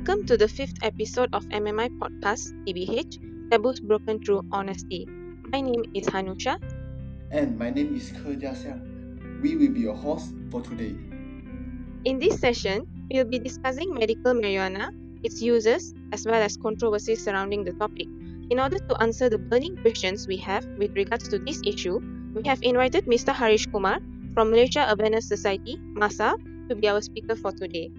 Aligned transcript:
Welcome 0.00 0.24
to 0.32 0.38
the 0.38 0.48
fifth 0.48 0.80
episode 0.80 1.28
of 1.34 1.44
MMI 1.52 1.92
Podcast, 2.00 2.56
TBH, 2.64 3.20
Taboos 3.50 3.84
Broken 3.84 4.18
Through 4.24 4.48
Honesty. 4.50 5.04
My 5.52 5.60
name 5.60 5.84
is 5.92 6.06
Hanusha. 6.06 6.56
And 7.30 7.58
my 7.58 7.68
name 7.68 7.94
is 7.94 8.08
Ke 8.08 8.32
We 9.42 9.56
will 9.60 9.68
be 9.68 9.80
your 9.80 9.94
host 9.94 10.32
for 10.50 10.62
today. 10.62 10.96
In 12.06 12.18
this 12.18 12.40
session, 12.40 12.88
we 13.12 13.18
will 13.18 13.28
be 13.28 13.38
discussing 13.38 13.92
medical 13.92 14.32
marijuana, 14.32 14.88
its 15.22 15.42
uses, 15.42 15.92
as 16.12 16.24
well 16.24 16.40
as 16.40 16.56
controversies 16.56 17.22
surrounding 17.22 17.64
the 17.64 17.74
topic. 17.74 18.08
In 18.48 18.58
order 18.58 18.78
to 18.78 19.02
answer 19.02 19.28
the 19.28 19.36
burning 19.36 19.76
questions 19.84 20.26
we 20.26 20.38
have 20.38 20.64
with 20.78 20.96
regards 20.96 21.28
to 21.28 21.38
this 21.38 21.60
issue, 21.66 22.00
we 22.32 22.40
have 22.48 22.62
invited 22.62 23.04
Mr. 23.04 23.34
Harish 23.34 23.66
Kumar 23.66 24.00
from 24.32 24.48
Malaysia 24.48 24.88
Awareness 24.88 25.28
Society, 25.28 25.76
MASA, 25.92 26.38
to 26.70 26.74
be 26.74 26.88
our 26.88 27.02
speaker 27.02 27.36
for 27.36 27.52
today. 27.52 27.92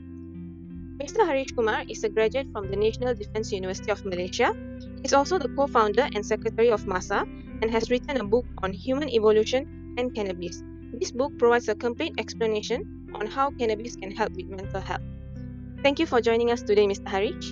Mr. 1.01 1.25
Harish 1.25 1.49
Kumar 1.57 1.81
is 1.89 2.03
a 2.03 2.09
graduate 2.09 2.45
from 2.53 2.69
the 2.69 2.77
National 2.77 3.15
Defence 3.15 3.51
University 3.51 3.89
of 3.89 4.05
Malaysia. 4.05 4.53
He 5.01 5.05
is 5.09 5.13
also 5.13 5.39
the 5.39 5.49
co-founder 5.57 6.07
and 6.13 6.23
secretary 6.23 6.69
of 6.69 6.85
MASA 6.85 7.25
and 7.61 7.71
has 7.71 7.89
written 7.89 8.21
a 8.21 8.23
book 8.23 8.45
on 8.61 8.71
human 8.71 9.09
evolution 9.09 9.95
and 9.97 10.13
cannabis. 10.13 10.61
This 10.93 11.09
book 11.09 11.33
provides 11.39 11.67
a 11.69 11.73
complete 11.73 12.13
explanation 12.19 13.09
on 13.15 13.25
how 13.25 13.49
cannabis 13.49 13.95
can 13.95 14.11
help 14.11 14.33
with 14.37 14.45
mental 14.45 14.79
health. 14.79 15.01
Thank 15.81 15.97
you 15.97 16.05
for 16.05 16.21
joining 16.21 16.51
us 16.51 16.61
today, 16.61 16.85
Mr. 16.85 17.09
Harish. 17.09 17.49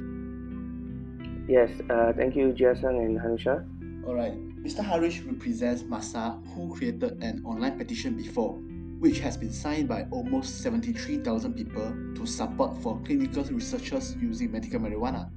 Yes, 1.50 1.74
uh, 1.90 2.14
thank 2.14 2.36
you, 2.36 2.54
Jiasang 2.54 3.02
and 3.02 3.18
Hanusha. 3.18 3.66
Alright, 4.06 4.38
Mr. 4.62 4.86
Harish 4.86 5.22
represents 5.26 5.82
MASA, 5.82 6.38
who 6.54 6.70
created 6.76 7.18
an 7.24 7.42
online 7.44 7.80
petition 7.80 8.14
before 8.14 8.62
which 9.00 9.20
has 9.20 9.38
been 9.38 9.52
signed 9.52 9.88
by 9.88 10.06
almost 10.12 10.62
73,000 10.62 11.54
people 11.54 11.96
to 12.16 12.26
support 12.26 12.78
for 12.84 13.00
clinical 13.06 13.44
researchers 13.46 14.16
using 14.20 14.52
medical 14.52 14.80
marijuana. 14.80 15.30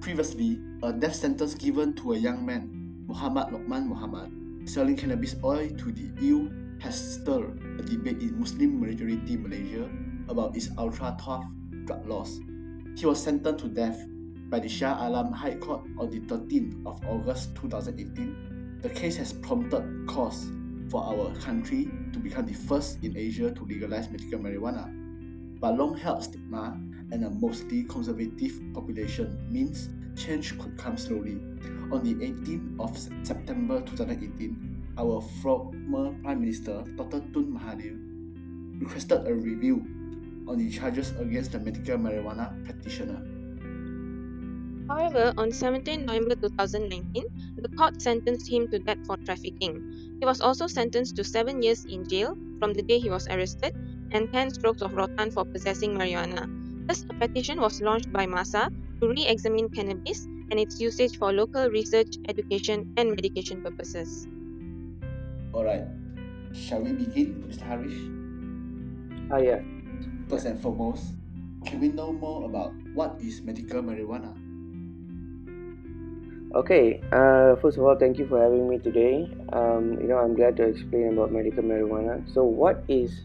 Previously, 0.00 0.60
a 0.82 0.92
death 0.92 1.14
sentence 1.14 1.54
given 1.54 1.94
to 1.94 2.14
a 2.14 2.18
young 2.18 2.44
man, 2.44 3.04
Muhammad 3.06 3.48
Lukman 3.48 3.86
Muhammad, 3.86 4.32
selling 4.68 4.96
cannabis 4.96 5.36
oil 5.44 5.68
to 5.70 5.92
the 5.92 6.10
EU 6.20 6.50
has 6.80 7.14
stirred 7.14 7.62
a 7.78 7.82
debate 7.82 8.20
in 8.22 8.40
Muslim 8.40 8.80
majority 8.80 9.36
Malaysia 9.36 9.88
about 10.28 10.56
its 10.56 10.70
ultra 10.76 11.16
tough 11.20 11.44
drug 11.84 12.04
laws. 12.06 12.40
He 12.96 13.06
was 13.06 13.22
sentenced 13.22 13.64
to 13.64 13.70
death 13.70 14.02
by 14.48 14.58
the 14.58 14.68
Shah 14.68 15.06
Alam 15.06 15.30
High 15.32 15.56
Court 15.56 15.82
on 15.98 16.10
the 16.10 16.20
13th 16.20 16.84
of 16.86 16.98
August 17.06 17.54
2018. 17.54 18.78
The 18.82 18.88
case 18.88 19.16
has 19.16 19.32
prompted 19.32 19.84
cause 20.08 20.50
for 20.90 21.02
our 21.04 21.34
country 21.36 21.88
to 22.12 22.18
become 22.18 22.46
the 22.46 22.52
first 22.52 22.98
in 23.02 23.16
Asia 23.16 23.50
to 23.50 23.64
legalize 23.64 24.10
medical 24.10 24.38
marijuana. 24.38 24.90
But 25.60 25.78
long 25.78 25.96
held 25.96 26.24
stigma 26.24 26.80
and 27.12 27.24
a 27.24 27.30
mostly 27.30 27.84
conservative 27.84 28.60
population 28.74 29.38
means 29.50 29.88
change 30.16 30.58
could 30.58 30.76
come 30.76 30.96
slowly. 30.96 31.38
On 31.92 32.02
the 32.02 32.14
18th 32.14 32.80
of 32.80 33.26
September 33.26 33.80
2018, 33.82 34.94
our 34.98 35.20
former 35.42 36.12
Prime 36.22 36.40
Minister, 36.40 36.84
Dr. 36.96 37.20
Tun 37.32 37.54
Mahathir, 37.54 37.96
requested 38.80 39.26
a 39.26 39.34
review 39.34 39.86
on 40.48 40.58
the 40.58 40.70
charges 40.70 41.12
against 41.18 41.52
the 41.52 41.60
medical 41.60 41.96
marijuana 41.98 42.64
practitioner. 42.64 43.22
However, 44.90 45.32
on 45.38 45.52
17 45.52 46.04
November 46.04 46.34
2019, 46.34 47.22
the 47.62 47.68
court 47.78 48.02
sentenced 48.02 48.50
him 48.50 48.66
to 48.72 48.80
death 48.80 48.98
for 49.06 49.16
trafficking. 49.18 49.78
He 50.18 50.26
was 50.26 50.40
also 50.40 50.66
sentenced 50.66 51.14
to 51.14 51.22
seven 51.22 51.62
years 51.62 51.84
in 51.84 52.08
jail 52.08 52.34
from 52.58 52.74
the 52.74 52.82
day 52.82 52.98
he 52.98 53.08
was 53.08 53.28
arrested 53.28 53.70
and 54.10 54.32
10 54.32 54.50
strokes 54.50 54.82
of 54.82 54.92
rotan 54.92 55.30
for 55.30 55.44
possessing 55.44 55.94
marijuana. 55.94 56.50
Thus, 56.88 57.06
a 57.08 57.14
petition 57.14 57.60
was 57.60 57.80
launched 57.80 58.12
by 58.12 58.26
MASA 58.26 58.68
to 59.00 59.08
re 59.08 59.28
examine 59.28 59.68
cannabis 59.68 60.26
and 60.50 60.58
its 60.58 60.80
usage 60.80 61.16
for 61.18 61.32
local 61.32 61.70
research, 61.70 62.16
education, 62.28 62.92
and 62.96 63.10
medication 63.14 63.62
purposes. 63.62 64.26
Alright, 65.54 65.86
shall 66.52 66.82
we 66.82 66.94
begin, 66.94 67.46
Mr. 67.46 67.62
Harish? 67.62 67.94
Ah, 69.30 69.38
yeah. 69.38 69.62
First 70.26 70.46
and 70.46 70.58
foremost, 70.58 71.14
can 71.64 71.78
we 71.78 71.88
know 71.94 72.12
more 72.12 72.44
about 72.44 72.74
what 72.92 73.22
is 73.22 73.40
medical 73.42 73.82
marijuana? 73.82 74.49
Okay, 76.52 77.00
uh, 77.12 77.54
first 77.62 77.78
of 77.78 77.84
all, 77.84 77.94
thank 77.94 78.18
you 78.18 78.26
for 78.26 78.42
having 78.42 78.68
me 78.68 78.76
today. 78.78 79.30
Um, 79.52 79.96
you 80.00 80.08
know, 80.08 80.18
I'm 80.18 80.34
glad 80.34 80.56
to 80.56 80.64
explain 80.64 81.12
about 81.12 81.30
medical 81.30 81.62
marijuana. 81.62 82.28
So, 82.34 82.42
what 82.42 82.82
is 82.88 83.20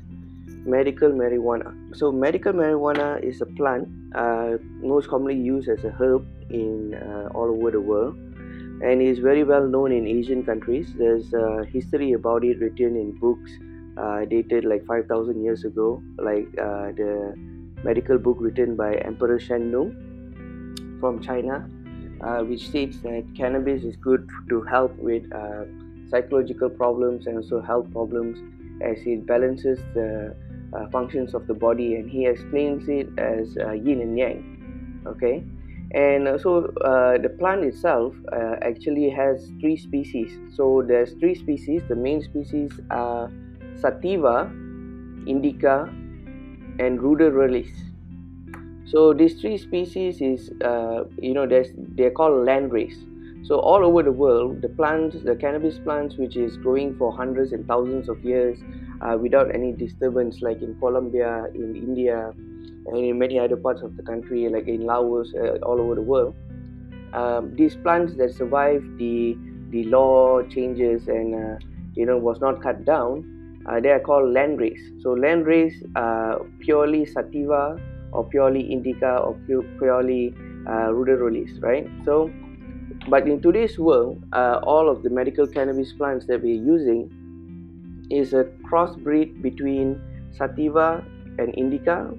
medical 0.63 1.09
marijuana? 1.09 1.74
So, 1.97 2.12
medical 2.12 2.53
marijuana 2.53 3.24
is 3.24 3.41
a 3.41 3.47
plant 3.47 3.90
uh, 4.13 4.58
most 4.80 5.09
commonly 5.09 5.41
used 5.41 5.69
as 5.69 5.84
a 5.84 5.90
herb 5.90 6.24
in 6.52 6.94
uh, 6.94 7.30
all 7.34 7.50
over 7.50 7.72
the 7.72 7.81
world 7.81 8.16
and 8.84 9.02
is 9.02 9.18
very 9.18 9.44
well 9.44 9.68
known 9.68 9.92
in 9.92 10.06
Asian 10.06 10.46
countries. 10.46 10.94
There's 10.96 11.34
a 11.34 11.66
history 11.66 12.12
about 12.12 12.44
it 12.44 12.59
written 12.59 12.96
in 12.96 13.18
books 13.18 13.50
uh, 13.97 14.25
dated 14.25 14.66
like 14.66 14.86
5,000 14.86 15.44
years 15.44 15.63
ago, 15.63 16.00
like 16.19 16.47
uh, 16.59 16.92
the 16.92 17.34
medical 17.84 18.19
book 18.19 18.38
written 18.40 18.75
by 18.75 18.97
Emperor 18.97 19.40
Shen 19.40 19.72
Nung 19.72 21.00
from 21.00 21.24
China 21.24 21.68
uh, 22.22 22.40
which 22.40 22.68
states 22.68 22.98
that 23.00 23.24
cannabis 23.36 23.84
is 23.84 23.96
good 23.96 24.30
to 24.50 24.62
help 24.64 24.96
with 24.98 25.24
uh, 25.34 25.66
psychological 26.09 26.70
problems 26.70 27.28
and 27.28 27.38
also 27.38 27.62
health 27.62 27.92
problems 27.92 28.38
as 28.81 28.98
it 29.06 29.26
balances 29.26 29.80
the 29.94 30.36
uh, 30.74 30.90
functions 30.90 31.34
of 31.34 31.48
the 31.48 31.54
body. 31.54 31.96
And 31.96 32.09
he 32.09 32.25
explains 32.25 32.88
it 32.90 33.08
as 33.18 33.58
uh, 33.58 33.72
yin 33.72 34.02
and 34.02 34.18
yang 34.18 35.04
okay? 35.08 35.44
And 35.92 36.28
uh, 36.28 36.38
so 36.38 36.74
uh, 36.84 37.18
the 37.18 37.30
plant 37.30 37.64
itself 37.64 38.16
actually 38.62 39.09
has 39.09 39.52
three 39.62 39.78
species. 39.78 40.38
So 40.56 40.84
there's 40.86 41.14
three 41.14 41.36
species. 41.36 41.84
The 41.88 41.96
main 41.96 42.22
species 42.22 42.72
are 42.90 43.31
sativa 43.80 44.52
indica 45.28 45.90
and 46.80 47.00
ruderalis 47.00 47.72
so 48.85 49.13
these 49.13 49.40
three 49.41 49.57
species 49.57 50.22
is 50.22 50.50
uh, 50.63 51.03
you 51.18 51.34
know 51.34 51.47
they're 51.47 52.12
called 52.12 52.47
landrace 52.47 52.97
so 53.44 53.59
all 53.59 53.85
over 53.85 54.01
the 54.03 54.12
world 54.12 54.62
the 54.62 54.69
plants 54.69 55.18
the 55.23 55.35
cannabis 55.35 55.79
plants 55.79 56.18
which 56.18 56.35
is 56.35 56.57
growing 56.57 56.95
for 56.97 57.16
hundreds 57.16 57.51
and 57.51 57.68
thousands 57.68 58.09
of 58.09 58.24
years 58.24 58.57
uh, 59.01 59.18
without 59.18 59.53
any 59.53 59.72
disturbance 59.74 60.41
like 60.41 60.62
in 60.62 60.75
colombia 60.79 61.45
in 61.56 61.75
india 61.75 62.34
and 62.88 62.97
in 62.97 63.18
many 63.18 63.40
other 63.40 63.57
parts 63.57 63.81
of 63.81 63.95
the 63.97 64.03
country 64.03 64.47
like 64.50 64.68
in 64.68 64.85
laos 64.85 65.34
uh, 65.35 65.57
all 65.63 65.79
over 65.79 65.95
the 65.95 66.01
world. 66.01 66.35
Um, 67.13 67.56
these 67.56 67.75
plants 67.78 68.16
that 68.18 68.34
survive 68.34 68.84
the 68.97 69.38
the 69.69 69.84
law 69.85 70.44
changes 70.44 71.07
and 71.07 71.34
uh, 71.34 71.57
you 71.94 72.06
know 72.06 72.18
was 72.18 72.40
not 72.41 72.62
cut 72.62 72.85
down 72.85 73.24
uh, 73.68 73.79
they 73.79 73.90
are 73.90 74.00
called 74.00 74.35
landrace 74.35 74.84
so 75.01 75.16
landrace 75.16 75.75
uh, 75.95 76.44
purely 76.59 77.06
sativa 77.06 77.78
or 78.16 78.24
purely 78.26 78.72
indica 78.72 79.18
or 79.18 79.36
purely 79.78 80.34
uh, 80.68 80.90
ruderalis, 80.98 81.62
right? 81.62 81.88
So, 82.06 82.31
but 83.09 83.28
in 83.28 83.42
today's 83.42 83.78
world, 83.78 84.24
uh, 84.34 84.59
all 84.64 84.90
of 84.90 85.03
the 85.03 85.09
medical 85.09 85.48
cannabis 85.48 85.94
plants 85.94 86.25
that 86.28 86.42
we're 86.42 86.62
using 86.62 87.12
is 88.09 88.34
a 88.34 88.46
crossbreed 88.70 89.42
between 89.42 90.00
sativa 90.38 91.04
and 91.38 91.54
indica 91.56 92.12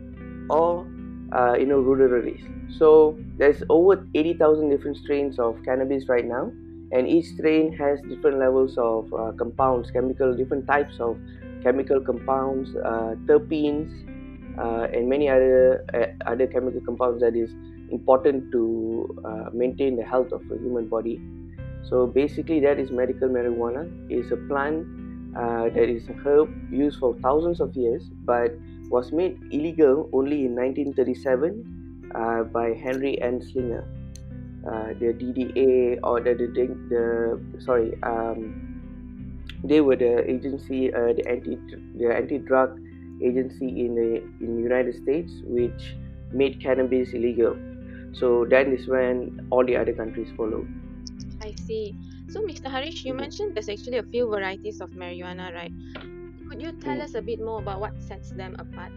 or 0.51 0.87
uh, 1.33 1.55
you 1.59 1.67
know 1.67 1.81
ruderalis. 1.83 2.43
So 2.79 3.19
there's 3.39 3.63
over 3.69 4.07
80,000 4.15 4.71
different 4.71 4.97
strains 4.99 5.39
of 5.39 5.57
cannabis 5.65 6.09
right 6.09 6.25
now, 6.25 6.53
and 6.93 7.09
each 7.09 7.27
strain 7.35 7.73
has 7.73 8.01
different 8.09 8.39
levels 8.39 8.77
of 8.79 9.13
uh, 9.13 9.33
compounds, 9.39 9.91
chemical, 9.91 10.37
different 10.37 10.67
types 10.67 10.99
of 11.01 11.17
chemical 11.63 12.01
compounds, 12.01 12.75
uh, 12.77 13.15
terpenes, 13.27 13.91
and 14.93 15.09
many 15.09 15.29
other 15.29 15.85
uh, 15.95 16.31
other 16.31 16.47
chemical 16.47 16.81
compounds 16.81 17.21
that 17.21 17.37
is 17.37 17.51
important 17.91 18.51
to 18.53 19.23
uh, 19.25 19.51
maintain 19.53 19.97
the 19.97 20.03
health 20.05 20.33
of 20.33 20.47
the 20.49 20.57
human 20.59 20.89
body. 20.89 21.21
So 21.89 22.07
basically, 22.07 22.61
that 22.61 22.79
is 22.79 22.91
medical 22.91 23.29
marijuana. 23.29 23.89
It's 24.11 24.31
a 24.33 24.37
plant 24.37 24.87
uh, 25.37 25.69
that 25.69 25.89
is 25.89 26.09
a 26.09 26.15
herb 26.15 26.51
used 26.73 26.99
for 26.99 27.15
thousands 27.21 27.61
of 27.61 27.77
years, 27.77 28.09
but 28.25 28.53
was 28.89 29.13
made 29.13 29.39
illegal 29.51 30.09
only 30.13 30.47
in 30.47 30.55
1937 30.55 32.11
uh, 32.15 32.43
by 32.45 32.73
Henry 32.75 33.19
Anslinger. 33.23 33.85
Uh, 34.67 34.89
the 34.99 35.15
DDA 35.15 36.01
or 36.03 36.21
the 36.21 36.35
the, 36.35 36.67
the, 36.91 37.63
sorry 37.63 37.95
um, 38.03 38.83
they 39.63 39.81
were 39.81 39.95
the 39.95 40.29
agency 40.29 40.89
the 40.91 41.23
anti 41.29 41.57
the 41.95 42.13
anti 42.13 42.39
drug 42.39 42.81
agency 43.23 43.69
in 43.85 43.95
the 43.95 44.23
in 44.45 44.59
United 44.59 44.95
States 44.95 45.33
which 45.45 45.97
made 46.33 46.61
cannabis 46.61 47.13
illegal. 47.13 47.57
So 48.13 48.47
that 48.47 48.69
is 48.69 48.87
when 48.89 49.47
all 49.51 49.65
the 49.65 49.77
other 49.77 49.93
countries 49.93 50.29
followed. 50.37 50.69
I 51.43 51.55
see. 51.67 51.95
So, 52.29 52.41
Mr. 52.41 52.71
Harish, 52.71 53.05
you 53.05 53.15
mentioned 53.15 53.55
there's 53.55 53.69
actually 53.69 53.99
a 53.99 54.03
few 54.03 54.27
varieties 54.27 54.81
of 54.81 54.91
marijuana, 54.91 55.55
right? 55.55 55.73
Could 56.49 56.61
you 56.61 56.73
tell 56.73 56.97
mm. 56.97 57.03
us 57.03 57.15
a 57.15 57.23
bit 57.23 57.41
more 57.41 57.61
about 57.61 57.81
what 57.81 58.01
sets 58.03 58.31
them 58.31 58.57
apart? 58.59 58.93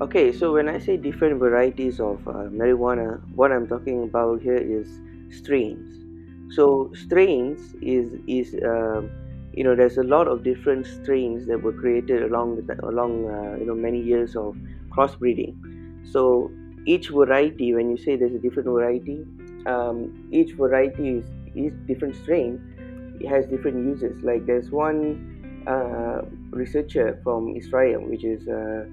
Okay, 0.00 0.32
so 0.32 0.52
when 0.52 0.68
I 0.68 0.78
say 0.78 0.96
different 0.96 1.38
varieties 1.38 2.00
of 2.00 2.26
uh, 2.26 2.50
marijuana, 2.50 3.20
what 3.36 3.52
I'm 3.52 3.68
talking 3.68 4.02
about 4.02 4.42
here 4.42 4.56
is 4.56 4.88
strains. 5.30 6.02
So 6.54 6.90
strains 6.94 7.74
is 7.80 8.18
is 8.26 8.54
uh, 8.54 9.02
you 9.52 9.64
know 9.64 9.74
there's 9.74 9.98
a 9.98 10.02
lot 10.02 10.28
of 10.28 10.42
different 10.42 10.86
strains 10.86 11.46
that 11.46 11.62
were 11.62 11.72
created 11.72 12.22
along 12.22 12.66
the, 12.66 12.86
along 12.86 13.28
uh, 13.28 13.56
you 13.58 13.66
know 13.66 13.74
many 13.74 14.00
years 14.00 14.36
of 14.36 14.56
crossbreeding. 14.90 15.54
So 16.10 16.50
each 16.86 17.08
variety, 17.08 17.74
when 17.74 17.90
you 17.90 17.96
say 17.96 18.16
there's 18.16 18.34
a 18.34 18.38
different 18.38 18.68
variety, 18.68 19.24
um, 19.66 20.28
each 20.32 20.52
variety 20.52 21.18
is 21.18 21.24
each 21.54 21.74
different 21.86 22.16
strain 22.16 22.60
it 23.22 23.28
has 23.28 23.46
different 23.46 23.78
uses. 23.78 24.22
Like 24.22 24.46
there's 24.46 24.70
one 24.70 25.64
uh, 25.66 26.22
researcher 26.50 27.20
from 27.22 27.56
Israel, 27.56 28.02
which 28.02 28.24
is 28.24 28.48
uh, 28.48 28.84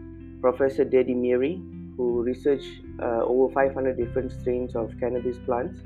Professor 0.42 0.86
Dedi 0.86 1.16
Meiri, 1.16 1.56
who 1.98 2.22
researched 2.22 2.82
uh, 3.02 3.24
over 3.24 3.52
500 3.54 3.98
different 3.98 4.32
strains 4.32 4.76
of 4.76 4.94
cannabis 5.00 5.38
plants, 5.46 5.82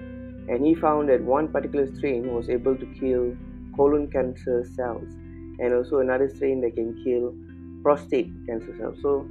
and 0.50 0.66
he 0.66 0.76
found 0.76 1.10
that 1.10 1.22
one 1.22 1.48
particular 1.48 1.88
strain 1.96 2.34
was 2.34 2.50
able 2.50 2.76
to 2.76 2.86
kill 3.00 3.36
colon 3.76 4.10
cancer 4.10 4.66
cells, 4.76 5.08
and 5.60 5.74
also 5.74 6.00
another 6.00 6.30
strain 6.30 6.62
that 6.62 6.76
can 6.76 7.02
kill 7.04 7.34
prostate 7.84 8.32
cancer 8.48 8.76
cells. 8.78 8.98
So, 9.02 9.28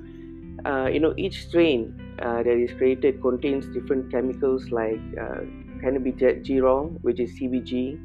uh, 0.64 0.86
you 0.86 1.00
know, 1.00 1.14
each 1.16 1.46
strain 1.46 1.94
uh, 2.20 2.42
that 2.42 2.56
is 2.56 2.72
created 2.76 3.20
contains 3.22 3.66
different 3.66 4.10
chemicals 4.10 4.70
like 4.70 5.00
uh, 5.20 5.42
cannabigerol, 5.82 6.98
which 7.02 7.18
is 7.18 7.30
CBG, 7.38 7.98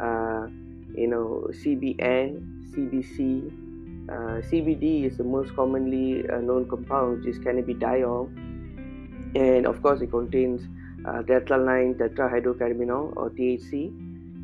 uh, 0.00 0.46
you 0.94 1.08
know, 1.08 1.48
CBN, 1.50 2.72
CBC, 2.72 3.50
uh, 4.08 4.40
CBD 4.48 5.04
is 5.04 5.16
the 5.16 5.24
most 5.24 5.54
commonly 5.56 6.28
uh, 6.28 6.38
known 6.38 6.68
compound, 6.68 7.18
which 7.18 7.34
is 7.34 7.38
cannabidiol, 7.40 8.30
and 9.34 9.66
of 9.66 9.82
course, 9.82 10.00
it 10.00 10.10
contains 10.10 10.62
uh, 11.04 11.22
tetraline 11.22 11.94
tetrahydrocannabinol 11.94 13.16
or 13.16 13.30
THC, 13.30 13.90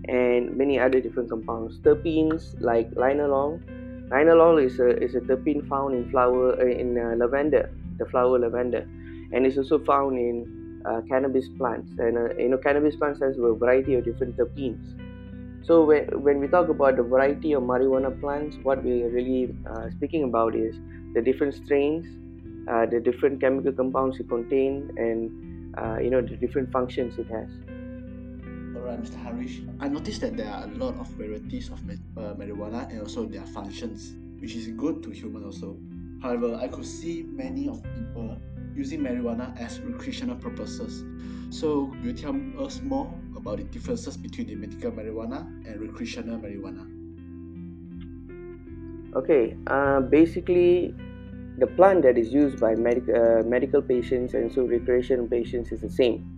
and 0.09 0.57
many 0.57 0.79
other 0.79 1.01
different 1.01 1.31
compounds. 1.31 1.79
Terpenes 1.79 2.55
like 2.61 2.91
linalool. 2.93 3.61
Linalool 4.09 4.65
is 4.65 4.79
a 4.81 4.89
is 5.03 5.15
a 5.15 5.21
terpene 5.21 5.67
found 5.69 5.95
in 5.95 6.11
flower 6.11 6.61
uh, 6.61 6.67
in 6.67 6.99
uh, 6.99 7.15
lavender, 7.17 7.71
the 7.99 8.07
flower 8.07 8.39
lavender, 8.39 8.87
and 9.33 9.47
it's 9.47 9.57
also 9.57 9.79
found 9.79 10.19
in 10.19 10.83
uh, 10.85 11.01
cannabis 11.09 11.49
plants. 11.57 11.91
And 11.99 12.19
uh, 12.19 12.35
you 12.37 12.49
know, 12.49 12.59
cannabis 12.59 12.97
plants 12.97 13.21
has 13.21 13.39
a 13.39 13.55
variety 13.55 13.95
of 13.95 14.05
different 14.05 14.37
terpenes. 14.37 14.99
So 15.65 15.85
when, 15.85 16.07
when 16.23 16.41
we 16.41 16.49
talk 16.49 16.69
about 16.69 16.97
the 16.97 17.05
variety 17.05 17.53
of 17.53 17.63
marijuana 17.63 18.21
plants, 18.21 18.57
what 18.65 18.83
we're 18.83 19.09
really 19.09 19.55
uh, 19.71 19.91
speaking 19.91 20.25
about 20.25 20.57
is 20.57 20.75
the 21.15 21.23
different 21.23 21.55
strains, 21.55 22.05
uh, 22.69 22.87
the 22.87 22.99
different 22.99 23.41
chemical 23.41 23.73
compounds 23.73 24.19
it 24.19 24.29
contain, 24.29 24.91
and 24.97 25.31
you 26.05 26.11
know 26.11 26.21
the 26.21 26.37
different 26.37 26.71
functions 26.73 27.19
it 27.19 27.29
has. 27.29 27.49
Alright, 28.83 29.01
Mr. 29.01 29.15
Harish. 29.23 29.61
I 29.79 29.87
noticed 29.87 30.23
that 30.23 30.37
there 30.37 30.51
are 30.51 30.65
a 30.65 30.75
lot 30.75 30.99
of 30.99 31.07
varieties 31.11 31.71
of 31.71 31.79
uh, 31.89 32.35
marijuana 32.35 32.91
and 32.91 33.01
also 33.01 33.27
their 33.27 33.47
functions, 33.47 34.15
which 34.41 34.57
is 34.57 34.67
good 34.67 35.05
to 35.05 35.11
human 35.11 35.45
also. 35.45 35.77
However, 36.21 36.57
I 36.61 36.67
could 36.67 36.85
see 36.85 37.23
many 37.23 37.69
of 37.69 37.81
people 37.95 38.37
using 38.75 38.99
marijuana 38.99 39.57
as 39.57 39.79
recreational 39.83 40.35
purposes. 40.35 41.05
So, 41.57 41.95
you 42.03 42.13
tell 42.13 42.35
us 42.59 42.81
more 42.83 43.15
about 43.37 43.59
the 43.59 43.65
differences 43.65 44.17
between 44.17 44.49
the 44.49 44.57
medical 44.57 44.91
marijuana 44.91 45.47
and 45.65 45.81
recreational 45.81 46.39
marijuana? 46.41 46.83
Okay, 49.15 49.57
uh, 49.69 50.01
basically, 50.01 50.93
the 51.59 51.69
plant 51.69 52.03
that 52.03 52.19
is 52.19 52.33
used 52.33 52.59
by 52.59 52.73
uh, 52.73 53.45
medical 53.45 53.81
patients 53.81 54.35
and 54.35 54.51
so 54.53 54.65
recreational 54.65 55.29
patients 55.29 55.71
is 55.71 55.83
the 55.83 55.91
same. 55.91 56.32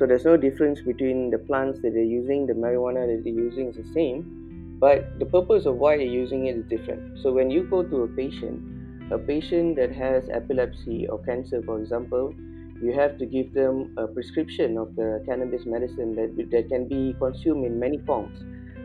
So 0.00 0.06
there's 0.06 0.24
no 0.24 0.38
difference 0.38 0.80
between 0.80 1.28
the 1.28 1.36
plants 1.36 1.80
that 1.82 1.92
they're 1.92 2.02
using, 2.02 2.46
the 2.46 2.54
marijuana 2.54 3.06
that 3.06 3.22
they're 3.22 3.34
using 3.34 3.68
is 3.68 3.76
the 3.76 3.92
same, 3.92 4.78
but 4.80 5.18
the 5.18 5.26
purpose 5.26 5.66
of 5.66 5.76
why 5.76 5.98
they're 5.98 6.06
using 6.06 6.46
it 6.46 6.56
is 6.56 6.64
different. 6.70 7.18
So 7.22 7.30
when 7.30 7.50
you 7.50 7.64
go 7.64 7.82
to 7.82 8.04
a 8.04 8.08
patient, 8.08 9.12
a 9.12 9.18
patient 9.18 9.76
that 9.76 9.92
has 9.92 10.30
epilepsy 10.30 11.06
or 11.06 11.18
cancer, 11.18 11.60
for 11.60 11.78
example, 11.78 12.34
you 12.82 12.94
have 12.94 13.18
to 13.18 13.26
give 13.26 13.52
them 13.52 13.92
a 13.98 14.06
prescription 14.06 14.78
of 14.78 14.96
the 14.96 15.22
cannabis 15.26 15.66
medicine 15.66 16.16
that, 16.16 16.48
that 16.50 16.70
can 16.70 16.88
be 16.88 17.14
consumed 17.18 17.66
in 17.66 17.78
many 17.78 17.98
forms. 17.98 18.38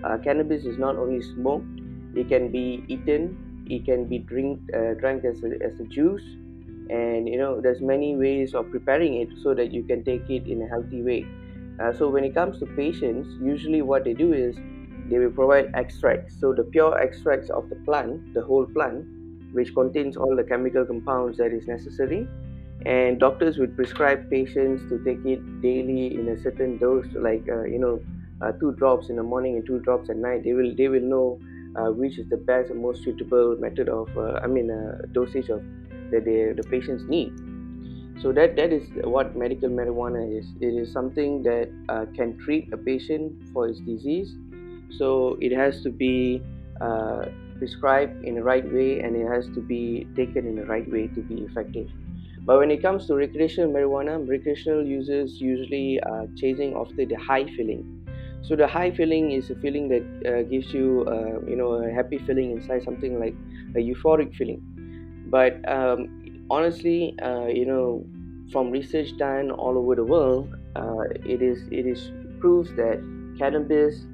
Uh, 0.03 0.17
cannabis 0.17 0.65
is 0.65 0.77
not 0.77 0.97
only 0.97 1.21
smoked, 1.21 1.79
it 2.13 2.27
can 2.27 2.51
be 2.51 2.83
eaten, 2.89 3.37
it 3.69 3.85
can 3.85 4.03
be 4.03 4.19
drink, 4.19 4.59
uh, 4.73 4.95
drank 4.95 5.23
as 5.23 5.41
a, 5.45 5.63
as 5.63 5.79
a 5.79 5.85
juice, 5.85 6.25
and 6.89 7.27
you 7.27 7.37
know 7.37 7.61
there's 7.61 7.81
many 7.81 8.15
ways 8.15 8.53
of 8.53 8.69
preparing 8.71 9.15
it 9.15 9.29
so 9.41 9.53
that 9.53 9.71
you 9.71 9.83
can 9.83 10.03
take 10.03 10.29
it 10.29 10.47
in 10.47 10.61
a 10.61 10.67
healthy 10.67 11.01
way. 11.01 11.25
Uh, 11.79 11.91
so 11.93 12.09
when 12.09 12.23
it 12.23 12.33
comes 12.33 12.59
to 12.59 12.65
patients, 12.65 13.27
usually 13.41 13.81
what 13.81 14.03
they 14.03 14.13
do 14.13 14.33
is 14.33 14.55
they 15.09 15.19
will 15.19 15.31
provide 15.31 15.71
extracts. 15.73 16.39
So 16.39 16.53
the 16.53 16.63
pure 16.63 16.97
extracts 16.97 17.49
of 17.49 17.69
the 17.69 17.75
plant, 17.85 18.33
the 18.33 18.41
whole 18.41 18.65
plant, 18.65 19.05
which 19.53 19.73
contains 19.73 20.17
all 20.17 20.35
the 20.35 20.43
chemical 20.43 20.85
compounds 20.85 21.37
that 21.37 21.51
is 21.53 21.67
necessary 21.67 22.27
and 22.85 23.19
doctors 23.19 23.57
would 23.57 23.75
prescribe 23.75 24.29
patients 24.29 24.83
to 24.89 25.03
take 25.03 25.23
it 25.25 25.41
daily 25.61 26.15
in 26.15 26.27
a 26.29 26.37
certain 26.41 26.77
dose 26.77 27.07
like 27.15 27.43
uh, 27.49 27.63
you 27.63 27.79
know 27.79 27.99
uh, 28.41 28.51
two 28.53 28.73
drops 28.73 29.09
in 29.09 29.15
the 29.15 29.23
morning 29.23 29.55
and 29.55 29.65
two 29.65 29.79
drops 29.79 30.09
at 30.09 30.17
night 30.17 30.43
they 30.43 30.53
will 30.53 30.75
they 30.75 30.87
will 30.87 31.01
know 31.01 31.39
uh, 31.77 31.91
which 31.91 32.17
is 32.19 32.27
the 32.29 32.37
best 32.37 32.69
and 32.69 32.81
most 32.81 33.03
suitable 33.03 33.55
method 33.59 33.89
of 33.89 34.07
uh, 34.17 34.39
i 34.43 34.47
mean 34.47 34.69
uh, 34.69 34.97
dosage 35.13 35.49
of 35.49 35.63
that 36.15 36.25
they, 36.25 36.39
the 36.61 36.67
patients 36.69 37.03
need 37.15 37.33
so 38.21 38.31
that 38.31 38.55
that 38.55 38.71
is 38.71 38.89
what 39.03 39.35
medical 39.35 39.69
marijuana 39.69 40.23
is 40.39 40.53
it 40.61 40.73
is 40.81 40.91
something 40.91 41.43
that 41.43 41.69
uh, 41.89 42.05
can 42.15 42.37
treat 42.37 42.71
a 42.73 42.77
patient 42.77 43.33
for 43.53 43.67
his 43.67 43.79
disease 43.81 44.35
so 44.97 45.37
it 45.41 45.51
has 45.51 45.81
to 45.81 45.89
be 45.89 46.41
prescribed 47.59 48.23
in 48.23 48.35
the 48.35 48.43
right 48.43 48.65
way 48.71 48.99
and 48.99 49.15
it 49.15 49.27
has 49.27 49.45
to 49.57 49.61
be 49.61 50.07
taken 50.15 50.47
in 50.47 50.55
the 50.55 50.65
right 50.65 50.89
way 50.91 51.07
to 51.07 51.21
be 51.21 51.35
effective 51.49 51.87
but 52.45 52.59
when 52.59 52.69
it 52.69 52.81
comes 52.81 53.07
to 53.07 53.15
recreational 53.15 53.71
marijuana, 53.73 54.27
recreational 54.29 54.85
users 54.85 55.41
usually 55.41 55.99
are 56.01 56.27
chasing 56.37 56.75
after 56.75 57.05
the 57.05 57.15
high 57.15 57.45
feeling. 57.55 58.05
So 58.43 58.55
the 58.55 58.67
high 58.67 58.91
feeling 58.91 59.31
is 59.31 59.49
a 59.49 59.55
feeling 59.55 59.89
that 59.89 60.05
uh, 60.31 60.43
gives 60.43 60.71
you, 60.71 61.05
uh, 61.07 61.41
you 61.49 61.55
know, 61.55 61.73
a 61.73 61.91
happy 61.91 62.19
feeling 62.19 62.51
inside, 62.51 62.83
something 62.83 63.19
like 63.19 63.33
a 63.75 63.79
euphoric 63.79 64.35
feeling. 64.35 64.61
But 65.25 65.67
um, 65.69 66.07
honestly, 66.49 67.15
uh, 67.21 67.47
you 67.47 67.65
know, 67.65 68.05
from 68.51 68.71
research 68.71 69.17
done 69.17 69.51
all 69.51 69.77
over 69.77 69.95
the 69.95 70.05
world, 70.05 70.53
uh, 70.75 71.03
it 71.25 71.41
is 71.41 71.67
it 71.71 71.85
is 71.85 72.11
proves 72.39 72.69
that 72.75 72.99
cannabis 73.37 74.05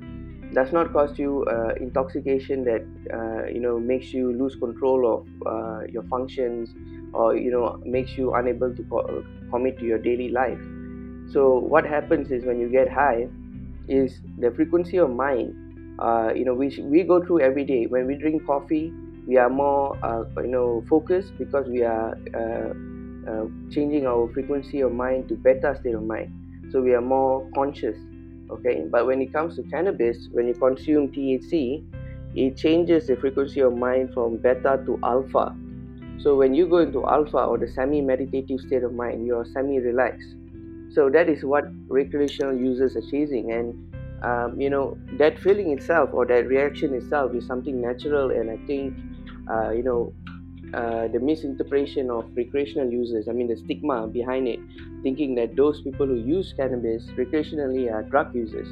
does 0.54 0.72
not 0.74 0.92
cause 0.94 1.18
you 1.18 1.46
uh, 1.50 1.74
intoxication 1.80 2.64
that 2.66 2.82
uh, 3.14 3.46
you 3.48 3.60
know 3.60 3.80
makes 3.80 4.14
you 4.14 4.34
lose 4.34 4.56
control 4.56 5.00
of 5.16 5.28
uh, 5.48 5.82
your 5.90 6.04
functions 6.04 6.76
or 7.14 7.36
you 7.36 7.52
know 7.52 7.78
makes 7.86 8.18
you 8.18 8.34
unable 8.34 8.74
to 8.76 8.84
co- 8.84 9.24
commit 9.52 9.78
to 9.80 9.86
your 9.86 10.00
daily 10.00 10.30
life. 10.30 10.60
So 11.26 11.60
what 11.60 11.86
happens 11.86 12.32
is 12.32 12.46
when 12.46 12.60
you 12.60 12.70
get 12.70 12.90
high 12.90 13.28
is 13.88 14.22
the 14.38 14.52
frequency 14.52 14.98
of 14.98 15.10
mind 15.12 15.56
uh, 16.00 16.32
you 16.36 16.46
know 16.46 16.54
which 16.56 16.78
we 16.80 17.04
go 17.04 17.24
through 17.26 17.42
every 17.42 17.66
day. 17.66 17.86
When 17.88 18.08
we 18.08 18.16
drink 18.16 18.46
coffee 18.46 18.94
we 19.28 19.38
are 19.38 19.50
more 19.50 19.98
uh, 20.04 20.24
you 20.42 20.48
know 20.48 20.84
focused 20.90 21.38
because 21.38 21.68
we 21.68 21.84
are 21.84 22.18
uh, 22.36 23.46
changing 23.70 24.08
our 24.08 24.32
frequency 24.34 24.82
of 24.82 24.92
mind 24.92 25.28
to 25.30 25.36
better 25.36 25.76
state 25.80 25.96
of 25.96 26.04
mind. 26.04 26.34
So 26.72 26.82
we 26.82 26.94
are 26.94 27.02
more 27.02 27.48
conscious 27.54 27.98
okay? 28.52 28.86
But 28.90 29.08
when 29.08 29.22
it 29.22 29.34
comes 29.34 29.56
to 29.56 29.64
cannabis 29.64 30.28
when 30.32 30.48
you 30.48 30.54
consume 30.54 31.12
thc 31.12 31.84
it 32.34 32.56
changes 32.56 33.08
the 33.08 33.16
frequency 33.18 33.60
of 33.60 33.76
mind 33.76 34.14
from 34.14 34.38
beta 34.38 34.82
to 34.86 35.00
alpha. 35.04 35.56
So 36.20 36.36
when 36.36 36.54
you 36.54 36.68
go 36.68 36.78
into 36.78 37.06
alpha 37.06 37.40
or 37.40 37.58
the 37.58 37.68
semi-meditative 37.68 38.60
state 38.62 38.84
of 38.84 38.94
mind 38.94 39.26
you're 39.26 39.46
semi-relaxed. 39.46 40.36
So 40.94 41.10
that 41.10 41.30
is 41.30 41.44
what 41.44 41.66
recreational 41.88 42.56
users 42.56 42.96
are 42.96 43.02
chasing. 43.02 43.52
And 43.52 43.92
um, 44.24 44.60
you 44.60 44.70
know 44.70 44.98
that 45.18 45.40
feeling 45.40 45.72
itself 45.72 46.12
or 46.14 46.26
that 46.28 46.48
reaction 46.48 46.94
itself 46.94 47.34
is 47.34 47.46
something 47.48 47.82
natural 47.82 48.30
and 48.30 48.52
i 48.52 48.58
think 48.68 48.94
uh, 49.50 49.70
you 49.72 49.84
know 49.84 50.14
uh, 50.74 51.08
the 51.10 51.20
misinterpretation 51.20 52.10
of 52.10 52.26
recreational 52.36 52.90
users, 52.90 53.28
I 53.28 53.34
mean, 53.34 53.48
the 53.48 53.58
stigma 53.58 54.08
behind 54.08 54.48
it, 54.48 54.60
thinking 55.04 55.36
that 55.36 55.56
those 55.58 55.82
people 55.82 56.08
who 56.08 56.16
use 56.16 56.54
cannabis 56.56 57.04
recreationally 57.18 57.92
are 57.92 58.04
drug 58.04 58.34
users. 58.34 58.70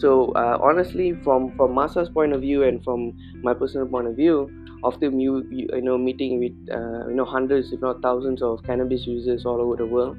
So, 0.00 0.32
uh, 0.32 0.58
honestly, 0.62 1.14
from 1.24 1.54
from 1.56 1.72
Masa's 1.74 2.08
point 2.08 2.32
of 2.32 2.40
view 2.40 2.62
and 2.62 2.82
from 2.84 3.12
my 3.42 3.54
personal 3.54 3.86
point 3.86 4.06
of 4.06 4.16
view, 4.16 4.50
after 4.84 5.10
you, 5.10 5.46
you, 5.50 5.68
you 5.72 5.82
know 5.82 5.98
meeting 5.98 6.38
with 6.38 6.56
uh, 6.72 7.08
you 7.08 7.14
know 7.14 7.24
hundreds, 7.24 7.72
if 7.72 7.80
not 7.80 8.00
thousands, 8.02 8.40
of 8.40 8.62
cannabis 8.62 9.06
users 9.06 9.44
all 9.44 9.60
over 9.60 9.76
the 9.76 9.86
world, 9.86 10.16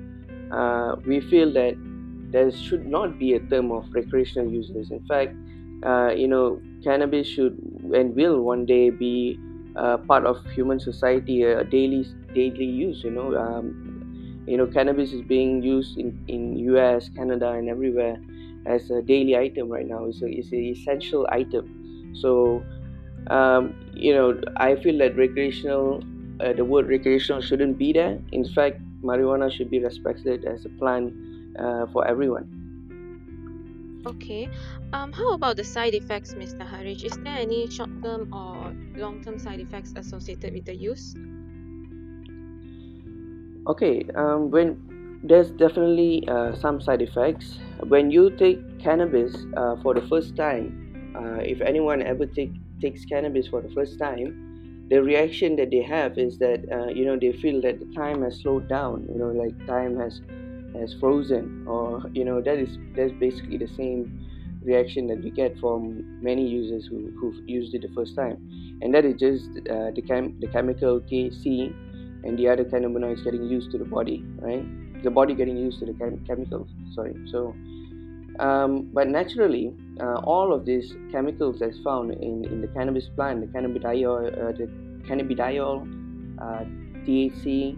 uh, 0.51 0.95
we 1.07 1.21
feel 1.21 1.51
that 1.53 1.75
there 2.31 2.51
should 2.51 2.85
not 2.85 3.17
be 3.17 3.33
a 3.33 3.39
term 3.39 3.71
of 3.71 3.85
recreational 3.93 4.51
users. 4.51 4.91
In 4.91 5.05
fact, 5.07 5.33
uh, 5.85 6.11
you 6.15 6.27
know, 6.27 6.61
cannabis 6.83 7.27
should 7.27 7.57
and 7.93 8.15
will 8.15 8.41
one 8.41 8.65
day 8.65 8.89
be 8.89 9.39
uh, 9.75 9.97
part 9.97 10.25
of 10.25 10.43
human 10.51 10.79
society, 10.79 11.43
a 11.43 11.63
daily 11.63 12.05
daily 12.33 12.65
use. 12.65 13.03
You 13.03 13.11
know, 13.11 13.35
um, 13.35 14.43
you 14.47 14.57
know, 14.57 14.67
cannabis 14.67 15.13
is 15.13 15.21
being 15.21 15.61
used 15.61 15.97
in 15.97 16.23
in 16.27 16.57
U.S., 16.57 17.09
Canada, 17.15 17.51
and 17.51 17.69
everywhere 17.69 18.17
as 18.65 18.89
a 18.89 19.01
daily 19.01 19.37
item 19.37 19.69
right 19.69 19.87
now. 19.87 20.05
It's 20.05 20.21
a 20.21 20.27
it's 20.27 20.51
an 20.51 20.63
essential 20.63 21.27
item. 21.31 22.15
So, 22.15 22.63
um, 23.27 23.75
you 23.93 24.13
know, 24.13 24.39
I 24.57 24.75
feel 24.75 24.97
that 24.99 25.15
recreational, 25.17 26.03
uh, 26.39 26.53
the 26.53 26.65
word 26.65 26.87
recreational 26.87 27.41
shouldn't 27.41 27.77
be 27.77 27.93
there. 27.93 28.19
In 28.31 28.45
fact, 28.45 28.79
marijuana 29.01 29.51
should 29.51 29.69
be 29.69 29.79
respected 29.79 30.45
as 30.45 30.65
a 30.65 30.69
plant 30.69 31.13
uh, 31.59 31.87
for 31.87 32.07
everyone. 32.07 32.62
Okay. 34.05 34.49
Um, 34.91 35.13
how 35.13 35.33
about 35.33 35.55
the 35.55 35.63
side 35.63 35.93
effects, 35.93 36.35
Mr. 36.35 36.65
Harish? 36.65 37.03
Is 37.03 37.17
there 37.23 37.37
any 37.37 37.69
short-term 37.69 38.33
or 38.33 38.75
long-term 38.99 39.39
side 39.39 39.59
effects 39.59 39.93
associated 39.95 40.53
with 40.53 40.65
the 40.65 40.75
use? 40.75 41.15
Okay. 43.67 44.03
Um, 44.15 44.51
when 44.51 44.77
there's 45.23 45.51
definitely 45.51 46.27
uh, 46.27 46.53
some 46.53 46.81
side 46.81 47.01
effects 47.01 47.57
when 47.87 48.11
you 48.11 48.29
take 48.29 48.59
cannabis 48.79 49.33
uh, 49.55 49.77
for 49.81 49.93
the 49.93 50.01
first 50.01 50.35
time. 50.35 50.79
Uh, 51.15 51.39
if 51.39 51.61
anyone 51.61 52.01
ever 52.01 52.25
take 52.25 52.51
takes 52.81 53.05
cannabis 53.05 53.47
for 53.47 53.61
the 53.61 53.69
first 53.69 53.97
time, 53.99 54.87
the 54.89 55.01
reaction 55.01 55.55
that 55.55 55.71
they 55.71 55.81
have 55.81 56.17
is 56.17 56.37
that 56.39 56.59
uh, 56.71 56.87
you 56.87 57.05
know 57.05 57.17
they 57.17 57.31
feel 57.31 57.61
that 57.61 57.79
the 57.79 57.85
time 57.95 58.21
has 58.23 58.41
slowed 58.41 58.67
down. 58.67 59.07
You 59.09 59.17
know, 59.17 59.31
like 59.31 59.55
time 59.65 59.97
has 59.99 60.19
has 60.79 60.93
frozen 60.99 61.65
or 61.67 62.03
you 62.13 62.25
know 62.25 62.41
that 62.41 62.57
is 62.57 62.77
that's 62.95 63.11
basically 63.13 63.57
the 63.57 63.67
same 63.67 64.23
reaction 64.65 65.07
that 65.07 65.21
we 65.23 65.29
get 65.29 65.57
from 65.59 66.21
many 66.21 66.47
users 66.47 66.87
who, 66.87 67.11
who've 67.19 67.47
used 67.47 67.73
it 67.73 67.81
the 67.81 67.93
first 67.93 68.15
time. 68.15 68.37
And 68.81 68.93
that 68.93 69.05
is 69.05 69.15
just 69.19 69.49
uh, 69.69 69.91
the, 69.91 70.01
chem- 70.07 70.39
the 70.39 70.47
chemical 70.47 70.99
THC 71.01 71.73
and 72.23 72.37
the 72.37 72.47
other 72.47 72.63
cannabinoids 72.63 73.23
getting 73.23 73.43
used 73.43 73.71
to 73.71 73.77
the 73.77 73.85
body 73.85 74.23
right? 74.39 74.63
The 75.03 75.11
body 75.11 75.35
getting 75.35 75.57
used 75.57 75.79
to 75.79 75.85
the 75.85 75.93
chem- 75.93 76.23
chemicals 76.25 76.69
sorry. 76.93 77.15
So 77.29 77.53
um, 78.39 78.89
but 78.93 79.07
naturally 79.09 79.73
uh, 79.99 80.15
all 80.23 80.53
of 80.53 80.65
these 80.65 80.95
chemicals 81.11 81.59
that's 81.59 81.77
found 81.79 82.11
in, 82.11 82.45
in 82.45 82.61
the 82.61 82.67
cannabis 82.67 83.09
plant 83.15 83.41
the 83.41 83.47
cannabidiol 83.47 84.27
uh, 84.27 84.51
the 84.53 84.67
cannabidiol 85.07 85.83
uh, 86.41 86.63
THC 87.05 87.77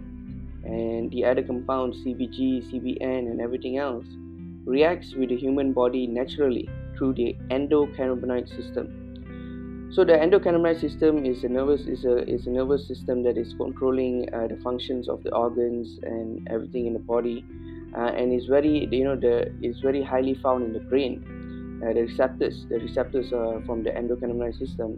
and 0.65 1.11
the 1.11 1.23
other 1.23 1.43
compounds 1.43 1.97
CBG, 2.03 2.71
CBN, 2.71 3.31
and 3.31 3.39
everything 3.39 3.77
else 3.77 4.05
reacts 4.65 5.13
with 5.13 5.29
the 5.29 5.37
human 5.37 5.73
body 5.73 6.07
naturally 6.07 6.67
through 6.97 7.13
the 7.13 7.35
endocannabinoid 7.51 8.49
system. 8.49 9.91
So 9.93 10.03
the 10.03 10.13
endocannabinoid 10.13 10.81
system 10.81 11.25
is 11.25 11.43
a 11.43 11.49
nervous 11.49 11.81
is 11.81 12.03
a 12.03 12.27
is 12.27 12.47
a 12.47 12.49
nervous 12.49 12.87
system 12.87 13.23
that 13.23 13.37
is 13.37 13.53
controlling 13.53 14.27
uh, 14.33 14.47
the 14.47 14.57
functions 14.57 15.07
of 15.07 15.23
the 15.23 15.33
organs 15.33 15.99
and 16.03 16.47
everything 16.49 16.87
in 16.87 16.93
the 16.93 16.99
body, 16.99 17.45
uh, 17.95 18.11
and 18.17 18.33
is 18.33 18.47
very 18.47 18.87
you 18.91 19.03
know 19.03 19.15
the 19.15 19.53
is 19.61 19.79
very 19.79 20.01
highly 20.01 20.33
found 20.33 20.65
in 20.65 20.73
the 20.73 20.79
brain. 20.79 21.23
Uh, 21.85 21.93
the 21.93 22.01
receptors 22.01 22.65
the 22.69 22.79
receptors 22.79 23.31
uh, 23.31 23.61
from 23.65 23.83
the 23.83 23.91
endocannabinoid 23.91 24.57
system 24.57 24.97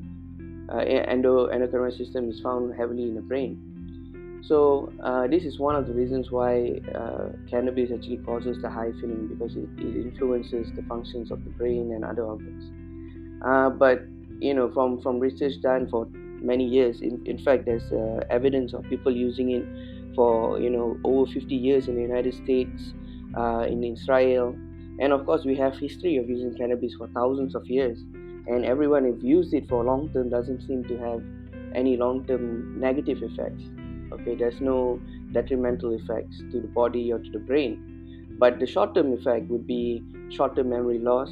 uh, 0.71 0.77
endo 0.77 1.47
endocannabinoid 1.47 1.97
system 1.97 2.29
is 2.29 2.39
found 2.39 2.73
heavily 2.75 3.03
in 3.03 3.15
the 3.15 3.21
brain 3.21 3.76
so 4.47 4.93
uh, 5.03 5.27
this 5.27 5.43
is 5.43 5.59
one 5.59 5.75
of 5.75 5.87
the 5.87 5.93
reasons 5.93 6.31
why 6.31 6.79
uh, 6.95 7.29
cannabis 7.49 7.91
actually 7.93 8.17
causes 8.17 8.57
the 8.61 8.69
high 8.69 8.91
feeling 9.01 9.27
because 9.27 9.55
it, 9.57 9.67
it 9.77 10.05
influences 10.05 10.71
the 10.75 10.83
functions 10.83 11.31
of 11.31 11.43
the 11.43 11.49
brain 11.51 11.91
and 11.93 12.05
other 12.05 12.23
organs. 12.23 12.71
Uh, 13.45 13.69
but 13.69 14.03
you 14.39 14.53
know, 14.53 14.71
from 14.71 15.01
from 15.01 15.19
research 15.19 15.53
done 15.61 15.89
for 15.89 16.07
many 16.41 16.65
years, 16.65 17.01
in, 17.01 17.21
in 17.25 17.37
fact, 17.37 17.65
there's 17.65 17.91
uh, 17.91 18.23
evidence 18.29 18.73
of 18.73 18.83
people 18.83 19.15
using 19.15 19.51
it 19.51 19.65
for 20.15 20.59
you 20.59 20.69
know 20.69 20.97
over 21.03 21.29
50 21.31 21.53
years 21.53 21.87
in 21.87 21.95
the 21.95 22.01
United 22.01 22.33
States, 22.33 22.93
uh, 23.37 23.65
in 23.67 23.83
Israel, 23.83 24.55
and 24.99 25.11
of 25.11 25.25
course 25.25 25.43
we 25.45 25.55
have 25.55 25.77
history 25.77 26.17
of 26.17 26.29
using 26.29 26.55
cannabis 26.55 26.93
for 26.97 27.07
thousands 27.09 27.53
of 27.53 27.65
years, 27.67 27.99
and 28.47 28.63
everyone 28.65 29.03
who've 29.03 29.23
used 29.23 29.53
it 29.53 29.67
for 29.67 29.83
long 29.83 30.09
term 30.13 30.29
doesn't 30.29 30.61
seem 30.61 30.85
to 30.85 30.97
have 30.97 31.21
any 31.75 31.97
long 31.97 32.25
term 32.25 32.79
negative 32.79 33.21
effects 33.21 33.63
okay 34.11 34.35
there's 34.35 34.61
no 34.61 34.99
detrimental 35.31 35.93
effects 35.93 36.37
to 36.51 36.61
the 36.61 36.67
body 36.67 37.11
or 37.11 37.19
to 37.19 37.31
the 37.31 37.39
brain. 37.39 37.83
But 38.39 38.59
the 38.59 38.67
short 38.67 38.95
term 38.95 39.13
effect 39.13 39.49
would 39.49 39.65
be 39.65 40.03
short 40.29 40.55
term 40.55 40.69
memory 40.69 40.99
loss. 40.99 41.29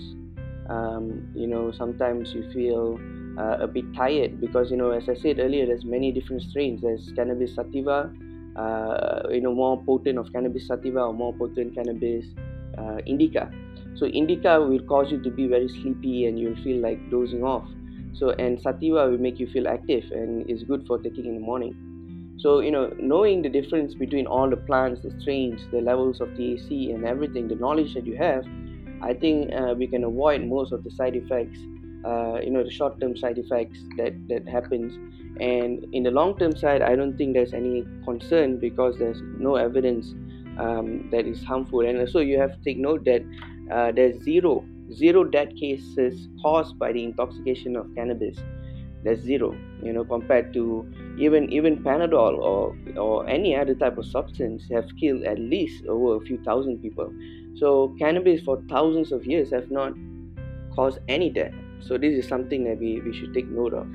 Um, 0.69 1.27
you 1.35 1.47
know 1.47 1.71
sometimes 1.71 2.33
you 2.33 2.49
feel 2.51 2.99
uh, 3.37 3.57
a 3.59 3.67
bit 3.67 3.85
tired 3.93 4.41
because 4.41 4.71
you 4.71 4.77
know 4.77 4.89
as 4.91 5.07
i 5.09 5.13
said 5.13 5.39
earlier 5.39 5.65
there's 5.67 5.85
many 5.85 6.11
different 6.11 6.41
strains. 6.41 6.81
There's 6.81 7.11
cannabis 7.15 7.55
sativa 7.55 8.11
uh, 8.55 9.23
you 9.29 9.41
know 9.41 9.53
more 9.53 9.81
potent 9.83 10.17
of 10.17 10.31
cannabis 10.33 10.67
sativa 10.67 11.01
or 11.01 11.13
more 11.13 11.33
potent 11.33 11.75
cannabis 11.75 12.25
uh, 12.77 12.97
indica. 13.05 13.51
So 13.95 14.07
indica 14.07 14.59
will 14.59 14.81
cause 14.81 15.11
you 15.11 15.21
to 15.21 15.29
be 15.29 15.47
very 15.47 15.69
sleepy 15.69 16.25
and 16.25 16.39
you'll 16.39 16.61
feel 16.63 16.81
like 16.81 16.99
dozing 17.09 17.43
off. 17.43 17.67
So 18.13 18.31
and 18.31 18.59
sativa 18.59 19.09
will 19.09 19.17
make 19.17 19.39
you 19.39 19.47
feel 19.47 19.67
active 19.67 20.03
and 20.11 20.49
is 20.49 20.63
good 20.63 20.85
for 20.87 20.97
taking 20.99 21.25
in 21.25 21.35
the 21.35 21.41
morning 21.41 21.75
so, 22.37 22.59
you 22.59 22.71
know, 22.71 22.93
knowing 22.99 23.41
the 23.41 23.49
difference 23.49 23.95
between 23.95 24.27
all 24.27 24.49
the 24.49 24.57
plants, 24.57 25.01
the 25.01 25.11
strains, 25.21 25.61
the 25.71 25.81
levels 25.81 26.19
of 26.19 26.35
the 26.35 26.57
THC, 26.57 26.93
and 26.93 27.05
everything, 27.05 27.47
the 27.47 27.55
knowledge 27.55 27.93
that 27.93 28.05
you 28.05 28.17
have, 28.17 28.45
I 29.01 29.13
think 29.13 29.53
uh, 29.53 29.73
we 29.77 29.87
can 29.87 30.03
avoid 30.03 30.43
most 30.45 30.73
of 30.73 30.83
the 30.83 30.91
side 30.91 31.15
effects, 31.15 31.57
uh, 32.05 32.39
you 32.41 32.51
know, 32.51 32.63
the 32.63 32.71
short 32.71 32.99
term 32.99 33.15
side 33.15 33.37
effects 33.37 33.79
that, 33.97 34.13
that 34.27 34.47
happens. 34.47 34.93
And 35.39 35.85
in 35.93 36.03
the 36.03 36.11
long 36.11 36.37
term 36.37 36.55
side, 36.55 36.81
I 36.81 36.95
don't 36.95 37.17
think 37.17 37.33
there's 37.33 37.53
any 37.53 37.85
concern 38.03 38.59
because 38.59 38.97
there's 38.97 39.21
no 39.39 39.55
evidence 39.55 40.13
um, 40.57 41.09
that 41.11 41.25
is 41.25 41.43
harmful. 41.43 41.81
And 41.81 41.99
also, 41.99 42.19
you 42.19 42.39
have 42.39 42.51
to 42.51 42.63
take 42.63 42.77
note 42.77 43.05
that 43.05 43.23
uh, 43.71 43.91
there's 43.93 44.21
zero, 44.23 44.65
zero 44.93 45.23
death 45.23 45.55
cases 45.55 46.27
caused 46.41 46.77
by 46.77 46.91
the 46.91 47.03
intoxication 47.03 47.75
of 47.75 47.87
cannabis 47.95 48.37
that's 49.05 49.21
zero 49.21 49.55
you 49.81 49.93
know 49.93 50.03
compared 50.03 50.51
to 50.51 50.63
even 51.17 51.51
even 51.51 51.77
panadol 51.83 52.37
or 52.37 52.75
or 52.97 53.27
any 53.27 53.55
other 53.55 53.75
type 53.75 53.97
of 53.97 54.05
substance 54.05 54.63
have 54.71 54.85
killed 54.99 55.23
at 55.23 55.39
least 55.39 55.85
over 55.85 56.15
a 56.15 56.25
few 56.25 56.37
thousand 56.43 56.79
people. 56.79 57.13
So 57.55 57.95
cannabis 57.99 58.41
for 58.41 58.61
thousands 58.69 59.11
of 59.11 59.25
years 59.25 59.51
have 59.51 59.71
not 59.71 59.93
caused 60.75 60.99
any 61.07 61.29
death. 61.29 61.53
So 61.79 61.97
this 61.97 62.13
is 62.13 62.27
something 62.27 62.63
that 62.65 62.79
we, 62.79 62.99
we 63.01 63.13
should 63.13 63.33
take 63.33 63.47
note 63.47 63.73
of. 63.73 63.87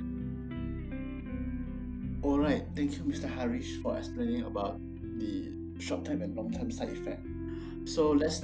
All 2.23 2.39
right. 2.39 2.65
Thank 2.77 2.97
you 2.97 3.05
mr 3.05 3.29
harish 3.29 3.77
for 3.83 3.99
explaining 3.99 4.45
about 4.45 4.79
the 5.19 5.51
short-term 5.79 6.23
and 6.23 6.37
long-term 6.37 6.71
side 6.71 6.91
effect. 6.91 7.27
So 7.85 8.11
let's 8.13 8.43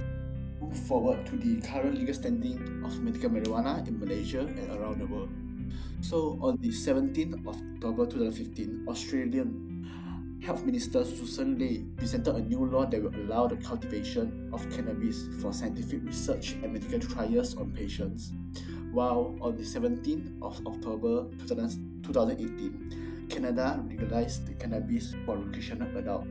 move 0.60 0.76
forward 0.76 1.24
to 1.26 1.36
the 1.36 1.60
current 1.60 1.98
legal 1.98 2.14
standing 2.14 2.82
of 2.84 2.98
medical 3.00 3.28
marijuana 3.28 3.86
in 3.86 4.00
malaysia 4.00 4.40
and 4.40 4.70
around 4.70 4.98
the 4.98 5.06
world 5.06 5.28
so 6.00 6.38
on 6.40 6.58
the 6.60 6.68
17th 6.68 7.46
of 7.46 7.56
October 7.56 8.06
2015, 8.06 8.86
Australian 8.88 9.76
Health 10.42 10.64
Minister 10.64 11.00
Sussan 11.00 11.58
Ley 11.58 11.84
presented 11.96 12.34
a 12.36 12.40
new 12.40 12.64
law 12.66 12.86
that 12.86 13.02
will 13.02 13.14
allow 13.16 13.46
the 13.48 13.56
cultivation 13.56 14.48
of 14.52 14.68
cannabis 14.70 15.26
for 15.40 15.52
scientific 15.52 16.04
research 16.04 16.52
and 16.62 16.72
medical 16.72 17.00
trials 17.00 17.56
on 17.56 17.72
patients. 17.72 18.32
While 18.92 19.36
on 19.40 19.56
the 19.56 19.62
17th 19.62 20.40
of 20.42 20.64
October 20.66 21.26
2018, 21.48 23.26
Canada 23.28 23.84
legalized 23.88 24.42
cannabis 24.58 25.14
for 25.24 25.36
recreational 25.38 25.96
adult 25.96 26.26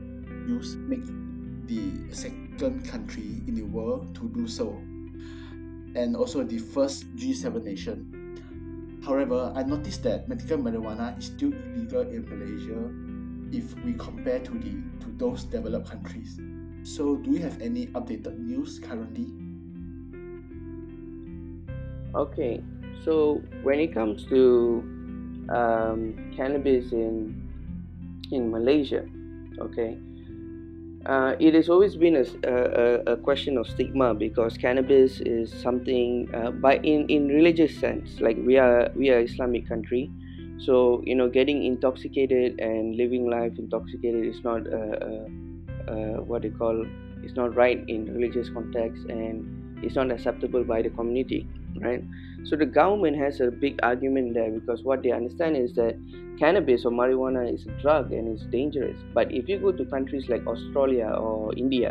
use, 0.48 0.76
making 0.76 1.62
the 1.66 2.14
second 2.14 2.86
country 2.86 3.42
in 3.46 3.54
the 3.54 3.64
world 3.64 4.14
to 4.14 4.28
do 4.30 4.48
so, 4.48 4.80
and 5.94 6.16
also 6.16 6.42
the 6.42 6.58
first 6.58 7.14
G7 7.16 7.62
nation 7.64 8.25
However, 9.06 9.52
I 9.54 9.62
noticed 9.62 10.02
that 10.02 10.28
medical 10.28 10.58
marijuana 10.58 11.16
is 11.16 11.26
still 11.26 11.52
illegal 11.52 12.00
in 12.00 12.26
Malaysia 12.26 12.90
if 13.56 13.72
we 13.84 13.92
compare 13.94 14.40
to 14.40 14.50
the 14.58 14.82
to 14.98 15.08
those 15.16 15.44
developed 15.44 15.88
countries. 15.88 16.40
So, 16.82 17.14
do 17.14 17.30
we 17.30 17.38
have 17.38 17.62
any 17.62 17.86
updated 17.94 18.36
news 18.36 18.80
currently? 18.80 19.30
Okay, 22.16 22.64
so 23.04 23.42
when 23.62 23.78
it 23.78 23.94
comes 23.94 24.26
to 24.26 24.82
um, 25.54 26.32
cannabis 26.34 26.90
in 26.90 27.30
in 28.32 28.50
Malaysia, 28.50 29.06
okay, 29.60 30.02
uh, 31.06 31.36
it 31.38 31.54
has 31.54 31.68
always 31.68 31.96
been 31.96 32.16
a, 32.16 32.24
a, 32.50 33.12
a, 33.12 33.16
question 33.16 33.56
of 33.56 33.66
stigma 33.68 34.12
because 34.12 34.58
cannabis 34.58 35.20
is 35.20 35.52
something 35.62 36.28
uh, 36.34 36.50
by 36.50 36.78
in, 36.78 37.06
in 37.08 37.28
religious 37.28 37.78
sense 37.78 38.20
like 38.20 38.36
we 38.44 38.56
are 38.58 38.90
we 38.96 39.10
are 39.10 39.20
islamic 39.20 39.68
country. 39.68 40.10
So 40.58 41.02
you 41.04 41.14
know 41.14 41.28
getting 41.28 41.64
intoxicated 41.64 42.60
and 42.60 42.96
living 42.96 43.30
life 43.30 43.52
intoxicated 43.58 44.24
is 44.26 44.42
not 44.42 44.66
uh, 44.66 44.96
uh, 45.06 45.26
uh 45.92 46.16
what 46.26 46.42
they 46.42 46.50
call 46.50 46.84
it's 47.22 47.36
not 47.36 47.54
right 47.54 47.84
in 47.88 48.12
religious 48.12 48.48
context. 48.50 49.04
And 49.08 49.65
is 49.82 49.94
not 49.94 50.10
acceptable 50.10 50.64
by 50.64 50.82
the 50.82 50.90
community, 50.90 51.46
right? 51.80 52.02
So 52.44 52.56
the 52.56 52.66
government 52.66 53.16
has 53.16 53.40
a 53.40 53.50
big 53.50 53.78
argument 53.82 54.34
there 54.34 54.50
because 54.50 54.82
what 54.82 55.02
they 55.02 55.10
understand 55.10 55.56
is 55.56 55.74
that 55.74 55.96
cannabis 56.38 56.84
or 56.84 56.90
marijuana 56.90 57.52
is 57.52 57.66
a 57.66 57.70
drug 57.82 58.12
and 58.12 58.28
it's 58.28 58.46
dangerous. 58.46 58.98
But 59.14 59.32
if 59.32 59.48
you 59.48 59.58
go 59.58 59.72
to 59.72 59.84
countries 59.86 60.28
like 60.28 60.46
Australia 60.46 61.06
or 61.08 61.54
India 61.56 61.90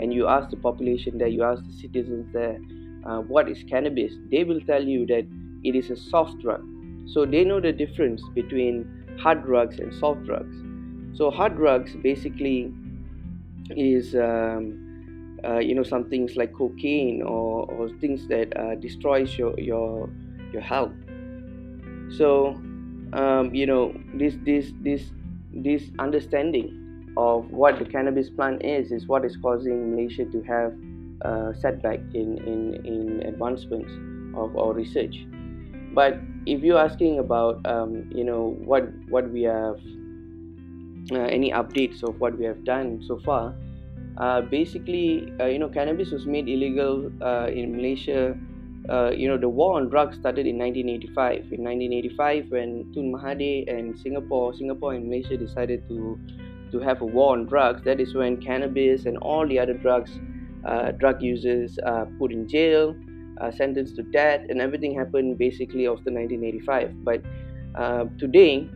and 0.00 0.12
you 0.12 0.26
ask 0.28 0.50
the 0.50 0.56
population 0.56 1.18
there, 1.18 1.28
you 1.28 1.42
ask 1.44 1.62
the 1.64 1.72
citizens 1.72 2.32
there, 2.32 2.58
uh, 3.04 3.20
what 3.20 3.48
is 3.48 3.62
cannabis, 3.68 4.14
they 4.30 4.44
will 4.44 4.60
tell 4.60 4.82
you 4.82 5.06
that 5.06 5.26
it 5.64 5.76
is 5.76 5.90
a 5.90 5.96
soft 5.96 6.38
drug. 6.40 6.64
So 7.06 7.26
they 7.26 7.44
know 7.44 7.60
the 7.60 7.72
difference 7.72 8.22
between 8.34 9.16
hard 9.20 9.44
drugs 9.44 9.78
and 9.78 9.94
soft 9.94 10.24
drugs. 10.24 10.56
So 11.16 11.30
hard 11.30 11.56
drugs 11.56 11.94
basically 12.02 12.72
is 13.70 14.14
um, 14.14 14.81
uh, 15.44 15.58
you 15.58 15.74
know 15.74 15.82
some 15.82 16.08
things 16.08 16.36
like 16.36 16.52
cocaine 16.52 17.22
or, 17.22 17.70
or 17.70 17.88
things 18.00 18.26
that 18.28 18.56
uh, 18.56 18.74
destroys 18.76 19.36
your 19.36 19.58
your 19.58 20.08
your 20.52 20.62
health. 20.62 20.92
So 22.16 22.60
um, 23.12 23.54
you 23.54 23.66
know 23.66 23.94
this 24.14 24.34
this 24.44 24.72
this 24.80 25.10
this 25.52 25.90
understanding 25.98 26.78
of 27.16 27.50
what 27.50 27.78
the 27.78 27.84
cannabis 27.84 28.30
plant 28.30 28.64
is 28.64 28.92
is 28.92 29.06
what 29.06 29.24
is 29.24 29.36
causing 29.36 29.90
Malaysia 29.94 30.24
to 30.24 30.42
have 30.42 30.72
a 31.22 31.54
setback 31.54 32.00
in 32.14 32.38
in 32.46 32.86
in 32.86 33.22
advancements 33.26 33.92
of 34.34 34.56
our 34.56 34.72
research. 34.72 35.26
But 35.94 36.18
if 36.46 36.62
you're 36.62 36.78
asking 36.78 37.18
about 37.18 37.64
um, 37.66 38.10
you 38.14 38.24
know 38.24 38.56
what 38.64 38.88
what 39.08 39.28
we 39.30 39.42
have 39.42 39.76
uh, 41.10 41.28
any 41.28 41.50
updates 41.50 42.02
of 42.02 42.18
what 42.20 42.38
we 42.38 42.44
have 42.44 42.64
done 42.64 43.02
so 43.06 43.18
far 43.18 43.50
uh, 43.50 43.71
basically 44.50 45.32
uh, 45.40 45.46
you 45.46 45.58
know 45.58 45.68
cannabis 45.68 46.10
was 46.10 46.26
made 46.26 46.48
illegal 46.48 47.10
uh, 47.22 47.46
in 47.46 47.72
malaysia. 47.72 48.36
Uh, 48.88 49.12
you 49.14 49.28
know 49.28 49.38
the 49.38 49.48
war 49.48 49.76
on 49.76 49.88
drugs 49.88 50.16
started 50.16 50.44
in 50.44 50.58
1985 50.58 51.52
in 51.52 51.62
1985 51.62 52.50
when 52.50 52.92
tun 52.92 53.12
mahathir 53.12 53.62
and 53.72 53.96
singapore 53.96 54.52
singapore 54.54 54.92
and 54.94 55.06
malaysia 55.06 55.36
decided 55.36 55.86
to 55.88 56.18
to 56.72 56.80
have 56.80 57.00
a 57.00 57.04
war 57.04 57.34
on 57.34 57.46
drugs 57.46 57.80
that 57.84 58.00
is 58.00 58.12
when 58.12 58.36
cannabis 58.42 59.06
and 59.06 59.16
all 59.18 59.46
the 59.46 59.56
other 59.56 59.74
drugs 59.74 60.18
uh, 60.64 60.90
drug 60.90 61.22
users 61.22 61.78
put 62.18 62.32
in 62.32 62.48
jail 62.48 62.96
sentenced 63.56 63.94
to 63.94 64.02
death 64.02 64.42
and 64.50 64.60
everything 64.60 64.98
happened 64.98 65.38
basically 65.38 65.86
after 65.86 66.10
1985 66.10 67.04
but 67.04 67.22
today 68.18 68.68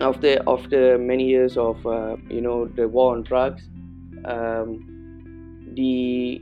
after 0.00 0.42
after 0.46 0.98
many 0.98 1.26
years 1.26 1.56
of 1.56 1.84
uh, 1.86 2.16
you 2.28 2.40
know 2.40 2.66
the 2.66 2.88
war 2.88 3.12
on 3.12 3.22
drugs, 3.22 3.68
um, 4.24 4.86
the 5.74 6.40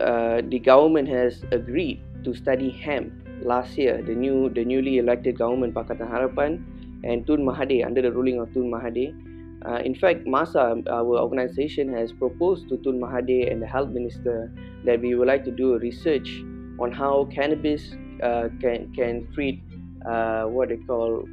uh, 0.00 0.40
the 0.48 0.58
government 0.58 1.08
has 1.08 1.42
agreed 1.52 2.00
to 2.24 2.34
study 2.34 2.70
hemp 2.70 3.12
last 3.42 3.76
year. 3.76 4.02
The 4.02 4.14
new 4.14 4.48
the 4.50 4.64
newly 4.64 4.98
elected 4.98 5.38
government 5.38 5.74
Pakatan 5.74 6.08
Harapan 6.10 6.64
and 7.04 7.26
Tun 7.26 7.44
Mahathir 7.44 7.86
under 7.86 8.02
the 8.02 8.12
ruling 8.12 8.40
of 8.40 8.52
Tun 8.52 8.70
Mahathir. 8.70 9.14
Uh, 9.60 9.76
in 9.84 9.94
fact, 9.94 10.26
MASA, 10.26 10.82
our 10.88 11.18
organization, 11.18 11.92
has 11.92 12.12
proposed 12.12 12.68
to 12.70 12.78
Tun 12.78 12.98
Mahathir 12.98 13.52
and 13.52 13.60
the 13.60 13.66
health 13.66 13.90
minister 13.90 14.50
that 14.84 15.00
we 15.00 15.14
would 15.14 15.28
like 15.28 15.44
to 15.44 15.50
do 15.50 15.74
a 15.74 15.78
research 15.78 16.42
on 16.78 16.92
how 16.92 17.28
cannabis 17.32 17.92
uh, 18.22 18.48
can 18.60 18.92
can 18.94 19.28
treat 19.34 19.60
uh, 20.06 20.44
what 20.44 20.68
they 20.70 20.76
call 20.76 21.28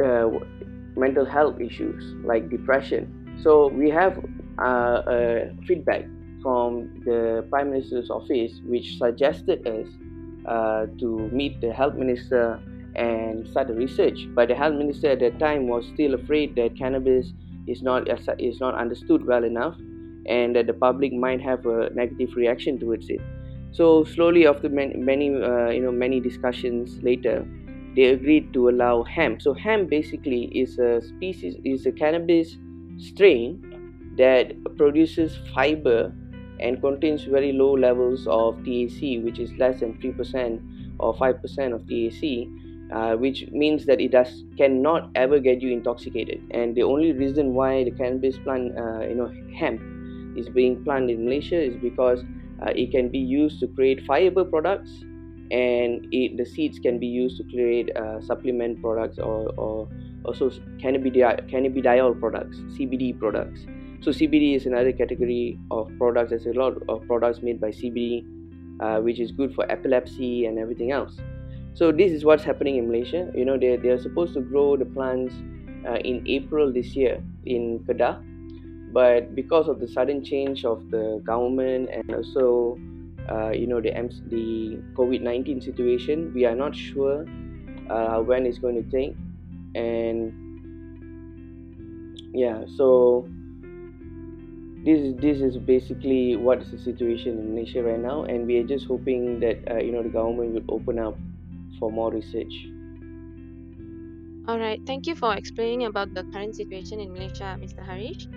uh, 0.00 0.30
mental 0.96 1.24
health 1.24 1.60
issues 1.60 2.14
like 2.24 2.48
depression. 2.50 3.38
So 3.42 3.68
we 3.68 3.90
have 3.90 4.18
uh, 4.58 5.52
feedback 5.66 6.06
from 6.42 7.02
the 7.04 7.46
Prime 7.50 7.70
Minister's 7.70 8.10
office, 8.10 8.60
which 8.64 8.98
suggested 8.98 9.66
us 9.66 9.88
uh, 10.46 10.86
to 10.98 11.28
meet 11.32 11.60
the 11.60 11.72
health 11.72 11.94
minister 11.94 12.60
and 12.94 13.46
start 13.48 13.68
the 13.68 13.74
research. 13.74 14.26
But 14.34 14.48
the 14.48 14.54
health 14.54 14.74
minister 14.74 15.10
at 15.10 15.20
that 15.20 15.38
time 15.38 15.68
was 15.68 15.86
still 15.92 16.14
afraid 16.14 16.56
that 16.56 16.76
cannabis 16.76 17.32
is 17.66 17.82
not 17.82 18.08
is 18.40 18.60
not 18.60 18.74
understood 18.74 19.26
well 19.26 19.44
enough, 19.44 19.76
and 20.26 20.56
that 20.56 20.66
the 20.66 20.72
public 20.72 21.12
might 21.12 21.40
have 21.40 21.66
a 21.66 21.90
negative 21.94 22.34
reaction 22.36 22.78
towards 22.78 23.10
it. 23.10 23.20
So 23.72 24.04
slowly, 24.04 24.46
after 24.46 24.68
many, 24.68 24.96
many 24.96 25.34
uh, 25.34 25.68
you 25.70 25.82
know 25.82 25.92
many 25.92 26.20
discussions 26.20 27.02
later, 27.02 27.44
they 27.96 28.10
agreed 28.10 28.52
to 28.52 28.68
allow 28.68 29.02
hemp. 29.02 29.42
So 29.42 29.54
hemp 29.54 29.90
basically 29.90 30.44
is 30.58 30.78
a 30.78 31.00
species 31.00 31.56
is 31.64 31.86
a 31.86 31.92
cannabis 31.92 32.56
strain 32.98 33.62
that 34.18 34.52
produces 34.76 35.38
fiber 35.54 36.12
and 36.60 36.80
contains 36.80 37.24
very 37.24 37.52
low 37.52 37.72
levels 37.72 38.26
of 38.26 38.56
THC, 38.56 39.24
which 39.24 39.38
is 39.38 39.50
less 39.58 39.80
than 39.80 39.98
three 40.00 40.12
percent 40.12 40.60
or 40.98 41.14
five 41.16 41.40
percent 41.40 41.74
of 41.74 41.82
THC. 41.82 42.62
Uh, 42.92 43.16
which 43.16 43.48
means 43.50 43.84
that 43.84 44.00
it 44.00 44.12
does 44.12 44.44
cannot 44.56 45.10
ever 45.16 45.40
get 45.40 45.60
you 45.60 45.72
intoxicated 45.72 46.40
and 46.52 46.76
the 46.76 46.84
only 46.84 47.10
reason 47.10 47.52
why 47.52 47.82
the 47.82 47.90
cannabis 47.90 48.38
plant 48.38 48.78
uh, 48.78 49.00
you 49.00 49.16
know 49.16 49.28
hemp 49.58 49.80
is 50.38 50.48
being 50.48 50.84
planted 50.84 51.18
in 51.18 51.24
malaysia 51.24 51.60
is 51.60 51.74
because 51.82 52.20
uh, 52.62 52.70
it 52.76 52.92
can 52.92 53.08
be 53.08 53.18
used 53.18 53.58
to 53.58 53.66
create 53.66 54.06
fiber 54.06 54.44
products 54.44 55.02
and 55.50 56.06
it, 56.12 56.36
the 56.36 56.44
seeds 56.44 56.78
can 56.78 56.98
be 56.98 57.06
used 57.06 57.36
to 57.36 57.44
create 57.44 57.94
uh, 57.96 58.20
supplement 58.20 58.80
products 58.80 59.18
or, 59.18 59.52
or 59.56 59.88
also 60.24 60.50
cannabidiol, 60.78 61.48
cannabidiol 61.50 62.18
products 62.18 62.58
cbd 62.78 63.18
products. 63.18 63.60
So 64.00 64.10
cbd 64.10 64.56
is 64.56 64.66
another 64.66 64.92
category 64.92 65.58
of 65.70 65.90
products. 65.98 66.30
There's 66.30 66.46
a 66.46 66.52
lot 66.52 66.74
of 66.88 67.06
products 67.06 67.42
made 67.42 67.60
by 67.60 67.70
cbd 67.70 68.24
uh, 68.80 69.00
which 69.00 69.20
is 69.20 69.32
good 69.32 69.54
for 69.54 69.70
epilepsy 69.70 70.46
and 70.46 70.58
everything 70.58 70.90
else. 70.92 71.16
So 71.74 71.92
this 71.92 72.10
is 72.10 72.24
what's 72.24 72.44
happening 72.44 72.76
in 72.76 72.88
malaysia. 72.88 73.30
You 73.34 73.44
know 73.44 73.58
they, 73.58 73.76
they 73.76 73.90
are 73.90 74.00
supposed 74.00 74.34
to 74.34 74.40
grow 74.40 74.76
the 74.76 74.84
plants 74.84 75.34
uh, 75.86 75.96
in 75.96 76.24
april 76.26 76.72
this 76.72 76.96
year 76.96 77.22
in 77.44 77.80
kedah. 77.86 78.22
But 78.92 79.34
because 79.34 79.68
of 79.68 79.78
the 79.78 79.86
sudden 79.86 80.24
change 80.24 80.64
of 80.64 80.90
the 80.90 81.20
government 81.24 81.90
and 81.92 82.14
also 82.14 82.78
uh, 83.30 83.50
you 83.50 83.66
know 83.66 83.80
the 83.80 83.90
the 84.28 84.78
COVID-19 84.94 85.62
situation, 85.62 86.32
we 86.34 86.44
are 86.44 86.54
not 86.54 86.74
sure 86.74 87.26
uh, 87.90 88.20
when 88.20 88.46
it's 88.46 88.58
going 88.58 88.76
to 88.82 88.90
take, 88.90 89.16
and 89.74 90.32
yeah, 92.34 92.64
so 92.76 93.28
this 94.84 95.00
is 95.00 95.16
this 95.16 95.40
is 95.40 95.56
basically 95.58 96.36
what 96.36 96.62
is 96.62 96.70
the 96.70 96.78
situation 96.78 97.38
in 97.38 97.54
Malaysia 97.54 97.82
right 97.82 97.98
now, 97.98 98.24
and 98.24 98.46
we 98.46 98.58
are 98.58 98.66
just 98.66 98.86
hoping 98.86 99.40
that 99.40 99.58
uh, 99.70 99.78
you 99.78 99.90
know 99.90 100.02
the 100.02 100.08
government 100.08 100.54
will 100.54 100.68
open 100.68 100.98
up 100.98 101.18
for 101.78 101.90
more 101.90 102.12
research. 102.12 102.54
All 104.46 104.60
right, 104.60 104.78
thank 104.86 105.08
you 105.08 105.16
for 105.16 105.34
explaining 105.34 105.86
about 105.86 106.14
the 106.14 106.22
current 106.30 106.54
situation 106.54 107.00
in 107.00 107.12
Malaysia, 107.12 107.58
Mr. 107.58 107.82
Harish. 107.82 108.28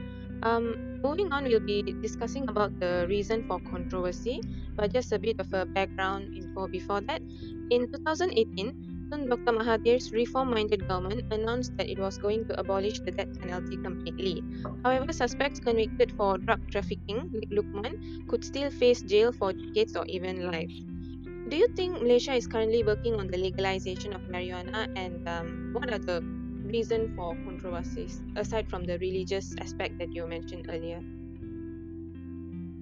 Um, 0.41 1.01
moving 1.03 1.31
on, 1.31 1.43
we'll 1.43 1.59
be 1.59 1.83
discussing 2.01 2.49
about 2.49 2.79
the 2.79 3.05
reason 3.07 3.45
for 3.45 3.59
controversy, 3.59 4.41
but 4.79 4.93
just 4.93 5.11
a 5.11 5.19
bit 5.19 5.39
of 5.39 5.51
a 5.53 5.65
background 5.65 6.33
info 6.33 6.67
before 6.67 7.01
that. 7.01 7.21
In 7.69 7.91
2018, 7.91 9.09
Tun 9.11 9.27
Dr. 9.27 9.51
Mahathir's 9.51 10.11
reform-minded 10.13 10.87
government 10.87 11.23
announced 11.33 11.75
that 11.77 11.89
it 11.89 11.99
was 11.99 12.17
going 12.17 12.45
to 12.45 12.59
abolish 12.59 12.99
the 13.01 13.11
death 13.11 13.39
penalty 13.41 13.75
completely. 13.77 14.41
However, 14.83 15.11
suspects 15.11 15.59
convicted 15.59 16.13
for 16.15 16.37
drug 16.37 16.61
trafficking, 16.71 17.29
like 17.33 17.49
Lukman, 17.51 18.27
could 18.29 18.45
still 18.45 18.71
face 18.71 19.01
jail 19.01 19.33
for 19.33 19.51
decades 19.51 19.97
or 19.97 20.05
even 20.07 20.49
life. 20.49 20.71
Do 21.49 21.57
you 21.57 21.67
think 21.75 22.01
Malaysia 22.01 22.33
is 22.33 22.47
currently 22.47 22.83
working 22.83 23.15
on 23.15 23.27
the 23.27 23.37
legalization 23.37 24.13
of 24.13 24.21
marijuana, 24.29 24.87
and 24.95 25.27
um, 25.27 25.73
what 25.73 25.91
are 25.91 25.99
the 25.99 26.21
reason 26.71 27.11
for 27.15 27.35
controversies 27.43 28.21
aside 28.35 28.69
from 28.69 28.85
the 28.85 28.99
religious 28.99 29.55
aspect 29.59 29.97
that 29.97 30.13
you 30.13 30.27
mentioned 30.27 30.67
earlier? 30.69 31.01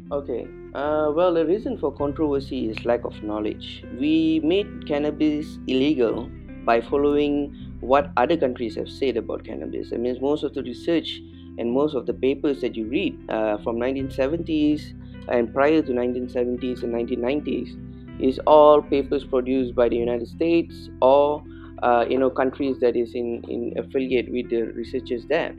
Okay, 0.10 0.48
uh, 0.74 1.12
well, 1.14 1.34
the 1.34 1.46
reason 1.46 1.78
for 1.78 1.92
controversy 1.92 2.70
is 2.70 2.86
lack 2.86 3.04
of 3.04 3.22
knowledge. 3.24 3.84
We 4.00 4.40
made 4.42 4.88
cannabis 4.88 5.60
illegal 5.68 6.30
by 6.64 6.80
following 6.80 7.54
what 7.82 8.14
other 8.16 8.38
countries 8.38 8.76
have 8.76 8.90
said 8.90 9.18
about 9.18 9.44
cannabis. 9.44 9.92
I 9.94 9.98
mean, 9.98 10.18
most 10.22 10.44
of 10.44 10.54
the 10.54 10.64
research 10.64 11.20
and 11.58 11.74
most 11.74 11.94
of 11.94 12.06
the 12.06 12.14
papers 12.14 12.62
that 12.62 12.78
you 12.78 12.86
read 12.86 13.20
uh, 13.30 13.58
from 13.58 13.78
1970s 13.80 14.94
and 15.28 15.54
prior 15.54 15.82
to 15.82 15.92
1970s 15.92 16.84
and 16.84 16.94
1990s 16.94 17.76
is 18.22 18.40
all 18.48 18.82
papers 18.82 19.26
produced 19.26 19.76
by 19.76 19.90
the 19.90 19.98
United 19.98 20.30
States 20.30 20.90
or 21.02 21.44
uh, 21.84 22.06
you 22.10 22.18
know 22.18 22.30
countries 22.30 22.80
that 22.80 22.96
is 22.96 23.14
in 23.14 23.44
in 23.50 23.74
affiliate 23.78 24.32
with 24.32 24.50
the 24.50 24.62
researchers 24.72 25.26
there 25.28 25.54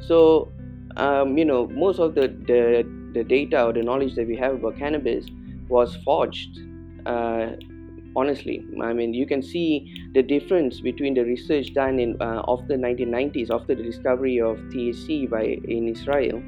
so 0.00 0.52
um, 0.96 1.38
you 1.38 1.44
know 1.44 1.68
most 1.68 1.98
of 2.00 2.14
the, 2.14 2.28
the 2.46 3.03
the 3.14 3.24
data 3.24 3.64
or 3.64 3.72
the 3.72 3.82
knowledge 3.82 4.14
that 4.16 4.26
we 4.26 4.36
have 4.36 4.54
about 4.56 4.78
cannabis 4.78 5.30
was 5.68 5.96
forged 6.04 6.58
uh, 7.06 7.52
honestly. 8.16 8.66
I 8.82 8.92
mean 8.92 9.14
you 9.14 9.26
can 9.26 9.42
see 9.42 9.92
the 10.14 10.22
difference 10.22 10.80
between 10.80 11.14
the 11.14 11.24
research 11.24 11.74
done 11.74 11.98
in 11.98 12.16
uh, 12.20 12.42
of 12.46 12.66
the 12.68 12.76
1990s 12.76 13.50
after 13.50 13.74
the 13.74 13.82
discovery 13.82 14.40
of 14.40 14.58
thc 14.72 15.28
by 15.28 15.44
in 15.64 15.88
israel 15.88 16.44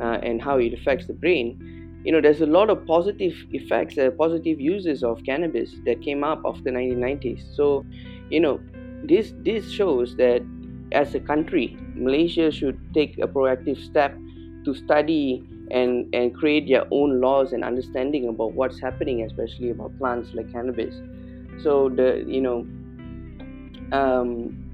uh, 0.00 0.18
and 0.22 0.40
how 0.42 0.58
it 0.58 0.72
affects 0.74 1.06
the 1.06 1.14
brain. 1.14 1.58
You 2.04 2.12
know 2.12 2.20
there's 2.20 2.40
a 2.40 2.46
lot 2.46 2.70
of 2.70 2.86
positive 2.86 3.34
effects 3.50 3.98
uh, 3.98 4.10
positive 4.18 4.60
uses 4.60 5.02
of 5.02 5.18
cannabis 5.24 5.80
that 5.84 6.00
came 6.02 6.22
up 6.24 6.42
after 6.46 6.62
the 6.64 6.72
1990s 6.72 7.44
so 7.54 7.86
you 8.30 8.40
know 8.40 8.60
this 9.02 9.34
this 9.38 9.70
shows 9.70 10.14
that 10.16 10.42
as 10.92 11.14
a 11.14 11.20
country 11.20 11.80
malaysia 11.94 12.50
should 12.50 12.78
take 12.94 13.18
a 13.18 13.26
proactive 13.28 13.78
step 13.78 14.20
to 14.64 14.74
study 14.74 15.44
and 15.70 16.14
and 16.14 16.34
create 16.34 16.68
their 16.68 16.84
own 16.90 17.20
laws 17.20 17.52
and 17.52 17.64
understanding 17.64 18.28
about 18.28 18.52
what's 18.54 18.80
happening 18.80 19.22
especially 19.22 19.70
about 19.70 19.96
plants 19.98 20.30
like 20.34 20.50
cannabis. 20.52 20.94
So 21.62 21.88
the 21.88 22.24
you 22.26 22.40
know 22.40 22.66
um, 23.92 24.64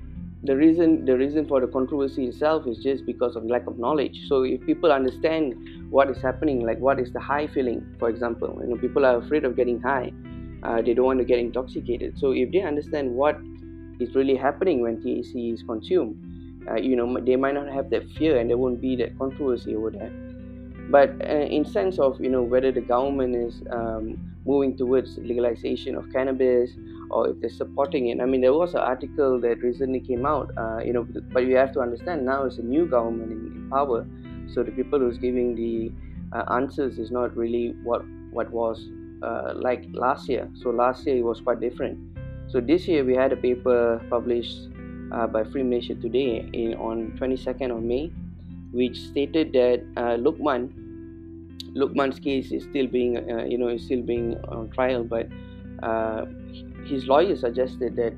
the 0.42 0.56
reason 0.56 1.04
the 1.04 1.16
reason 1.16 1.46
for 1.46 1.60
the 1.60 1.66
controversy 1.66 2.26
itself 2.26 2.66
is 2.66 2.78
just 2.78 3.06
because 3.06 3.36
of 3.36 3.44
lack 3.44 3.66
of 3.66 3.78
knowledge. 3.78 4.20
So 4.28 4.42
if 4.42 4.64
people 4.66 4.92
understand 4.92 5.54
what 5.90 6.10
is 6.10 6.20
happening 6.20 6.66
like 6.66 6.78
what 6.78 6.98
is 6.98 7.12
the 7.12 7.20
high 7.20 7.46
feeling 7.46 7.86
for 7.98 8.08
example 8.08 8.58
you 8.62 8.68
know 8.68 8.76
people 8.76 9.06
are 9.06 9.18
afraid 9.18 9.44
of 9.44 9.54
getting 9.54 9.80
high 9.80 10.10
uh, 10.64 10.82
they 10.82 10.94
don't 10.94 11.04
want 11.04 11.18
to 11.18 11.24
get 11.24 11.38
intoxicated. 11.38 12.18
So 12.18 12.32
if 12.32 12.50
they 12.50 12.62
understand 12.62 13.12
what 13.12 13.36
is 14.00 14.14
really 14.14 14.34
happening 14.34 14.80
when 14.80 14.96
THC 14.96 15.52
is 15.52 15.62
consumed 15.62 16.16
uh, 16.70 16.76
you 16.76 16.96
know 16.96 17.18
they 17.20 17.36
might 17.36 17.54
not 17.54 17.68
have 17.68 17.90
that 17.90 18.08
fear 18.18 18.38
and 18.38 18.50
there 18.50 18.58
won't 18.58 18.80
be 18.80 18.96
that 18.96 19.16
controversy 19.18 19.76
over 19.76 19.90
that 19.90 20.23
but 20.90 21.10
uh, 21.22 21.46
in 21.56 21.64
sense 21.64 21.98
of 21.98 22.20
you 22.20 22.28
know 22.28 22.42
whether 22.42 22.70
the 22.72 22.80
government 22.80 23.34
is 23.34 23.62
um, 23.70 24.18
moving 24.46 24.76
towards 24.76 25.16
legalization 25.18 25.96
of 25.96 26.10
cannabis 26.12 26.70
or 27.10 27.28
if 27.28 27.40
they're 27.40 27.50
supporting 27.50 28.08
it. 28.08 28.20
I 28.20 28.26
mean 28.26 28.40
there 28.40 28.52
was 28.52 28.74
an 28.74 28.80
article 28.80 29.40
that 29.40 29.62
recently 29.62 30.00
came 30.00 30.26
out 30.26 30.50
uh, 30.56 30.78
you 30.84 30.92
know 30.92 31.06
but 31.32 31.46
you 31.46 31.56
have 31.56 31.72
to 31.72 31.80
understand 31.80 32.24
now 32.24 32.44
it's 32.44 32.58
a 32.58 32.62
new 32.62 32.86
government 32.86 33.32
in, 33.32 33.38
in 33.56 33.70
power. 33.70 34.06
So 34.52 34.62
the 34.62 34.72
people 34.72 34.98
who's 34.98 35.18
giving 35.18 35.54
the 35.54 35.92
uh, 36.36 36.44
answers 36.54 36.98
is 36.98 37.10
not 37.10 37.36
really 37.36 37.74
what 37.82 38.02
what 38.30 38.50
was 38.50 38.88
uh, 39.22 39.54
like 39.54 39.84
last 39.92 40.28
year. 40.28 40.50
So 40.54 40.70
last 40.70 41.06
year 41.06 41.16
it 41.16 41.24
was 41.24 41.40
quite 41.40 41.60
different. 41.60 41.98
So 42.48 42.60
this 42.60 42.86
year 42.86 43.04
we 43.04 43.14
had 43.14 43.32
a 43.32 43.36
paper 43.36 44.04
published 44.10 44.68
uh, 45.12 45.26
by 45.26 45.44
Free 45.44 45.62
Malaysia 45.62 45.94
Today 45.94 46.48
in 46.52 46.74
on 46.74 47.16
22nd 47.18 47.70
of 47.70 47.82
May 47.82 48.12
which 48.74 48.98
stated 48.98 49.52
that 49.52 49.84
uh, 49.96 50.16
Lukman's 50.16 52.18
case 52.18 52.50
is 52.50 52.64
still 52.64 52.88
being 52.88 53.30
uh, 53.30 53.44
you 53.44 53.56
know 53.56 53.68
is 53.68 53.84
still 53.84 54.02
being 54.02 54.36
on 54.48 54.68
trial, 54.70 55.04
but 55.04 55.28
uh, 55.82 56.26
his 56.86 57.06
lawyer 57.06 57.36
suggested 57.36 57.96
that 57.96 58.14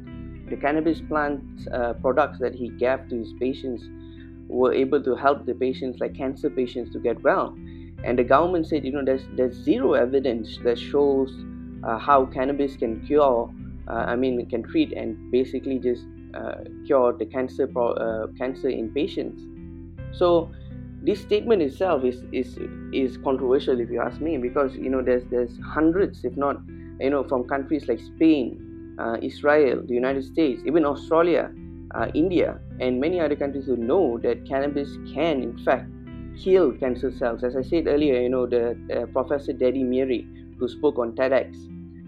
the 0.48 0.56
cannabis 0.56 1.00
plant 1.00 1.42
uh, 1.72 1.92
products 1.94 2.38
that 2.38 2.54
he 2.54 2.68
gave 2.70 3.06
to 3.08 3.16
his 3.16 3.32
patients 3.40 3.84
were 4.48 4.72
able 4.72 5.02
to 5.02 5.14
help 5.14 5.44
the 5.44 5.54
patients 5.54 5.98
like 6.00 6.14
cancer 6.14 6.48
patients 6.48 6.92
to 6.92 7.00
get 7.00 7.20
well. 7.22 7.54
And 8.04 8.18
the 8.18 8.24
government 8.24 8.66
said 8.66 8.84
you 8.84 8.92
know 8.92 9.04
there's 9.04 9.26
there's 9.36 9.54
zero 9.54 9.92
evidence 9.92 10.58
that 10.64 10.78
shows 10.78 11.30
uh, 11.84 11.98
how 11.98 12.26
cannabis 12.26 12.76
can 12.76 13.04
cure 13.06 13.52
uh, 13.88 14.12
i 14.12 14.16
mean 14.16 14.44
can 14.46 14.62
treat 14.62 14.92
and 14.92 15.30
basically 15.30 15.78
just 15.78 16.04
cure 16.86 17.14
the 17.14 17.24
cancer 17.24 17.66
pro- 17.66 18.28
cancer 18.36 18.68
in 18.68 18.92
patients 18.92 19.40
so 20.18 20.50
this 21.02 21.20
statement 21.20 21.62
itself 21.62 22.04
is 22.04 22.24
is 22.32 22.58
is 22.92 23.18
controversial 23.18 23.80
if 23.80 23.90
you 23.90 24.00
ask 24.00 24.20
me 24.20 24.38
because 24.38 24.74
you 24.74 24.90
know 24.90 25.02
there's 25.02 25.24
there's 25.30 25.58
hundreds 25.60 26.24
if 26.24 26.36
not 26.36 26.56
you 27.00 27.10
know 27.10 27.24
from 27.24 27.44
countries 27.44 27.88
like 27.88 28.00
Spain, 28.00 28.94
uh, 28.98 29.16
Israel, 29.22 29.82
the 29.86 29.94
United 29.94 30.24
States, 30.24 30.62
even 30.66 30.84
Australia, 30.84 31.52
uh, 31.94 32.08
India, 32.14 32.58
and 32.80 33.00
many 33.00 33.20
other 33.20 33.36
countries 33.36 33.66
who 33.66 33.76
know 33.76 34.18
that 34.18 34.46
cannabis 34.46 34.96
can 35.12 35.42
in 35.42 35.58
fact 35.64 35.90
kill 36.42 36.72
cancer 36.72 37.10
cells. 37.12 37.44
As 37.44 37.56
I 37.56 37.62
said 37.62 37.86
earlier, 37.86 38.20
you 38.20 38.28
know 38.28 38.46
the 38.46 38.76
uh, 38.92 39.06
Professor 39.06 39.52
Dedi 39.52 39.84
Meiri 39.84 40.26
who 40.58 40.68
spoke 40.68 40.98
on 40.98 41.12
TEDx. 41.12 41.54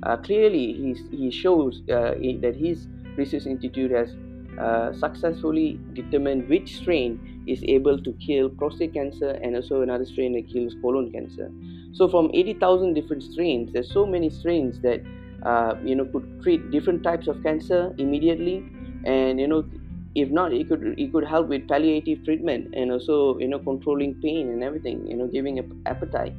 Uh, 0.04 0.16
clearly, 0.16 0.72
he's, 0.74 1.00
he 1.10 1.30
shows 1.30 1.82
uh, 1.90 2.14
that 2.40 2.54
his 2.56 2.86
research 3.16 3.46
institute 3.46 3.90
has 3.90 4.14
uh, 4.60 4.92
successfully 4.92 5.78
determined 5.92 6.48
which 6.48 6.76
strain 6.76 7.37
is 7.48 7.62
able 7.64 7.98
to 8.02 8.12
kill 8.14 8.48
prostate 8.50 8.94
cancer 8.94 9.30
and 9.42 9.56
also 9.56 9.82
another 9.82 10.04
strain 10.04 10.32
that 10.34 10.48
kills 10.52 10.74
colon 10.82 11.10
cancer. 11.10 11.50
So 11.92 12.08
from 12.08 12.30
80,000 12.34 12.94
different 12.94 13.22
strains, 13.22 13.72
there's 13.72 13.92
so 13.92 14.06
many 14.06 14.30
strains 14.30 14.80
that 14.82 15.02
uh, 15.42 15.74
you 15.84 15.94
know 15.94 16.04
could 16.06 16.26
treat 16.42 16.70
different 16.70 17.02
types 17.02 17.28
of 17.28 17.42
cancer 17.42 17.94
immediately, 17.98 18.64
and 19.04 19.40
you 19.40 19.46
know 19.48 19.64
if 20.14 20.30
not, 20.30 20.52
it 20.52 20.68
could 20.68 20.94
it 20.98 21.12
could 21.12 21.24
help 21.24 21.48
with 21.48 21.68
palliative 21.68 22.24
treatment 22.24 22.74
and 22.74 22.90
also 22.92 23.38
you 23.38 23.48
know 23.48 23.58
controlling 23.58 24.14
pain 24.20 24.48
and 24.50 24.62
everything, 24.62 25.06
you 25.06 25.16
know 25.16 25.26
giving 25.26 25.58
appetite. 25.86 26.34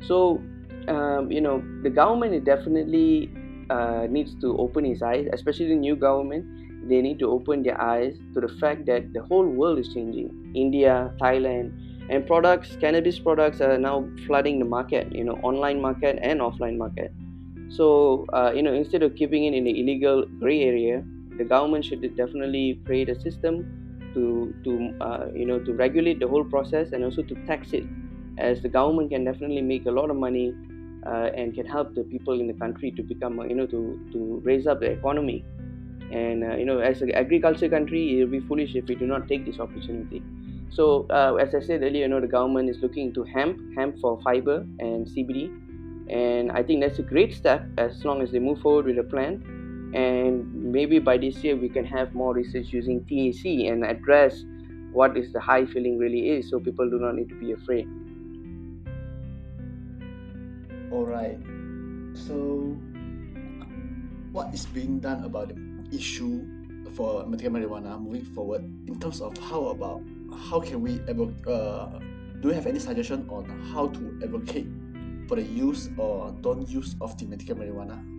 So 0.00 0.42
um, 0.88 1.30
you 1.30 1.40
know 1.40 1.62
the 1.82 1.90
government 1.90 2.44
definitely 2.44 3.32
uh, 3.70 4.06
needs 4.10 4.34
to 4.40 4.56
open 4.58 4.84
its 4.86 5.02
eyes, 5.02 5.26
especially 5.32 5.68
the 5.68 5.76
new 5.76 5.96
government 5.96 6.46
they 6.88 7.00
need 7.00 7.18
to 7.18 7.30
open 7.30 7.62
their 7.62 7.80
eyes 7.80 8.16
to 8.34 8.40
the 8.40 8.48
fact 8.60 8.86
that 8.86 9.12
the 9.12 9.22
whole 9.22 9.46
world 9.46 9.78
is 9.78 9.88
changing. 9.94 10.52
India, 10.54 11.12
Thailand, 11.20 11.72
and 12.10 12.26
products, 12.26 12.76
cannabis 12.80 13.18
products 13.18 13.60
are 13.60 13.78
now 13.78 14.06
flooding 14.26 14.58
the 14.58 14.64
market, 14.64 15.10
you 15.12 15.24
know, 15.24 15.34
online 15.42 15.80
market 15.80 16.18
and 16.22 16.40
offline 16.40 16.76
market. 16.76 17.12
So, 17.70 18.26
uh, 18.32 18.52
you 18.54 18.62
know, 18.62 18.72
instead 18.72 19.02
of 19.02 19.14
keeping 19.14 19.44
it 19.44 19.54
in 19.54 19.64
the 19.64 19.80
illegal 19.80 20.26
gray 20.38 20.62
area, 20.62 21.02
the 21.38 21.44
government 21.44 21.84
should 21.84 22.02
definitely 22.16 22.80
create 22.84 23.08
a 23.08 23.18
system 23.20 24.10
to, 24.14 24.54
to 24.64 24.94
uh, 25.00 25.26
you 25.34 25.46
know, 25.46 25.58
to 25.58 25.72
regulate 25.72 26.20
the 26.20 26.28
whole 26.28 26.44
process 26.44 26.92
and 26.92 27.02
also 27.02 27.22
to 27.22 27.34
tax 27.46 27.72
it, 27.72 27.84
as 28.38 28.62
the 28.62 28.68
government 28.68 29.10
can 29.10 29.24
definitely 29.24 29.62
make 29.62 29.86
a 29.86 29.90
lot 29.90 30.10
of 30.10 30.16
money 30.16 30.54
uh, 31.06 31.30
and 31.34 31.54
can 31.54 31.66
help 31.66 31.94
the 31.94 32.04
people 32.04 32.38
in 32.38 32.46
the 32.46 32.52
country 32.54 32.90
to 32.92 33.02
become, 33.02 33.40
you 33.48 33.54
know, 33.54 33.66
to, 33.66 33.98
to 34.12 34.40
raise 34.44 34.66
up 34.66 34.80
the 34.80 34.90
economy 34.90 35.44
and 36.10 36.44
uh, 36.44 36.56
you 36.56 36.64
know 36.64 36.78
as 36.78 37.02
an 37.02 37.10
agriculture 37.12 37.68
country 37.68 38.18
it 38.18 38.24
will 38.24 38.30
be 38.30 38.40
foolish 38.40 38.74
if 38.74 38.86
we 38.86 38.94
do 38.94 39.06
not 39.06 39.28
take 39.28 39.44
this 39.46 39.58
opportunity. 39.58 40.22
So 40.70 41.06
uh, 41.08 41.36
as 41.40 41.54
i 41.54 41.60
said 41.60 41.82
earlier 41.82 42.02
you 42.02 42.08
know 42.08 42.20
the 42.20 42.26
government 42.26 42.68
is 42.68 42.78
looking 42.82 43.06
into 43.08 43.22
hemp 43.22 43.58
hemp 43.76 44.00
for 44.00 44.20
fiber 44.22 44.66
and 44.80 45.06
cbd 45.06 45.48
and 46.10 46.50
i 46.50 46.62
think 46.64 46.80
that's 46.82 46.98
a 46.98 47.02
great 47.02 47.32
step 47.32 47.64
as 47.78 48.04
long 48.04 48.22
as 48.22 48.32
they 48.32 48.40
move 48.40 48.60
forward 48.60 48.86
with 48.86 48.98
a 48.98 49.04
plan. 49.04 49.42
And 49.94 50.52
maybe 50.72 50.98
by 50.98 51.18
this 51.18 51.36
year 51.44 51.54
we 51.56 51.68
can 51.68 51.84
have 51.84 52.14
more 52.14 52.34
research 52.34 52.72
using 52.72 53.02
THC 53.02 53.70
and 53.70 53.84
address 53.84 54.42
what 54.90 55.16
is 55.16 55.32
the 55.32 55.38
high 55.38 55.64
feeling 55.66 55.98
really 55.98 56.30
is 56.30 56.50
so 56.50 56.58
people 56.58 56.90
do 56.90 56.98
not 56.98 57.14
need 57.14 57.28
to 57.28 57.36
be 57.36 57.52
afraid. 57.52 57.86
All 60.90 61.06
right 61.06 61.38
so 62.14 62.76
what 64.32 64.54
is 64.54 64.66
being 64.66 64.98
done 65.00 65.24
about 65.24 65.50
it 65.50 65.73
issue 65.94 66.44
for 66.94 67.26
medical 67.26 67.52
marijuana 67.52 68.00
moving 68.00 68.24
forward 68.24 68.62
in 68.86 68.98
terms 69.00 69.20
of 69.20 69.36
how 69.38 69.66
about 69.66 70.02
how 70.50 70.60
can 70.60 70.80
we 70.80 71.00
ever 71.08 71.24
uh, 71.46 71.98
do 72.40 72.48
you 72.48 72.54
have 72.54 72.66
any 72.66 72.78
suggestion 72.78 73.26
on 73.30 73.44
how 73.72 73.88
to 73.88 74.18
advocate 74.22 74.66
for 75.28 75.36
the 75.36 75.42
use 75.42 75.90
or 75.96 76.34
don't 76.42 76.68
use 76.68 76.94
of 77.00 77.16
the 77.18 77.26
medical 77.26 77.56
marijuana 77.56 78.13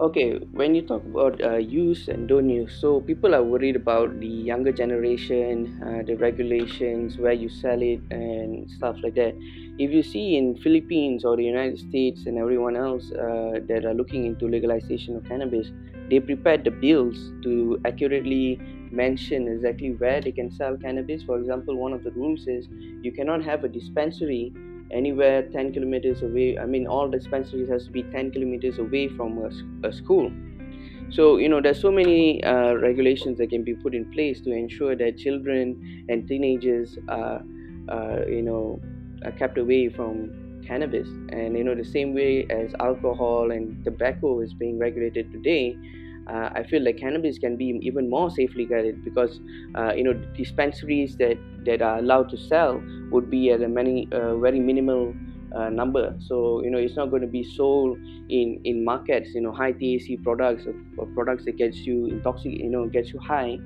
okay 0.00 0.38
when 0.52 0.74
you 0.74 0.82
talk 0.86 1.04
about 1.04 1.40
uh, 1.42 1.56
use 1.56 2.06
and 2.08 2.28
don't 2.28 2.48
use 2.48 2.78
so 2.80 3.00
people 3.00 3.34
are 3.34 3.42
worried 3.42 3.74
about 3.76 4.18
the 4.20 4.26
younger 4.28 4.72
generation 4.72 5.74
uh, 5.82 6.02
the 6.06 6.14
regulations 6.16 7.18
where 7.18 7.32
you 7.32 7.48
sell 7.48 7.80
it 7.82 8.00
and 8.10 8.70
stuff 8.70 8.96
like 9.02 9.14
that. 9.14 9.34
If 9.78 9.90
you 9.90 10.02
see 10.02 10.36
in 10.36 10.56
philippines 10.62 11.24
or 11.24 11.36
the 11.36 11.44
united 11.44 11.78
states 11.78 12.26
and 12.26 12.38
everyone 12.38 12.76
else 12.76 13.10
uh, 13.12 13.58
that 13.68 13.84
are 13.84 13.94
looking 13.94 14.24
into 14.26 14.46
legalization 14.46 15.16
of 15.16 15.24
cannabis 15.24 15.72
they 16.10 16.20
prepared 16.20 16.64
the 16.64 16.70
bills 16.70 17.32
to 17.42 17.78
accurately 17.84 18.62
mention 18.90 19.48
exactly 19.48 19.94
where 19.98 20.22
they 20.22 20.32
can 20.32 20.50
sell 20.50 20.74
cannabis. 20.78 21.22
For 21.22 21.38
example 21.38 21.76
one 21.76 21.92
of 21.92 22.02
the 22.02 22.10
rules 22.12 22.46
is 22.46 22.66
you 23.02 23.12
cannot 23.12 23.44
have 23.44 23.62
a 23.64 23.68
dispensary 23.68 24.54
anywhere 24.90 25.42
10 25.50 25.72
kilometers 25.72 26.22
away 26.22 26.58
i 26.58 26.64
mean 26.64 26.86
all 26.86 27.08
dispensaries 27.08 27.68
has 27.68 27.84
to 27.86 27.90
be 27.90 28.02
10 28.04 28.30
kilometers 28.30 28.78
away 28.78 29.08
from 29.08 29.38
a, 29.38 29.88
a 29.88 29.92
school. 29.92 30.30
So 31.10 31.38
you 31.38 31.48
know 31.48 31.60
there's 31.62 31.80
so 31.80 31.90
many 31.90 32.42
uh, 32.44 32.74
regulations 32.74 33.38
that 33.38 33.48
can 33.50 33.64
be 33.64 33.74
put 33.74 33.94
in 33.94 34.10
place 34.12 34.40
to 34.42 34.50
ensure 34.52 34.94
that 34.96 35.16
children 35.16 36.04
and 36.08 36.28
teenagers 36.28 36.98
are 37.08 37.42
uh, 37.88 38.26
you 38.28 38.42
know 38.42 38.80
are 39.24 39.32
kept 39.32 39.56
away 39.56 39.88
from 39.88 40.62
cannabis. 40.66 41.08
And 41.30 41.56
you 41.56 41.64
know 41.64 41.74
the 41.74 41.84
same 41.84 42.14
way 42.14 42.46
as 42.50 42.74
alcohol 42.80 43.50
and 43.50 43.82
tobacco 43.84 44.40
is 44.40 44.52
being 44.52 44.78
regulated 44.78 45.32
today 45.32 45.76
uh, 46.28 46.50
I 46.54 46.62
feel 46.64 46.82
like 46.84 46.98
cannabis 46.98 47.38
can 47.38 47.56
be 47.56 47.78
even 47.82 48.10
more 48.10 48.30
safely 48.30 48.66
guarded 48.66 49.02
because 49.04 49.40
uh, 49.74 49.92
you 49.94 50.04
know 50.04 50.14
dispensaries 50.34 51.16
that 51.18 51.38
that 51.64 51.82
are 51.82 51.98
allowed 51.98 52.28
to 52.30 52.36
sell 52.36 52.82
would 53.10 53.30
be 53.30 53.50
at 53.50 53.62
a 53.62 53.68
many 53.68 54.08
uh, 54.12 54.36
very 54.38 54.60
minimal 54.60 55.16
uh, 55.52 55.70
number. 55.70 56.14
So 56.18 56.62
you 56.62 56.70
know 56.70 56.78
it's 56.78 56.96
not 56.96 57.06
going 57.10 57.22
to 57.22 57.28
be 57.28 57.44
sold 57.44 57.98
in 58.28 58.60
in 58.64 58.84
markets. 58.84 59.30
You 59.34 59.42
know 59.42 59.52
high 59.52 59.72
THC 59.72 60.16
products 60.16 60.66
or 60.96 61.06
products 61.14 61.44
that 61.46 61.56
gets 61.56 61.86
you 61.86 62.06
intoxicated. 62.06 62.62
You 62.64 62.70
know 62.70 62.86
gets 62.88 63.12
you 63.12 63.20
high. 63.20 63.58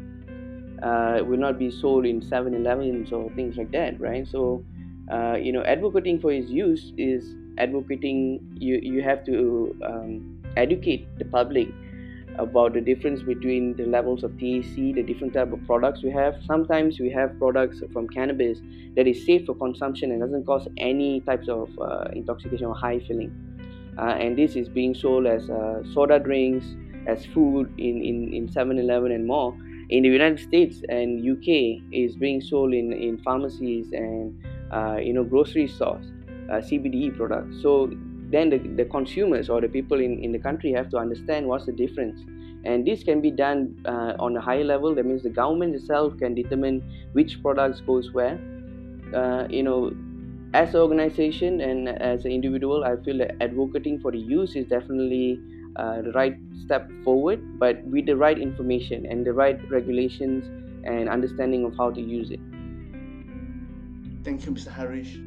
Uh, 0.83 1.23
will 1.25 1.39
not 1.39 1.59
be 1.59 1.71
sold 1.71 2.05
in 2.05 2.21
7-Elevens 2.21 3.13
or 3.13 3.31
things 3.35 3.57
like 3.57 3.71
that, 3.71 4.01
right? 4.01 4.27
So 4.27 4.65
uh, 5.13 5.35
you 5.41 5.53
know 5.53 5.63
advocating 5.63 6.21
for 6.21 6.33
its 6.33 6.51
use 6.51 6.93
is 6.97 7.37
advocating. 7.59 8.41
You 8.59 8.81
you 8.83 9.03
have 9.03 9.25
to 9.27 9.75
um, 9.87 10.23
educate 10.57 11.09
the 11.19 11.25
public 11.27 11.69
about 12.39 12.73
the 12.73 12.81
difference 12.81 13.23
between 13.23 13.77
the 13.77 13.85
levels 13.85 14.25
of 14.25 14.33
THC, 14.33 14.95
the 14.95 15.03
different 15.03 15.35
type 15.35 15.53
of 15.53 15.65
products 15.67 16.03
we 16.03 16.11
have. 16.11 16.35
Sometimes 16.47 16.99
we 16.99 17.11
have 17.11 17.39
products 17.39 17.83
from 17.93 18.09
cannabis 18.09 18.59
that 18.97 19.07
is 19.07 19.25
safe 19.25 19.47
for 19.47 19.55
consumption 19.55 20.11
and 20.13 20.21
doesn't 20.21 20.47
cause 20.47 20.67
any 20.77 21.21
types 21.21 21.49
of 21.49 21.69
uh, 21.81 22.05
intoxication 22.13 22.67
or 22.67 22.75
high 22.75 23.01
feeling. 23.01 23.33
Uh, 23.99 24.17
and 24.19 24.39
this 24.39 24.57
is 24.57 24.69
being 24.69 24.95
sold 24.95 25.27
as 25.27 25.51
uh, 25.51 25.83
soda 25.93 26.19
drinks, 26.19 26.65
as 27.07 27.27
food 27.27 27.73
in, 27.79 28.03
in, 28.03 28.33
in 28.33 28.49
7-Eleven 28.49 29.13
and 29.13 29.27
more. 29.27 29.57
In 29.91 30.05
the 30.05 30.09
United 30.09 30.41
States 30.41 30.83
and 30.89 31.21
UK 31.21 31.83
is 31.93 32.17
being 32.17 32.41
sold 32.41 32.73
in, 32.73 32.93
in 32.93 33.19
pharmacies 33.19 33.93
and 33.93 34.43
uh, 34.73 34.97
you 34.97 35.13
know 35.13 35.23
grocery 35.23 35.69
stores, 35.69 36.07
uh, 36.49 36.55
CBD 36.55 37.15
products. 37.15 37.61
So 37.61 37.91
then 38.33 38.51
the, 38.51 38.59
the 38.59 38.85
consumers 38.87 39.49
or 39.49 39.61
the 39.61 39.69
people 39.69 40.01
in, 40.01 40.19
in 40.25 40.33
the 40.33 40.39
country 40.39 40.73
have 40.73 40.89
to 40.91 40.97
understand 40.97 41.47
what's 41.47 41.67
the 41.67 41.73
difference. 41.73 42.21
And 42.65 42.87
this 42.87 43.03
can 43.03 43.21
be 43.21 43.31
done 43.31 43.81
uh, 43.85 44.15
on 44.19 44.37
a 44.37 44.41
higher 44.41 44.65
level. 44.65 44.95
That 44.95 45.05
means 45.05 45.23
the 45.23 45.31
government 45.31 45.75
itself 45.75 46.17
can 46.19 46.35
determine 46.35 46.83
which 47.13 47.43
products 47.43 47.81
goes 47.81 48.13
where. 48.13 48.39
Uh, 49.15 49.47
you 49.51 49.63
know 49.63 49.93
as 50.55 50.75
an 50.75 50.81
organization 50.81 51.61
and 51.61 51.89
as 51.89 52.25
an 52.25 52.31
individual 52.31 52.85
i 52.85 52.97
feel 53.05 53.19
that 53.19 53.35
advocating 53.41 53.99
for 54.01 54.13
the 54.13 54.19
use 54.19 54.55
is 54.55 54.67
definitely 54.67 55.41
uh, 55.77 56.03
the 56.03 56.13
right 56.13 56.37
step 56.63 56.91
forward 57.05 57.59
but 57.59 57.83
with 57.85 58.07
the 58.07 58.17
right 58.17 58.39
information 58.39 59.07
and 59.07 59.27
the 59.27 59.33
right 59.33 59.59
regulations 59.71 60.45
and 60.85 61.09
understanding 61.09 61.65
of 61.65 61.77
how 61.77 61.91
to 61.91 62.01
use 62.01 62.31
it. 62.31 62.41
Thank 64.25 64.47
you 64.47 64.53
mr 64.53 64.71
harish 64.71 65.19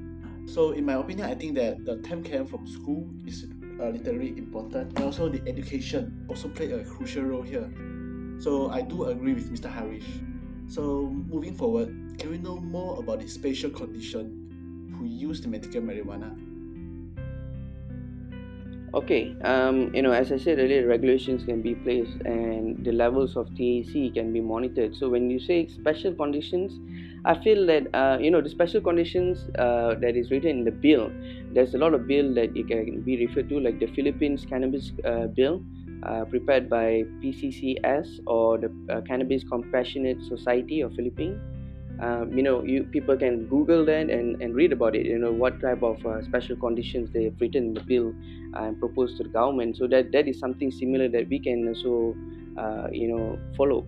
so 0.45 0.71
in 0.71 0.85
my 0.85 0.93
opinion, 0.93 1.29
I 1.29 1.35
think 1.35 1.55
that 1.55 1.85
the 1.85 1.97
time 1.97 2.23
camp 2.23 2.49
from 2.49 2.67
school 2.67 3.09
is 3.25 3.45
uh, 3.79 3.89
literally 3.89 4.29
important, 4.37 4.95
and 4.95 5.03
also 5.03 5.29
the 5.29 5.41
education 5.47 6.25
also 6.29 6.47
play 6.49 6.71
a 6.71 6.83
crucial 6.83 7.23
role 7.23 7.41
here. 7.41 7.69
So 8.39 8.69
I 8.69 8.81
do 8.81 9.05
agree 9.05 9.33
with 9.33 9.51
Mr. 9.51 9.71
Harish. 9.71 10.05
So 10.67 11.11
moving 11.27 11.55
forward, 11.55 11.89
can 12.19 12.31
we 12.31 12.37
know 12.37 12.57
more 12.57 12.99
about 12.99 13.19
the 13.21 13.27
special 13.27 13.69
condition 13.69 14.93
who 14.97 15.05
use 15.05 15.41
the 15.41 15.47
medical 15.47 15.81
marijuana? 15.81 16.35
Okay, 18.93 19.35
um, 19.43 19.93
you 19.93 20.01
know, 20.01 20.11
as 20.11 20.31
I 20.31 20.37
said 20.37 20.57
earlier, 20.57 20.87
regulations 20.87 21.43
can 21.43 21.61
be 21.61 21.75
placed 21.75 22.15
and 22.23 22.81
the 22.85 22.93
levels 22.93 23.35
of 23.35 23.49
THC 23.49 24.13
can 24.13 24.31
be 24.31 24.39
monitored. 24.39 24.95
So 24.95 25.09
when 25.09 25.29
you 25.29 25.37
say 25.37 25.67
special 25.67 26.13
conditions, 26.13 26.71
I 27.25 27.33
feel 27.43 27.65
that 27.65 27.87
uh, 27.95 28.17
you 28.21 28.29
know 28.29 28.39
the 28.39 28.49
special 28.49 28.81
conditions 28.81 29.49
uh, 29.57 29.95
that 29.99 30.15
is 30.15 30.29
written 30.29 30.59
in 30.59 30.63
the 30.63 30.71
bill. 30.71 31.11
There's 31.53 31.73
a 31.73 31.77
lot 31.79 31.95
of 31.95 32.07
bill 32.07 32.33
that 32.35 32.55
you 32.55 32.63
can 32.63 33.01
be 33.01 33.25
referred 33.25 33.49
to, 33.49 33.59
like 33.59 33.79
the 33.79 33.87
Philippines 33.87 34.45
Cannabis 34.47 34.91
uh, 35.03 35.25
Bill, 35.27 35.63
uh, 36.03 36.25
prepared 36.25 36.69
by 36.69 37.03
PCCS 37.23 38.19
or 38.27 38.59
the 38.59 38.71
uh, 38.91 39.01
Cannabis 39.01 39.43
Compassionate 39.43 40.21
Society 40.21 40.81
of 40.81 40.93
Philippines. 40.93 41.41
Um, 41.99 42.31
you 42.37 42.43
know, 42.43 42.63
you 42.63 42.83
people 42.83 43.17
can 43.17 43.47
Google 43.47 43.85
that 43.85 44.11
and, 44.11 44.39
and 44.39 44.53
read 44.53 44.71
about 44.71 44.95
it. 44.95 45.07
You 45.07 45.17
know 45.17 45.31
what 45.31 45.59
type 45.59 45.81
of 45.81 46.05
uh, 46.05 46.21
special 46.21 46.55
conditions 46.57 47.09
they 47.09 47.23
have 47.23 47.41
written 47.41 47.69
in 47.69 47.73
the 47.73 47.81
bill 47.81 48.13
and 48.53 48.79
proposed 48.79 49.17
to 49.17 49.23
the 49.23 49.29
government. 49.29 49.77
So 49.77 49.87
that 49.87 50.11
that 50.11 50.27
is 50.27 50.37
something 50.37 50.69
similar 50.69 51.09
that 51.09 51.27
we 51.27 51.39
can 51.39 51.67
also 51.69 52.15
you 52.91 53.07
know 53.07 53.39
follow. 53.57 53.87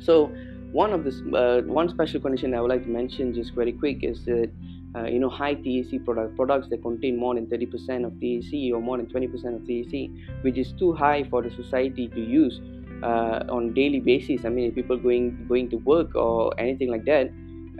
So 0.00 0.30
one 0.72 0.92
of 0.92 1.04
the 1.04 1.12
uh, 1.36 1.62
one 1.72 1.88
special 1.88 2.20
condition 2.20 2.54
I 2.54 2.60
would 2.60 2.70
like 2.70 2.84
to 2.84 2.90
mention 2.90 3.34
just 3.34 3.54
very 3.54 3.72
quick 3.72 4.02
is 4.02 4.24
that 4.24 4.50
uh, 4.94 5.04
you 5.04 5.18
know 5.18 5.28
high 5.28 5.54
THC 5.54 6.04
products 6.04 6.32
products 6.36 6.68
that 6.70 6.82
contain 6.82 7.16
more 7.18 7.34
than 7.34 7.46
30% 7.46 8.06
of 8.06 8.12
THC 8.12 8.72
or 8.72 8.80
more 8.80 8.96
than 8.96 9.06
20% 9.06 9.32
of 9.56 9.62
THC 9.62 10.42
which 10.42 10.58
is 10.58 10.72
too 10.72 10.92
high 10.92 11.24
for 11.24 11.42
the 11.42 11.50
society 11.50 12.08
to 12.08 12.20
use 12.20 12.60
uh, 13.02 13.44
on 13.48 13.74
daily 13.74 14.00
basis. 14.00 14.44
I 14.44 14.48
mean 14.48 14.72
people 14.72 14.96
going 14.96 15.46
going 15.48 15.70
to 15.70 15.76
work 15.76 16.14
or 16.14 16.58
anything 16.58 16.90
like 16.90 17.04
that 17.04 17.30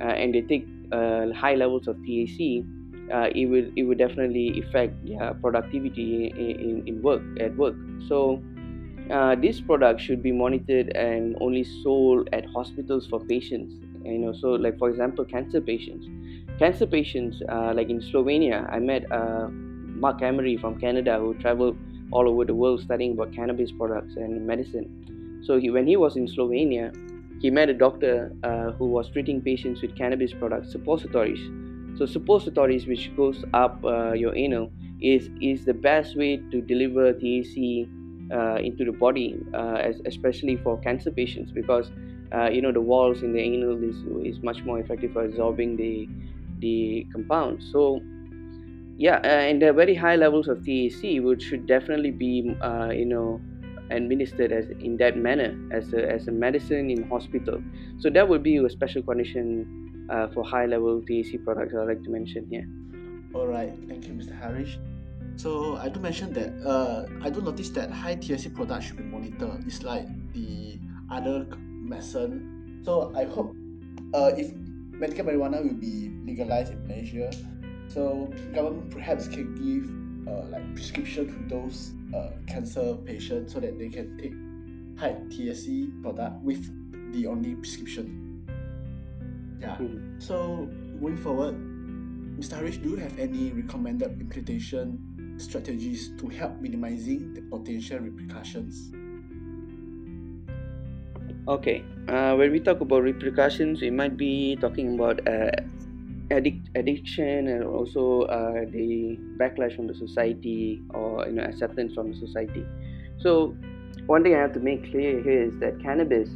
uh, 0.01 0.05
and 0.05 0.35
they 0.35 0.43
take 0.43 0.67
uh, 0.93 1.33
high 1.33 1.55
levels 1.55 1.89
of 1.89 1.97
THC 1.97 2.65
uh, 3.13 3.29
it 3.35 3.47
will 3.47 3.71
it 3.77 3.85
will 3.85 3.97
definitely 3.97 4.61
affect 4.61 4.95
their 5.07 5.35
productivity 5.35 6.27
in, 6.27 6.37
in, 6.37 6.89
in 6.89 7.03
work 7.03 7.23
at 7.41 7.57
work. 7.57 7.75
So 8.09 8.43
uh, 9.11 9.35
this 9.35 9.61
product 9.61 10.01
should 10.01 10.23
be 10.23 10.33
monitored 10.33 10.89
and 10.97 11.37
only 11.41 11.65
sold 11.65 12.29
at 12.33 12.45
hospitals 12.47 13.07
for 13.07 13.21
patients 13.21 13.75
you 14.05 14.19
know 14.19 14.33
so 14.33 14.51
like 14.51 14.79
for 14.79 14.89
example 14.89 15.25
cancer 15.25 15.61
patients. 15.61 16.07
Cancer 16.59 16.87
patients 16.87 17.43
uh, 17.51 17.73
like 17.75 17.91
in 17.91 18.01
slovenia 18.01 18.67
i 18.73 18.79
met 18.79 19.11
uh, 19.13 19.49
marc 20.05 20.23
emery 20.23 20.57
from 20.57 20.79
canada 20.81 21.19
who 21.19 21.35
traveled 21.35 21.77
all 22.13 22.29
over 22.29 22.45
the 22.45 22.55
world 22.55 22.81
studying 22.81 23.13
about 23.13 23.33
cannabis 23.33 23.73
products 23.73 24.15
and 24.17 24.47
medicine. 24.47 25.43
So 25.45 25.59
he, 25.59 25.71
when 25.71 25.87
he 25.87 25.97
was 25.97 26.17
in 26.17 26.27
slovenia 26.27 26.95
he 27.41 27.51
met 27.51 27.69
a 27.69 27.75
doctor 27.75 28.33
uh, 28.43 28.71
who 28.73 28.87
was 28.87 29.11
treating 29.11 29.43
patients 29.43 29.83
with 29.83 29.95
cannabis 29.97 30.33
products 30.33 30.73
suppositories. 30.73 31.41
So 31.99 32.07
suppositories 32.07 32.87
which 32.87 33.15
goes 33.17 33.45
up 33.53 33.85
uh, 33.85 34.13
your 34.13 34.35
anal 34.35 34.71
is 35.01 35.29
is 35.43 35.65
the 35.65 35.75
best 35.75 36.17
way 36.17 36.39
to 36.51 36.61
deliver 36.63 37.13
THC 37.13 37.89
into 38.31 38.85
the 38.85 38.93
body, 38.93 39.39
uh, 39.55 39.75
as, 39.75 40.01
especially 40.07 40.57
for 40.57 40.79
cancer 40.81 41.11
patients, 41.11 41.51
because 41.53 41.91
uh, 42.35 42.49
you 42.49 42.61
know 42.61 42.73
the 42.73 42.81
walls 42.81 43.23
in 43.23 43.33
the 43.33 43.41
anal 43.41 43.83
is, 43.83 43.97
is 44.27 44.43
much 44.43 44.63
more 44.65 44.79
effective 44.81 45.13
for 45.13 45.25
absorbing 45.25 45.77
the 45.77 46.09
the 46.59 47.07
compound. 47.13 47.63
So 47.73 48.01
yeah, 48.99 49.19
and 49.19 49.61
the 49.61 49.73
very 49.73 49.95
high 49.95 50.17
levels 50.17 50.49
of 50.49 50.59
THC, 50.59 51.23
which 51.23 51.43
should 51.43 51.67
definitely 51.67 52.11
be 52.11 52.57
you 52.93 53.05
know 53.05 53.41
administered 53.91 54.53
as 54.53 54.67
in 54.81 54.97
that 54.97 55.17
manner 55.17 55.57
as 55.73 55.93
a, 55.93 56.11
as 56.11 56.29
a 56.29 56.33
medicine 56.33 56.91
in 56.91 57.09
hospital. 57.09 57.63
So 57.99 58.11
that 58.11 58.29
would 58.29 58.43
be 58.43 58.57
a 58.57 58.71
special 58.71 59.03
condition 59.03 60.07
uh, 60.11 60.29
for 60.29 60.45
high 60.45 60.67
level 60.67 61.01
THC 61.01 61.45
products 61.45 61.75
I'd 61.75 61.87
like 61.87 62.03
to 62.05 62.11
mention 62.11 62.47
here. 62.51 62.67
All 63.35 63.47
right, 63.47 63.73
thank 63.89 64.07
you, 64.07 64.15
Mr. 64.15 64.39
Harish. 64.39 64.79
So 65.37 65.77
I 65.77 65.89
do 65.89 66.01
mention 66.01 66.33
that 66.33 66.57
uh, 66.65 67.07
I 67.23 67.29
do 67.29 67.43
notice 67.43 67.69
that 67.71 67.91
high 67.91 68.17
THC 68.17 68.55
products 68.55 68.87
should 68.87 68.97
be 68.97 69.05
monitored. 69.05 69.67
It's 69.67 69.83
like 69.83 70.09
the 70.33 70.79
other 71.11 71.47
medicine. 71.61 72.81
So 72.85 73.13
I 73.15 73.25
hope 73.25 73.55
uh, 74.15 74.33
if 74.37 74.53
medical 74.91 75.27
marijuana 75.27 75.63
will 75.63 75.77
be 75.77 76.11
legalized 76.25 76.73
in 76.73 76.83
Malaysia, 76.89 77.31
so 77.89 78.33
government 78.55 78.91
perhaps 78.91 79.29
can 79.29 79.53
give 79.55 79.85
uh, 80.27 80.49
like 80.49 80.65
prescription 80.75 81.29
to 81.29 81.55
those 81.55 81.93
uh, 82.17 82.31
cancer 82.47 82.97
patients 83.05 83.53
so 83.53 83.61
that 83.61 83.79
they 83.79 83.89
can 83.89 84.17
take 84.17 84.33
high 84.99 85.21
THC 85.29 86.03
product 86.03 86.41
with 86.43 86.65
the 87.13 87.27
only 87.27 87.55
prescription. 87.55 88.41
Yeah. 89.61 89.77
Mm-hmm. 89.77 90.19
So 90.19 90.69
moving 90.99 91.17
forward, 91.19 91.55
Mr. 92.41 92.57
Harish, 92.57 92.79
do 92.79 92.91
you 92.91 92.97
have 92.97 93.19
any 93.19 93.53
recommended 93.53 94.21
implementation 94.21 95.16
strategies 95.39 96.11
to 96.19 96.29
help 96.29 96.61
minimizing 96.61 97.35
the 97.35 97.43
potential 97.43 97.99
repercussions? 97.99 98.93
Okay, 101.49 101.85
uh, 102.09 102.35
when 102.35 102.51
we 102.51 102.59
talk 102.59 102.81
about 102.81 103.03
repercussions, 103.03 103.81
we 103.81 103.91
might 103.91 104.17
be 104.17 104.57
talking 104.57 104.95
about 104.95 105.27
uh, 105.29 105.51
addict, 106.31 106.71
addiction 106.75 107.49
and 107.49 107.65
also 107.65 108.23
uh, 108.23 108.65
the 108.73 109.17
backlash 109.39 109.77
from 109.77 109.87
the 109.87 109.95
society 109.95 110.83
or 110.91 111.25
you 111.27 111.33
know 111.33 111.45
acceptance 111.45 111.95
from 111.95 112.11
the 112.11 112.17
society. 112.17 112.65
So, 113.19 113.57
one 114.07 114.23
thing 114.23 114.35
I 114.35 114.39
have 114.39 114.53
to 114.55 114.61
make 114.61 114.91
clear 114.91 115.23
here 115.23 115.45
is 115.45 115.59
that 115.61 115.81
cannabis 115.81 116.29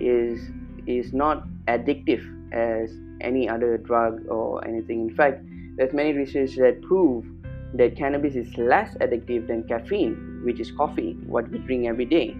is 0.00 0.50
is 0.86 1.12
not 1.12 1.46
addictive 1.68 2.22
as 2.52 2.90
any 3.20 3.48
other 3.48 3.78
drug 3.78 4.26
or 4.28 4.66
anything. 4.66 5.08
In 5.08 5.14
fact, 5.14 5.44
there's 5.76 5.92
many 5.92 6.12
research 6.12 6.56
that 6.56 6.82
prove 6.82 7.24
that 7.74 7.96
cannabis 7.96 8.34
is 8.34 8.56
less 8.58 8.94
addictive 8.96 9.46
than 9.46 9.64
caffeine, 9.64 10.42
which 10.44 10.60
is 10.60 10.70
coffee, 10.72 11.16
what 11.26 11.48
we 11.50 11.58
drink 11.58 11.86
every 11.86 12.04
day. 12.04 12.36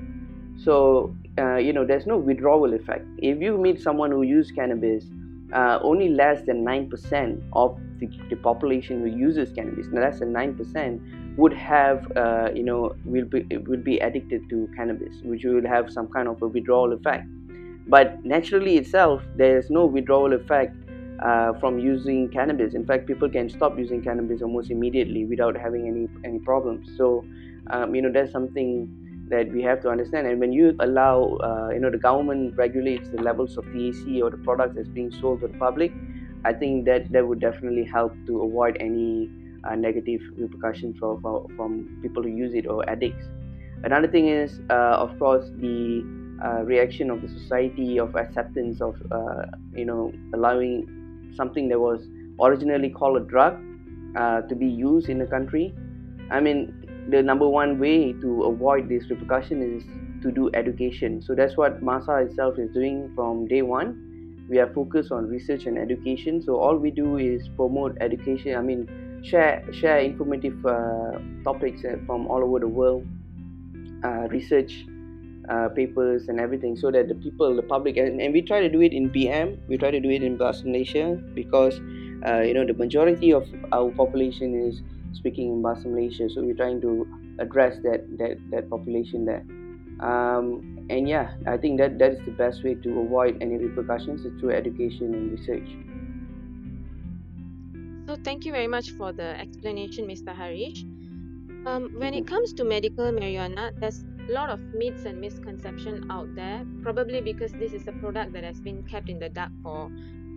So, 0.59 1.15
uh, 1.39 1.57
you 1.57 1.73
know, 1.73 1.85
there's 1.87 2.07
no 2.07 2.17
withdrawal 2.19 2.75
effect. 2.75 3.07
If 3.19 3.41
you 3.41 3.57
meet 3.57 3.81
someone 3.81 4.11
who 4.11 4.23
uses 4.23 4.53
cannabis, 4.53 5.05
uh, 5.53 5.79
only 5.83 6.09
less 6.09 6.43
than 6.47 6.65
9% 6.65 7.43
of 7.53 7.79
the, 7.99 8.09
the, 8.31 8.37
population 8.37 9.01
who 9.01 9.17
uses 9.17 9.53
cannabis, 9.53 9.87
less 9.93 10.19
than 10.19 10.33
9%, 10.33 11.37
would 11.37 11.53
have, 11.53 12.11
uh, 12.17 12.51
you 12.55 12.63
know, 12.63 12.95
will 13.05 13.25
be, 13.25 13.43
will 13.67 13.81
be 13.83 13.99
addicted 13.99 14.49
to 14.51 14.69
cannabis, 14.77 15.17
which 15.25 15.45
will 15.45 15.67
have 15.67 15.91
some 15.91 16.09
kind 16.09 16.29
of 16.29 16.41
a 16.43 16.49
withdrawal 16.49 16.93
effect. 16.93 17.27
But 17.87 18.25
naturally 18.25 18.77
itself, 18.77 19.23
there 19.37 19.59
is 19.59 19.69
no 19.69 19.87
withdrawal 19.87 20.33
effect 20.33 20.75
uh, 21.25 21.53
from 21.61 21.79
using 21.79 22.29
cannabis. 22.29 22.75
In 22.75 22.85
fact, 22.85 23.07
people 23.07 23.29
can 23.29 23.49
stop 23.49 23.79
using 23.79 24.03
cannabis 24.03 24.43
almost 24.43 24.71
immediately 24.71 25.25
without 25.25 25.57
having 25.57 25.87
any 25.89 26.09
any 26.25 26.39
problems. 26.41 26.91
So, 26.97 27.25
um, 27.71 27.95
you 27.95 28.03
know, 28.03 28.13
that's 28.13 28.33
something 28.33 28.89
that 29.29 29.51
we 29.53 29.63
have 29.63 29.81
to 29.83 29.89
understand. 29.89 30.27
And 30.27 30.41
when 30.41 30.53
you 30.53 30.77
allow, 30.81 31.37
uh, 31.37 31.69
you 31.73 31.81
know, 31.81 31.91
the 31.91 31.99
government 31.99 32.57
regulates 32.57 33.09
the 33.09 33.23
levels 33.23 33.57
of 33.57 33.65
THC 33.67 34.23
or 34.23 34.31
the 34.31 34.37
products 34.39 34.75
that's 34.77 34.89
being 34.89 35.11
sold 35.11 35.41
to 35.41 35.49
the 35.49 35.59
public, 35.59 35.93
I 36.45 36.53
think 36.53 36.85
that 36.87 37.11
that 37.13 37.27
would 37.27 37.41
definitely 37.41 37.85
help 37.85 38.13
to 38.27 38.43
avoid 38.43 38.77
any 38.81 39.31
uh, 39.65 39.75
negative 39.77 40.21
repercussions 40.37 40.99
for, 40.99 41.21
for, 41.21 41.47
from 41.57 42.01
people 42.03 42.23
who 42.23 42.31
use 42.31 42.55
it 42.55 42.67
or 42.67 42.89
addicts. 42.91 43.25
Another 43.85 44.09
thing 44.09 44.29
is, 44.29 44.61
uh, 44.71 44.97
of 45.07 45.19
course, 45.19 45.51
the 45.57 46.05
uh, 46.45 46.63
reaction 46.65 47.11
of 47.11 47.23
the 47.23 47.29
society 47.29 47.99
of 47.99 48.17
acceptance 48.17 48.81
of, 48.81 49.01
uh, 49.13 49.47
you 49.75 49.85
know, 49.85 50.13
allowing 50.35 51.02
something 51.37 51.69
that 51.69 51.79
was 51.79 52.07
originally 52.41 52.91
called 52.91 53.17
a 53.17 53.25
drug 53.25 53.59
uh, 54.17 54.43
to 54.43 54.55
be 54.55 54.67
used 54.67 55.09
in 55.09 55.19
the 55.19 55.27
country. 55.27 55.75
I 56.31 56.41
mean, 56.41 56.75
the 57.11 57.23
number 57.23 57.49
one 57.49 57.79
way 57.79 58.13
to 58.13 58.43
avoid 58.45 58.89
this 58.89 59.09
repercussion 59.11 59.63
is 59.63 59.83
to 60.23 60.31
do 60.31 60.51
education. 60.55 61.21
So 61.21 61.35
that's 61.35 61.57
what 61.57 61.83
MASA 61.83 62.17
itself 62.29 62.59
is 62.59 62.73
doing 62.73 63.13
from 63.15 63.47
day 63.47 63.63
one. 63.63 64.47
We 64.49 64.59
are 64.59 64.73
focused 64.73 65.13
on 65.13 65.29
research 65.29 65.67
and 65.67 65.79
education. 65.79 66.43
So 66.43 66.57
all 66.57 66.77
we 66.77 66.91
do 66.91 67.17
is 67.17 67.49
promote 67.57 67.97
education. 68.01 68.57
I 68.57 68.63
mean, 68.63 68.89
share 69.25 69.65
share 69.73 69.99
informative 69.99 70.65
uh, 70.67 71.19
topics 71.45 71.85
uh, 71.85 71.97
from 72.07 72.27
all 72.27 72.43
over 72.43 72.59
the 72.61 72.69
world, 72.69 73.07
uh, 74.05 74.29
research 74.29 74.85
uh, 75.53 75.69
papers 75.69 76.29
and 76.29 76.41
everything, 76.41 76.77
so 76.77 76.91
that 76.91 77.09
the 77.09 77.15
people, 77.15 77.55
the 77.55 77.63
public, 77.63 77.97
and, 77.97 78.21
and, 78.21 78.33
we 78.33 78.41
try 78.41 78.61
to 78.61 78.69
do 78.69 78.81
it 78.81 78.93
in 78.93 79.11
BM. 79.11 79.59
We 79.69 79.77
try 79.77 79.91
to 79.91 80.01
do 80.01 80.09
it 80.09 80.23
in 80.23 80.39
Bahasa 80.39 80.65
Malaysia 80.65 81.21
because 81.35 81.79
uh, 82.27 82.41
you 82.41 82.55
know 82.55 82.65
the 82.65 82.75
majority 82.75 83.33
of 83.33 83.45
our 83.73 83.91
population 83.91 84.57
is 84.57 84.81
speaking 85.13 85.53
in 85.53 85.63
Bahasa 85.63 85.87
Malaysia, 85.87 86.29
so 86.31 86.43
we're 86.43 86.57
trying 86.57 86.81
to 86.81 87.07
address 87.39 87.77
that 87.85 88.09
that 88.17 88.41
that 88.51 88.71
population 88.71 89.27
there. 89.29 89.45
Um, 90.01 90.89
and 90.91 91.09
yeah, 91.09 91.37
I 91.47 91.57
think 91.57 91.79
that 91.79 91.99
that 91.99 92.13
is 92.13 92.25
the 92.25 92.33
best 92.33 92.65
way 92.65 92.75
to 92.75 93.01
avoid 93.01 93.39
any 93.41 93.57
repercussions 93.57 94.25
is 94.25 94.33
through 94.41 94.57
education 94.57 95.15
and 95.15 95.31
research. 95.37 95.69
So 98.09 98.17
thank 98.25 98.45
you 98.45 98.53
very 98.53 98.67
much 98.67 98.91
for 98.99 99.13
the 99.13 99.39
explanation, 99.39 100.07
Mr. 100.09 100.35
Harish. 100.35 100.85
Um, 101.65 101.95
when 101.97 102.13
it 102.15 102.27
comes 102.27 102.53
to 102.55 102.65
medical 102.65 103.13
marijuana, 103.13 103.71
there's 103.79 104.05
lot 104.29 104.51
of 104.51 104.61
myths 104.75 105.05
and 105.05 105.21
misconceptions 105.21 106.05
out 106.11 106.35
there, 106.35 106.65
probably 106.83 107.21
because 107.21 107.53
this 107.53 107.73
is 107.73 107.89
a 107.89 107.93
product 107.93 108.33
that 108.35 108.45
has 108.45 108.61
been 108.61 108.83
kept 108.85 109.09
in 109.09 109.19
the 109.19 109.29
dark 109.29 109.51
for 109.63 109.91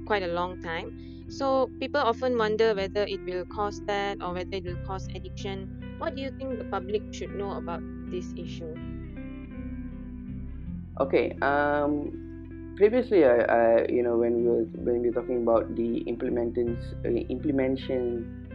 quite 0.05 0.23
a 0.23 0.27
long 0.27 0.61
time. 0.61 1.25
So 1.29 1.69
people 1.79 2.01
often 2.01 2.37
wonder 2.37 2.75
whether 2.75 3.03
it 3.03 3.23
will 3.25 3.45
cause 3.45 3.81
that 3.85 4.21
or 4.21 4.33
whether 4.33 4.55
it 4.55 4.63
will 4.63 4.77
cause 4.85 5.07
addiction. 5.15 5.95
What 5.97 6.15
do 6.15 6.21
you 6.21 6.31
think 6.37 6.57
the 6.57 6.65
public 6.65 7.01
should 7.11 7.35
know 7.35 7.51
about 7.51 7.81
this 8.11 8.33
issue? 8.37 8.75
Okay. 10.99 11.35
Um, 11.41 12.73
previously, 12.77 13.25
I, 13.25 13.41
I 13.41 13.85
you 13.89 14.03
know 14.03 14.17
when 14.17 14.35
we 14.35 14.43
were 14.43 14.63
when 14.77 15.01
we 15.01 15.09
were 15.09 15.21
talking 15.21 15.41
about 15.41 15.75
the 15.75 15.99
implementation 16.01 16.77
uh, 17.03 17.09
implementation 17.09 18.45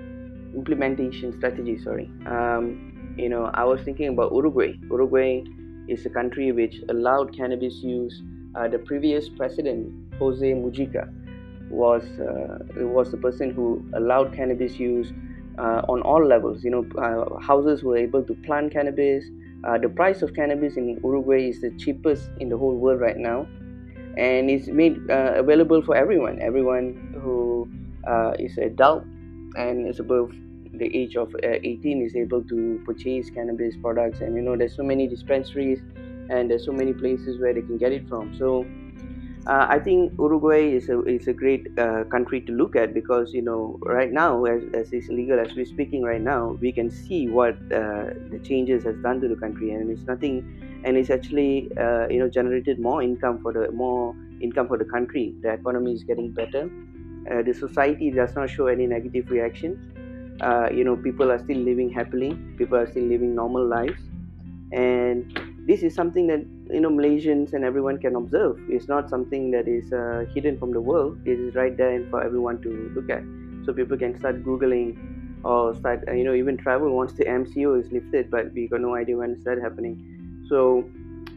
implementation 0.55 1.37
strategy. 1.37 1.79
Sorry. 1.83 2.11
Um, 2.27 2.89
you 3.20 3.28
know, 3.28 3.50
I 3.54 3.64
was 3.64 3.80
thinking 3.83 4.09
about 4.09 4.33
Uruguay. 4.33 4.72
Uruguay 4.90 5.44
is 5.88 6.06
a 6.06 6.11
country 6.11 6.52
which 6.52 6.76
allowed 6.88 7.37
cannabis 7.37 7.74
use. 7.83 8.22
Uh, 8.54 8.68
the 8.68 8.78
previous 8.78 9.28
president, 9.28 9.92
Jose 10.18 10.52
Mujica, 10.52 11.09
was 11.70 12.02
uh, 12.18 12.59
was 12.87 13.11
the 13.11 13.16
person 13.16 13.50
who 13.50 13.85
allowed 13.94 14.35
cannabis 14.35 14.78
use 14.78 15.12
uh, 15.59 15.83
on 15.88 16.02
all 16.02 16.24
levels. 16.26 16.64
You 16.64 16.70
know, 16.70 16.85
uh, 16.98 17.38
houses 17.40 17.85
were 17.85 17.96
able 17.96 18.24
to 18.24 18.35
plant 18.46 18.72
cannabis. 18.72 19.24
Uh, 19.62 19.78
the 19.78 19.88
price 19.88 20.22
of 20.22 20.35
cannabis 20.35 20.76
in 20.76 20.98
Uruguay 21.04 21.48
is 21.48 21.61
the 21.61 21.70
cheapest 21.78 22.30
in 22.38 22.48
the 22.48 22.56
whole 22.56 22.74
world 22.74 23.00
right 23.00 23.18
now, 23.18 23.46
and 24.16 24.50
it's 24.50 24.68
made 24.68 24.98
uh, 25.11 25.35
available 25.37 25.83
for 25.83 25.94
everyone. 25.94 26.40
Everyone 26.40 27.20
who 27.22 27.68
is 28.38 28.56
adult 28.59 29.04
and 29.56 29.87
is 29.87 30.00
above 30.00 30.33
the 30.72 30.94
age 30.96 31.16
of 31.16 31.35
18 31.42 32.02
is 32.02 32.16
able 32.16 32.42
to 32.44 32.80
purchase 32.85 33.30
cannabis 33.30 33.76
products. 33.76 34.20
And 34.20 34.35
you 34.37 34.42
know, 34.42 34.56
there's 34.56 34.76
so 34.76 34.83
many 34.83 35.06
dispensaries, 35.06 35.80
and 36.28 36.50
there's 36.50 36.64
so 36.64 36.72
many 36.72 36.92
places 36.92 37.40
where 37.40 37.52
they 37.52 37.62
can 37.62 37.78
get 37.78 37.92
it 37.92 38.09
from. 38.09 38.37
So 38.37 38.66
uh, 39.46 39.66
I 39.70 39.78
think 39.78 40.12
Uruguay 40.18 40.72
is 40.72 40.88
a 40.90 41.02
is 41.04 41.26
a 41.26 41.33
great 41.33 41.66
uh, 41.78 42.04
country 42.04 42.42
to 42.42 42.52
look 42.52 42.76
at 42.76 42.92
because 42.92 43.33
you 43.33 43.40
know 43.40 43.78
right 43.83 44.12
now 44.12 44.44
as, 44.44 44.62
as 44.74 44.92
it's 44.92 45.09
legal 45.09 45.40
as 45.40 45.54
we're 45.54 45.64
speaking 45.64 46.02
right 46.02 46.20
now 46.20 46.59
we 46.61 46.70
can 46.70 46.90
see 46.90 47.26
what 47.26 47.54
uh, 47.72 48.12
the 48.30 48.40
changes 48.44 48.85
has 48.85 48.96
done 48.96 49.20
to 49.20 49.28
the 49.28 49.37
country 49.37 49.70
and 49.70 49.90
it's 49.90 50.06
nothing 50.06 50.44
and 50.85 50.96
it's 50.96 51.09
actually 51.09 51.70
uh, 51.78 52.06
you 52.09 52.18
know 52.18 52.28
generated 52.28 52.78
more 52.78 53.02
income 53.02 53.40
for 53.40 53.52
the 53.52 53.70
more 53.72 54.14
income 54.42 54.68
for 54.68 54.76
the 54.76 54.85
country 54.85 55.35
the 55.40 55.50
economy 55.54 55.94
is 55.94 56.04
getting 56.04 56.30
better 56.30 56.70
uh, 57.30 57.40
the 57.42 57.54
society 57.54 58.11
does 58.11 58.35
not 58.35 58.50
show 58.50 58.66
any 58.66 58.87
negative 58.87 59.30
reactions 59.30 59.78
uh, 60.40 60.68
you 60.72 60.85
know 60.85 60.96
people 60.96 61.31
are 61.31 61.38
still 61.38 61.59
living 61.59 61.90
happily 61.90 62.35
people 62.57 62.76
are 62.76 62.87
still 62.90 63.05
living 63.05 63.35
normal 63.35 63.66
lives 63.66 64.00
and 64.72 65.38
this 65.66 65.83
is 65.83 65.94
something 65.94 66.26
that 66.26 66.44
you 66.70 66.81
know 66.81 66.90
Malaysians 66.90 67.53
and 67.53 67.64
everyone 67.64 67.98
can 67.98 68.16
observe. 68.16 68.59
It's 68.68 68.88
not 68.88 69.11
something 69.11 69.50
that 69.50 69.68
is 69.68 69.92
uh, 69.92 70.24
hidden 70.35 70.59
from 70.59 70.72
the 70.72 70.81
world. 70.81 71.18
It 71.24 71.38
is 71.38 71.55
right 71.55 71.76
there 71.76 72.05
for 72.11 72.22
everyone 72.22 72.61
to 72.62 72.92
look 72.94 73.11
at. 73.11 73.22
So 73.64 73.72
people 73.72 73.98
can 73.98 74.18
start 74.18 74.44
googling 74.44 74.96
or 75.44 75.74
start 75.74 76.05
uh, 76.09 76.12
you 76.12 76.24
know 76.24 76.35
even 76.35 76.57
travel 76.57 76.90
once 76.90 77.12
the 77.12 77.24
MCO 77.24 77.74
is 77.81 77.90
lifted, 77.92 78.31
but 78.31 78.53
we 78.53 78.68
got 78.68 78.81
no 78.81 78.94
idea 78.94 79.16
when 79.16 79.33
is 79.33 79.44
that 79.44 79.59
happening. 79.59 80.46
So 80.48 80.85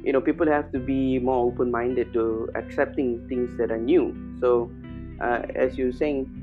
you 0.03 0.13
know 0.13 0.21
people 0.21 0.47
have 0.47 0.71
to 0.71 0.79
be 0.79 1.19
more 1.19 1.45
open-minded 1.51 2.13
to 2.13 2.49
accepting 2.55 3.27
things 3.27 3.57
that 3.57 3.71
are 3.71 3.77
new. 3.77 4.15
So 4.39 4.71
uh, 5.21 5.41
as 5.55 5.77
you're 5.77 5.93
saying, 5.93 6.42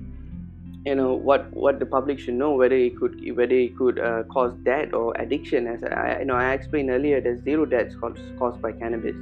you 0.87 0.95
know 0.95 1.15
what 1.15 1.49
what 1.53 1.79
the 1.79 1.87
public 1.87 2.19
should 2.19 2.35
know 2.35 2.53
whether 2.53 2.75
it 2.75 2.97
could 2.99 3.15
whether 3.37 3.55
it 3.55 3.77
could 3.77 3.99
uh, 3.99 4.23
cause 4.33 4.55
death 4.65 4.93
or 4.95 5.15
addiction. 5.19 5.67
As 5.67 5.83
I 5.85 6.19
you 6.21 6.25
know 6.27 6.37
I 6.37 6.53
explained 6.53 6.91
earlier 6.91 7.21
there's 7.21 7.43
zero 7.43 7.67
deaths 7.67 7.95
caused, 8.01 8.23
caused 8.39 8.63
by 8.63 8.73
cannabis. 8.73 9.17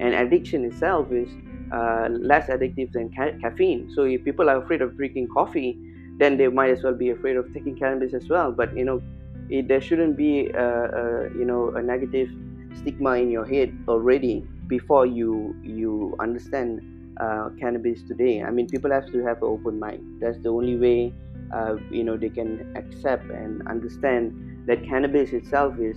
And 0.00 0.14
addiction 0.14 0.64
itself 0.64 1.12
is 1.12 1.28
uh, 1.72 2.08
less 2.10 2.46
addictive 2.48 2.92
than 2.92 3.10
ca- 3.14 3.36
caffeine. 3.42 3.90
So 3.94 4.04
if 4.04 4.24
people 4.24 4.48
are 4.48 4.62
afraid 4.62 4.82
of 4.82 4.96
drinking 4.96 5.28
coffee 5.34 5.78
then 6.18 6.36
they 6.36 6.48
might 6.48 6.70
as 6.70 6.82
well 6.82 6.94
be 6.94 7.10
afraid 7.10 7.36
of 7.36 7.52
taking 7.54 7.76
cannabis 7.76 8.14
as 8.14 8.28
well. 8.28 8.52
But 8.52 8.76
you 8.76 8.84
know 8.84 9.00
it, 9.48 9.68
there 9.68 9.80
shouldn't 9.80 10.16
be 10.16 10.48
a, 10.50 10.64
a, 10.64 11.30
you 11.36 11.44
know 11.44 11.72
a 11.74 11.82
negative 11.82 12.28
stigma 12.74 13.12
in 13.14 13.30
your 13.30 13.44
head 13.46 13.72
already 13.88 14.44
before 14.68 15.06
you 15.06 15.56
you 15.64 16.14
understand 16.20 16.80
uh, 17.20 17.50
cannabis 17.60 18.02
today. 18.02 18.42
I 18.42 18.50
mean, 18.50 18.68
people 18.68 18.90
have 18.90 19.06
to 19.12 19.22
have 19.24 19.38
an 19.38 19.48
open 19.48 19.78
mind. 19.78 20.20
That's 20.20 20.38
the 20.38 20.48
only 20.48 20.76
way, 20.76 21.12
uh, 21.52 21.76
you 21.90 22.02
know, 22.02 22.16
they 22.16 22.30
can 22.30 22.72
accept 22.76 23.30
and 23.30 23.66
understand 23.68 24.66
that 24.66 24.82
cannabis 24.84 25.32
itself 25.32 25.78
is 25.78 25.96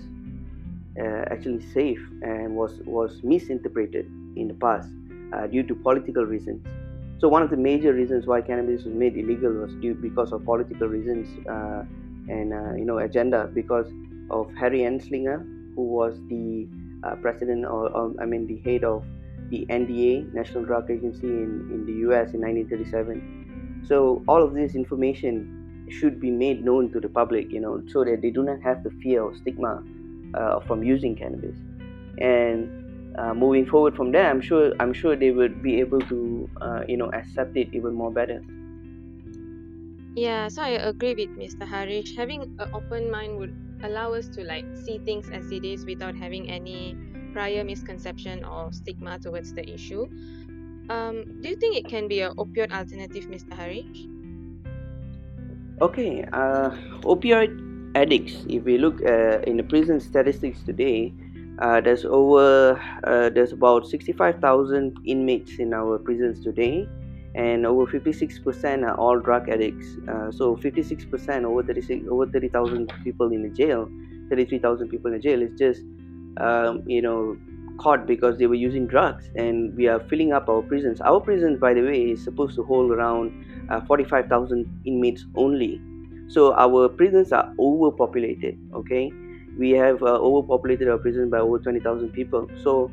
uh, 0.99 1.23
actually 1.31 1.65
safe 1.71 2.01
and 2.21 2.55
was 2.55 2.79
was 2.85 3.23
misinterpreted 3.23 4.05
in 4.35 4.47
the 4.47 4.53
past 4.53 4.89
uh, 5.33 5.47
due 5.47 5.63
to 5.63 5.75
political 5.75 6.25
reasons. 6.25 6.65
So 7.19 7.29
one 7.29 7.41
of 7.41 7.49
the 7.49 7.57
major 7.57 7.93
reasons 7.93 8.27
why 8.27 8.41
cannabis 8.41 8.83
was 8.83 8.93
made 8.93 9.15
illegal 9.15 9.51
was 9.51 9.73
due 9.75 9.93
because 9.93 10.33
of 10.33 10.43
political 10.43 10.87
reasons 10.87 11.27
uh, 11.47 11.83
and 12.27 12.53
uh, 12.53 12.73
you 12.75 12.85
know 12.85 12.97
agenda 12.97 13.49
because 13.53 13.87
of 14.29 14.53
Harry 14.55 14.81
Anslinger, 14.81 15.39
who 15.75 15.83
was 15.83 16.19
the 16.27 16.67
president 17.21 17.65
or, 17.65 17.89
or 17.89 18.13
I 18.19 18.25
mean 18.25 18.47
the 18.47 18.59
head 18.69 18.83
of 18.83 19.03
the 19.53 19.65
NDA, 19.69 20.33
National 20.33 20.65
Drug 20.65 20.89
Agency 20.89 21.27
in, 21.27 21.51
in 21.73 21.85
the 21.85 21.93
US 22.07 22.33
in 22.33 22.41
1937. 22.41 23.83
So 23.87 24.23
all 24.27 24.41
of 24.41 24.53
this 24.53 24.73
information 24.73 25.87
should 25.89 26.19
be 26.19 26.31
made 26.31 26.65
known 26.65 26.91
to 26.93 26.99
the 26.99 27.09
public, 27.09 27.51
you 27.51 27.59
know, 27.59 27.81
so 27.87 28.03
that 28.03 28.21
they 28.23 28.31
do 28.31 28.43
not 28.43 28.61
have 28.61 28.83
the 28.83 28.89
fear 29.03 29.21
or 29.21 29.35
stigma 29.35 29.83
uh, 30.33 30.59
from 30.61 30.81
using 30.81 31.15
cannabis. 31.15 31.55
And 32.17 33.15
uh, 33.19 33.33
moving 33.35 33.67
forward 33.67 33.95
from 33.95 34.11
there, 34.11 34.27
I'm 34.27 34.41
sure 34.41 34.73
I'm 34.79 34.93
sure 34.93 35.15
they 35.15 35.29
would 35.29 35.61
be 35.61 35.79
able 35.79 36.01
to, 36.13 36.49
uh, 36.61 36.81
you 36.87 36.97
know, 36.97 37.11
accept 37.13 37.55
it 37.55 37.69
even 37.73 37.93
more 37.93 38.11
better. 38.11 38.41
Yeah, 40.15 40.47
so 40.47 40.61
I 40.63 40.69
agree 40.93 41.13
with 41.13 41.37
Mr. 41.37 41.67
Harish. 41.67 42.15
Having 42.15 42.41
an 42.57 42.69
open 42.73 43.11
mind 43.11 43.37
would 43.37 43.53
allow 43.83 44.13
us 44.13 44.29
to 44.29 44.43
like 44.43 44.65
see 44.85 44.99
things 45.05 45.29
as 45.29 45.51
it 45.51 45.65
is 45.65 45.85
without 45.85 46.15
having 46.15 46.49
any 46.49 46.95
prior 47.33 47.63
misconception 47.63 48.45
or 48.45 48.71
stigma 48.71 49.19
towards 49.19 49.53
the 49.53 49.67
issue. 49.67 50.07
Um, 50.89 51.41
do 51.41 51.49
you 51.49 51.55
think 51.55 51.75
it 51.75 51.89
can 51.89 52.07
be 52.07 52.21
an 52.21 52.35
opioid 52.35 52.71
alternative, 52.71 53.25
Mr. 53.25 53.53
Harish? 53.53 54.07
Okay, 55.81 56.23
uh, 56.31 56.69
opioid 57.01 57.51
addicts. 57.95 58.45
If 58.47 58.63
we 58.63 58.77
look 58.77 59.01
uh, 59.01 59.39
in 59.47 59.57
the 59.57 59.63
prison 59.63 59.99
statistics 59.99 60.61
today, 60.63 61.13
uh, 61.59 61.81
there's 61.81 62.05
over 62.05 62.79
uh, 63.03 63.29
there's 63.29 63.51
about 63.51 63.87
65,000 63.87 64.97
inmates 65.05 65.59
in 65.59 65.73
our 65.73 65.99
prisons 65.99 66.43
today, 66.43 66.87
and 67.35 67.65
over 67.65 67.85
56% 67.85 68.83
are 68.83 68.95
all 68.95 69.19
drug 69.19 69.49
addicts. 69.49 69.97
Uh, 70.07 70.31
so 70.31 70.55
56% 70.55 71.43
over 71.43 71.63
36 71.63 72.07
over 72.09 72.27
30,000 72.27 72.91
people 73.03 73.31
in 73.31 73.43
the 73.43 73.49
jail, 73.49 73.89
33,000 74.29 74.89
people 74.89 75.11
in 75.11 75.17
the 75.17 75.23
jail 75.23 75.41
is 75.41 75.51
just 75.57 75.81
um, 76.37 76.83
you 76.87 77.01
know 77.01 77.37
caught 77.79 78.05
because 78.05 78.37
they 78.37 78.47
were 78.47 78.55
using 78.55 78.87
drugs, 78.87 79.29
and 79.35 79.75
we 79.75 79.87
are 79.87 79.99
filling 79.99 80.31
up 80.33 80.49
our 80.49 80.61
prisons. 80.61 81.01
Our 81.01 81.19
prisons, 81.19 81.59
by 81.59 81.73
the 81.73 81.81
way, 81.81 82.11
is 82.11 82.23
supposed 82.23 82.55
to 82.55 82.63
hold 82.63 82.91
around 82.91 83.31
uh, 83.69 83.81
45,000 83.81 84.81
inmates 84.85 85.25
only. 85.35 85.81
So 86.27 86.53
our 86.53 86.89
prisons 86.89 87.31
are 87.31 87.53
overpopulated. 87.59 88.57
Okay, 88.73 89.11
we 89.57 89.71
have 89.71 90.01
uh, 90.03 90.17
overpopulated 90.29 90.87
our 90.87 90.97
prison 90.97 91.29
by 91.29 91.39
over 91.39 91.59
20,000 91.59 92.09
people. 92.11 92.47
So 92.61 92.91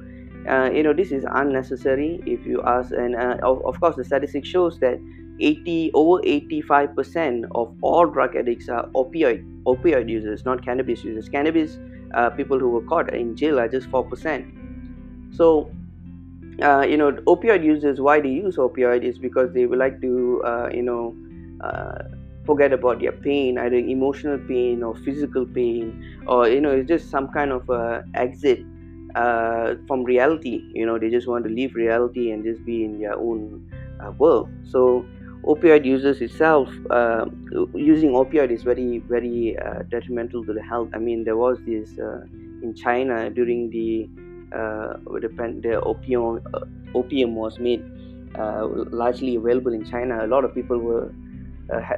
uh, 0.49 0.71
you 0.73 0.83
know 0.83 0.93
this 0.93 1.13
is 1.13 1.25
unnecessary 1.33 2.23
if 2.27 2.47
you 2.47 2.63
ask 2.63 2.93
and 2.93 3.15
uh, 3.15 3.37
of, 3.43 3.65
of 3.65 3.79
course 3.81 3.97
the 3.97 4.05
statistics 4.05 4.49
shows 4.49 4.79
that 4.81 4.99
80 5.39 5.91
over 5.95 6.23
85% 6.23 7.45
of 7.55 7.75
all 7.83 8.07
drug 8.07 8.37
addicts 8.37 8.69
are 8.69 8.87
opioid 8.95 9.45
opioid 9.65 10.09
users 10.09 10.45
not 10.45 10.65
cannabis 10.65 11.05
users 11.05 11.29
cannabis 11.29 11.79
uh, 12.15 12.31
people 12.31 12.59
who 12.59 12.71
were 12.71 12.83
caught 12.83 13.13
in 13.15 13.37
jail 13.37 13.59
are 13.59 13.69
just 13.69 13.89
4% 13.91 14.47
so 15.31 15.71
uh, 16.63 16.85
you 16.89 16.97
know 16.97 17.13
opioid 17.27 17.65
users 17.65 18.01
why 18.01 18.21
they 18.21 18.29
use 18.29 18.57
opioid 18.57 19.03
is 19.03 19.19
because 19.19 19.53
they 19.53 19.67
would 19.67 19.79
like 19.79 20.01
to 20.01 20.43
uh, 20.45 20.69
you 20.73 20.83
know 20.83 21.15
uh, 21.63 21.99
forget 22.45 22.73
about 22.73 23.01
their 23.01 23.13
pain 23.13 23.59
either 23.59 23.77
emotional 23.77 24.39
pain 24.49 24.83
or 24.83 24.95
physical 24.97 25.47
pain 25.47 26.03
or 26.27 26.49
you 26.49 26.61
know 26.61 26.71
it's 26.71 26.89
just 26.89 27.11
some 27.11 27.29
kind 27.29 27.53
of 27.53 27.63
exit 28.15 28.61
uh, 29.15 29.75
from 29.87 30.05
reality. 30.05 30.63
You 30.73 30.87
know, 30.87 30.99
they 30.99 31.11
just 31.11 31.27
want 31.27 31.45
to 31.45 31.51
leave 31.51 31.75
reality 31.75 32.31
and 32.31 32.45
just 32.45 32.65
be 32.65 32.85
in 32.85 33.01
their 33.01 33.15
own 33.15 33.71
uh, 34.01 34.13
world. 34.13 34.49
So, 34.63 35.05
opioid 35.45 35.85
users 35.85 36.21
itself, 36.21 36.69
uh, 36.91 37.27
using 37.75 38.11
opioid 38.11 38.51
is 38.51 38.63
very, 38.63 38.99
very 38.99 39.57
uh, 39.59 39.83
detrimental 39.91 40.45
to 40.45 40.53
the 40.53 40.63
health. 40.63 40.89
I 40.95 40.99
mean, 40.99 41.25
there 41.25 41.37
was 41.37 41.59
this 41.67 41.99
uh, 41.99 42.25
in 42.63 42.75
China 42.75 43.31
during 43.31 43.71
the 43.71 44.09
uh, 44.57 44.95
the, 45.21 45.61
the 45.63 45.81
opium 45.83 46.41
opium 46.95 47.35
was 47.37 47.59
made 47.59 47.85
largely 48.93 49.37
available 49.37 49.73
in 49.73 49.85
China. 49.85 50.25
A 50.25 50.29
lot 50.29 50.45
of 50.45 50.55
people 50.55 50.79
were 50.79 51.13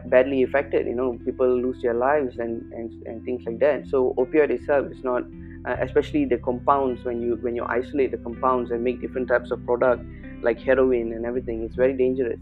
badly 0.06 0.42
affected. 0.42 0.86
You 0.86 0.94
know, 0.94 1.18
people 1.24 1.48
lose 1.48 1.80
their 1.82 1.94
lives 1.94 2.38
and, 2.38 2.70
and, 2.72 3.06
and 3.06 3.24
things 3.24 3.42
like 3.46 3.58
that. 3.60 3.86
So 3.86 4.14
opioid 4.18 4.50
itself 4.50 4.90
is 4.90 5.02
not 5.02 5.24
uh, 5.64 5.76
especially 5.80 6.24
the 6.24 6.38
compounds 6.38 7.04
when 7.04 7.22
you 7.22 7.36
when 7.36 7.54
you 7.54 7.64
isolate 7.64 8.10
the 8.10 8.18
compounds 8.18 8.70
and 8.70 8.82
make 8.82 9.00
different 9.00 9.28
types 9.28 9.50
of 9.50 9.64
product 9.64 10.04
like 10.42 10.60
heroin 10.60 11.12
and 11.12 11.24
everything 11.24 11.62
it's 11.62 11.76
very 11.76 11.92
dangerous 11.92 12.40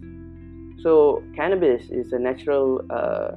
so 0.82 1.22
cannabis 1.34 1.90
is 1.90 2.12
a 2.12 2.18
natural 2.18 2.82
uh, 2.90 3.32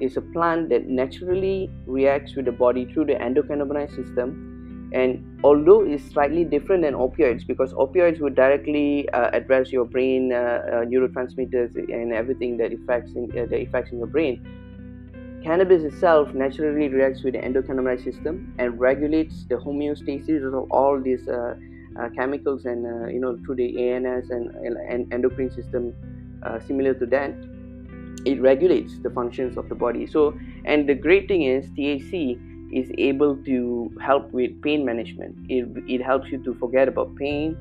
is 0.00 0.16
a 0.16 0.20
plant 0.20 0.68
that 0.68 0.86
naturally 0.88 1.70
reacts 1.86 2.36
with 2.36 2.44
the 2.44 2.52
body 2.52 2.84
through 2.92 3.06
the 3.06 3.14
endocannabinoid 3.14 3.94
system. 3.94 4.90
And 4.94 5.40
although 5.44 5.82
it's 5.82 6.04
slightly 6.04 6.44
different 6.44 6.82
than 6.82 6.94
opioids 6.94 7.46
because 7.46 7.74
opioids 7.74 8.20
would 8.20 8.34
directly 8.36 9.08
uh, 9.10 9.30
address 9.32 9.70
your 9.70 9.84
brain 9.84 10.32
uh, 10.32 10.36
uh, 10.36 10.70
neurotransmitters 10.84 11.74
and 11.74 12.12
everything 12.14 12.56
that 12.58 12.72
affects 12.72 13.12
in, 13.12 13.24
uh, 13.32 13.44
the 13.50 13.56
effects 13.56 13.90
in 13.90 13.98
your 13.98 14.06
brain 14.06 14.40
Cannabis 15.42 15.84
itself 15.84 16.34
naturally 16.34 16.88
reacts 16.88 17.22
with 17.22 17.34
the 17.34 17.40
endocannabinoid 17.40 18.02
system 18.02 18.54
and 18.58 18.78
regulates 18.78 19.44
the 19.48 19.54
homeostasis 19.54 20.44
of 20.46 20.70
all 20.70 21.00
these 21.00 21.28
uh, 21.28 21.54
uh, 21.98 22.08
chemicals 22.10 22.64
and 22.64 22.84
uh, 22.84 23.06
you 23.06 23.20
know 23.20 23.38
through 23.44 23.54
the 23.54 23.90
ANS 23.90 24.30
and, 24.30 24.50
and 24.56 25.12
endocrine 25.12 25.50
system 25.50 25.94
uh, 26.42 26.58
similar 26.60 26.94
to 26.94 27.06
that 27.06 27.34
it 28.24 28.40
regulates 28.40 28.98
the 28.98 29.10
functions 29.10 29.56
of 29.56 29.68
the 29.68 29.74
body 29.74 30.06
so 30.06 30.38
and 30.64 30.88
the 30.88 30.94
great 30.94 31.28
thing 31.28 31.42
is 31.42 31.66
THC 31.70 32.38
is 32.72 32.90
able 32.98 33.36
to 33.44 33.90
help 34.00 34.30
with 34.32 34.60
pain 34.62 34.84
management 34.84 35.36
it, 35.48 35.66
it 35.86 36.02
helps 36.02 36.28
you 36.28 36.42
to 36.44 36.54
forget 36.54 36.88
about 36.88 37.14
pain 37.16 37.56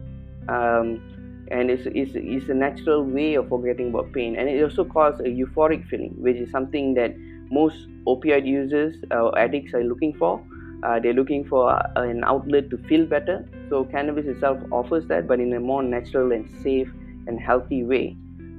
um, 0.50 1.02
and 1.50 1.72
it's, 1.72 1.84
it's, 1.86 2.12
it's 2.14 2.50
a 2.50 2.54
natural 2.54 3.04
way 3.04 3.36
of 3.36 3.48
forgetting 3.48 3.90
about 3.90 4.12
pain 4.12 4.36
and 4.36 4.50
it 4.50 4.62
also 4.62 4.84
causes 4.84 5.22
a 5.22 5.30
euphoric 5.30 5.88
feeling 5.88 6.14
which 6.18 6.36
is 6.36 6.52
something 6.52 6.94
that 6.94 7.16
most 7.50 7.88
opioid 8.06 8.46
users 8.46 8.96
or 9.12 9.38
addicts 9.38 9.74
are 9.74 9.84
looking 9.84 10.14
for. 10.14 10.44
Uh, 10.84 11.00
they're 11.00 11.14
looking 11.14 11.46
for 11.46 11.82
an 11.96 12.24
outlet 12.24 12.70
to 12.70 12.78
feel 12.90 13.06
better. 13.06 13.46
So, 13.70 13.84
cannabis 13.86 14.26
itself 14.26 14.60
offers 14.72 15.08
that, 15.08 15.28
but 15.28 15.40
in 15.40 15.54
a 15.54 15.60
more 15.60 15.82
natural 15.82 16.32
and 16.32 16.48
safe 16.62 16.90
and 17.26 17.40
healthy 17.40 17.84
way. 17.84 18.16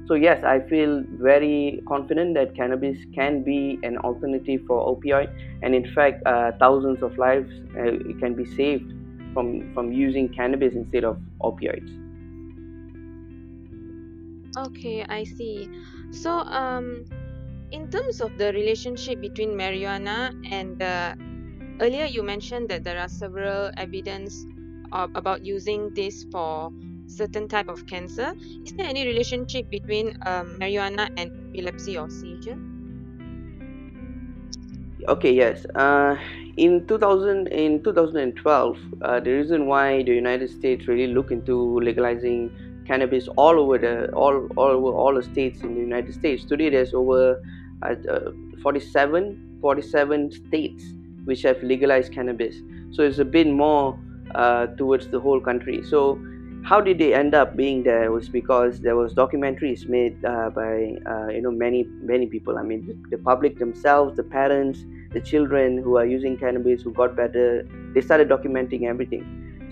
So, 0.09 0.15
yes, 0.15 0.43
I 0.43 0.59
feel 0.61 1.03
very 1.21 1.83
confident 1.87 2.33
that 2.33 2.55
cannabis 2.55 2.97
can 3.13 3.43
be 3.43 3.77
an 3.83 3.99
alternative 3.99 4.61
for 4.65 4.81
opioid, 4.89 5.29
and 5.61 5.75
in 5.75 5.85
fact, 5.93 6.25
uh, 6.25 6.51
thousands 6.59 7.03
of 7.03 7.15
lives 7.19 7.51
uh, 7.77 7.93
can 8.17 8.33
be 8.33 8.43
saved 8.57 8.91
from 9.35 9.71
from 9.75 9.91
using 9.91 10.27
cannabis 10.33 10.73
instead 10.73 11.03
of 11.03 11.21
opioids. 11.43 11.91
Okay, 14.57 15.05
I 15.07 15.25
see. 15.25 15.69
So, 16.09 16.39
um, 16.39 17.05
in 17.69 17.87
terms 17.91 18.19
of 18.19 18.35
the 18.39 18.51
relationship 18.51 19.21
between 19.21 19.51
marijuana 19.51 20.33
and 20.49 20.81
uh, 20.81 21.13
earlier 21.85 22.05
you 22.05 22.23
mentioned 22.23 22.67
that 22.69 22.83
there 22.83 22.97
are 22.97 23.07
several 23.07 23.69
evidence 23.77 24.43
about 24.91 25.45
using 25.45 25.93
this 25.93 26.25
for 26.31 26.71
certain 27.09 27.47
type 27.47 27.67
of 27.67 27.85
cancer. 27.85 28.33
Is 28.65 28.73
there 28.73 28.85
any 28.85 29.05
relationship 29.05 29.69
between 29.69 30.17
um, 30.25 30.57
marijuana 30.59 31.09
and 31.17 31.31
epilepsy 31.49 31.97
or 31.97 32.09
seizure? 32.09 32.57
Okay 35.07 35.33
yes. 35.33 35.65
Uh, 35.75 36.15
in 36.57 36.85
2000 36.87 37.47
in 37.47 37.81
2012 37.83 38.77
uh, 39.01 39.19
the 39.19 39.31
reason 39.31 39.65
why 39.65 40.03
the 40.03 40.13
united 40.13 40.49
states 40.49 40.87
really 40.89 41.07
look 41.07 41.31
into 41.31 41.79
legalizing 41.79 42.51
cannabis 42.85 43.29
all 43.37 43.57
over 43.57 43.77
the 43.77 44.11
all 44.11 44.45
all 44.57 44.71
over 44.71 44.91
all 44.91 45.13
the 45.13 45.23
states 45.23 45.61
in 45.61 45.73
the 45.75 45.79
united 45.79 46.13
states 46.13 46.43
today 46.43 46.69
there's 46.69 46.93
over 46.93 47.41
uh, 47.83 47.95
47 48.61 49.49
47 49.61 50.31
states 50.31 50.83
which 51.25 51.41
have 51.43 51.61
legalized 51.61 52.11
cannabis. 52.13 52.55
So 52.91 53.03
it's 53.03 53.19
a 53.19 53.25
bit 53.25 53.47
more 53.47 53.99
uh, 54.35 54.67
towards 54.77 55.07
the 55.07 55.19
whole 55.19 55.39
country. 55.39 55.83
So 55.83 56.19
how 56.69 56.79
did 56.79 56.99
they 56.99 57.13
end 57.13 57.33
up 57.33 57.55
being 57.55 57.81
there 57.83 58.11
was 58.11 58.29
because 58.29 58.79
there 58.81 58.95
was 58.95 59.13
documentaries 59.13 59.87
made 59.87 60.23
uh, 60.23 60.49
by 60.51 60.73
uh, 61.11 61.27
you 61.35 61.41
know 61.41 61.51
many 61.51 61.83
many 62.13 62.27
people 62.27 62.59
i 62.59 62.61
mean 62.61 62.81
the, 63.09 63.17
public 63.17 63.57
themselves 63.57 64.15
the 64.15 64.23
parents 64.23 64.85
the 65.13 65.21
children 65.21 65.77
who 65.77 65.97
are 65.97 66.05
using 66.05 66.37
cannabis 66.37 66.83
who 66.83 66.93
got 66.93 67.15
better 67.15 67.67
they 67.95 68.01
started 68.01 68.29
documenting 68.29 68.87
everything 68.87 69.23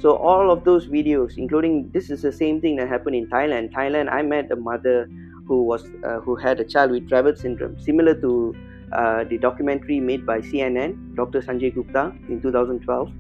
so 0.02 0.16
all 0.16 0.50
of 0.50 0.64
those 0.64 0.88
videos 0.88 1.38
including 1.38 1.90
this 1.94 2.10
is 2.10 2.22
the 2.24 2.32
same 2.32 2.60
thing 2.60 2.76
that 2.76 2.88
happened 2.88 3.16
in 3.16 3.28
thailand 3.36 3.72
thailand 3.72 4.12
i 4.12 4.22
met 4.22 4.52
a 4.52 4.56
mother 4.56 5.08
who 5.48 5.64
was 5.64 5.86
uh, 6.04 6.20
who 6.20 6.36
had 6.36 6.60
a 6.60 6.64
child 6.64 6.92
with 6.92 7.10
Dravet 7.10 7.38
syndrome, 7.38 7.80
similar 7.80 8.14
to 8.16 8.54
uh, 8.92 9.24
the 9.24 9.38
documentary 9.38 10.00
made 10.00 10.26
by 10.26 10.40
CNN, 10.40 11.16
Dr. 11.16 11.42
Sanjay 11.42 11.74
Gupta 11.74 12.14
in 12.30 12.42
2012. 12.42 13.12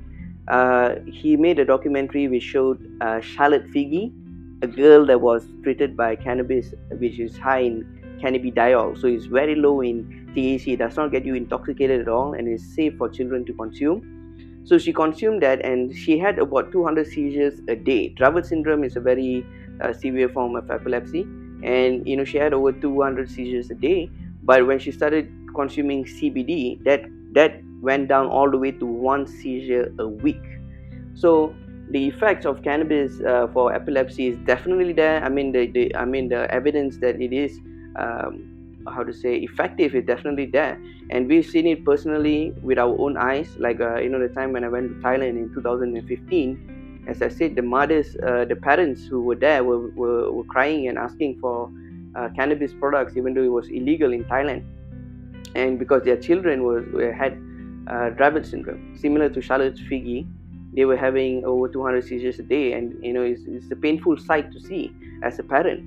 Uh, 0.47 0.95
he 1.05 1.35
made 1.35 1.59
a 1.59 1.65
documentary 1.65 2.27
which 2.27 2.43
showed 2.43 2.79
uh, 3.01 3.19
Charlotte 3.19 3.65
Figi, 3.67 4.13
a 4.61 4.67
girl 4.67 5.05
that 5.05 5.19
was 5.21 5.45
treated 5.63 5.95
by 5.95 6.15
cannabis, 6.15 6.73
which 6.99 7.19
is 7.19 7.37
high 7.37 7.59
in 7.59 7.85
cannabidiol, 8.21 8.99
so 8.99 9.07
it's 9.07 9.25
very 9.25 9.55
low 9.55 9.81
in 9.81 10.31
THC. 10.35 10.73
It 10.73 10.77
does 10.77 10.95
not 10.97 11.11
get 11.11 11.25
you 11.25 11.35
intoxicated 11.35 12.01
at 12.01 12.07
all, 12.07 12.33
and 12.33 12.47
is 12.47 12.63
safe 12.75 12.97
for 12.97 13.09
children 13.09 13.45
to 13.45 13.53
consume. 13.53 14.63
So 14.63 14.77
she 14.77 14.91
consumed 14.91 15.43
that, 15.43 15.63
and 15.63 15.95
she 15.95 16.17
had 16.17 16.39
about 16.39 16.71
200 16.71 17.07
seizures 17.07 17.61
a 17.67 17.75
day. 17.75 18.13
Dravet 18.17 18.45
syndrome 18.45 18.83
is 18.83 18.95
a 18.95 18.99
very 18.99 19.45
uh, 19.81 19.93
severe 19.93 20.29
form 20.29 20.55
of 20.55 20.71
epilepsy 20.71 21.25
and 21.63 22.07
you 22.07 22.15
know 22.15 22.23
she 22.23 22.37
had 22.37 22.53
over 22.53 22.71
200 22.71 23.29
seizures 23.29 23.69
a 23.71 23.75
day 23.75 24.09
but 24.43 24.65
when 24.67 24.79
she 24.79 24.91
started 24.91 25.29
consuming 25.55 26.05
cbd 26.05 26.83
that 26.83 27.03
that 27.33 27.61
went 27.81 28.07
down 28.07 28.27
all 28.27 28.49
the 28.49 28.57
way 28.57 28.71
to 28.71 28.85
one 28.85 29.27
seizure 29.27 29.93
a 29.99 30.07
week. 30.07 30.41
So 31.15 31.53
the 31.89 32.07
effects 32.07 32.45
of 32.45 32.63
cannabis 32.63 33.21
uh, 33.21 33.47
for 33.53 33.73
epilepsy 33.73 34.27
is 34.27 34.37
definitely 34.45 34.93
there. 34.93 35.23
I 35.23 35.29
mean 35.29 35.51
the, 35.51 35.67
the 35.67 35.95
i 35.95 36.05
mean 36.05 36.29
the 36.29 36.51
evidence 36.51 36.97
that 36.97 37.21
it 37.21 37.33
is 37.33 37.59
um, 37.97 38.83
how 38.87 39.03
to 39.03 39.13
say 39.13 39.35
effective 39.37 39.95
is 39.95 40.05
definitely 40.05 40.45
there. 40.45 40.81
And 41.09 41.27
we've 41.27 41.45
seen 41.45 41.67
it 41.67 41.85
personally 41.85 42.53
with 42.61 42.77
our 42.77 42.95
own 42.99 43.17
eyes. 43.17 43.55
Like 43.57 43.79
uh, 43.79 43.99
you 43.99 44.09
know 44.09 44.19
the 44.19 44.33
time 44.33 44.51
when 44.51 44.63
i 44.63 44.67
went 44.67 44.89
to 44.89 44.95
thailand 45.07 45.37
in 45.41 45.51
2015 45.53 46.77
as 47.07 47.21
I 47.21 47.29
said, 47.29 47.55
the 47.55 47.61
mothers, 47.61 48.17
uh, 48.27 48.45
the 48.45 48.55
parents 48.55 49.05
who 49.05 49.21
were 49.21 49.35
there 49.35 49.63
were, 49.63 49.87
were, 49.91 50.31
were 50.31 50.43
crying 50.43 50.89
and 50.89 50.97
asking 50.97 51.39
for 51.39 51.71
uh, 52.15 52.29
cannabis 52.35 52.73
products, 52.73 53.15
even 53.15 53.33
though 53.33 53.43
it 53.43 53.51
was 53.51 53.69
illegal 53.69 54.11
in 54.11 54.25
Thailand. 54.25 54.65
And 55.55 55.79
because 55.79 56.03
their 56.03 56.17
children 56.17 56.63
was, 56.63 56.83
had 57.15 57.39
uh, 57.87 58.09
Dravet 58.11 58.45
syndrome, 58.45 58.97
similar 58.97 59.29
to 59.29 59.41
Charlotte 59.41 59.75
Figi, 59.75 60.27
they 60.73 60.85
were 60.85 60.97
having 60.97 61.43
over 61.45 61.67
200 61.67 62.03
seizures 62.03 62.39
a 62.39 62.43
day. 62.43 62.73
And, 62.73 63.03
you 63.03 63.13
know, 63.13 63.23
it's, 63.23 63.41
it's 63.47 63.71
a 63.71 63.75
painful 63.75 64.17
sight 64.17 64.51
to 64.51 64.59
see 64.59 64.91
as 65.23 65.39
a 65.39 65.43
parent. 65.43 65.83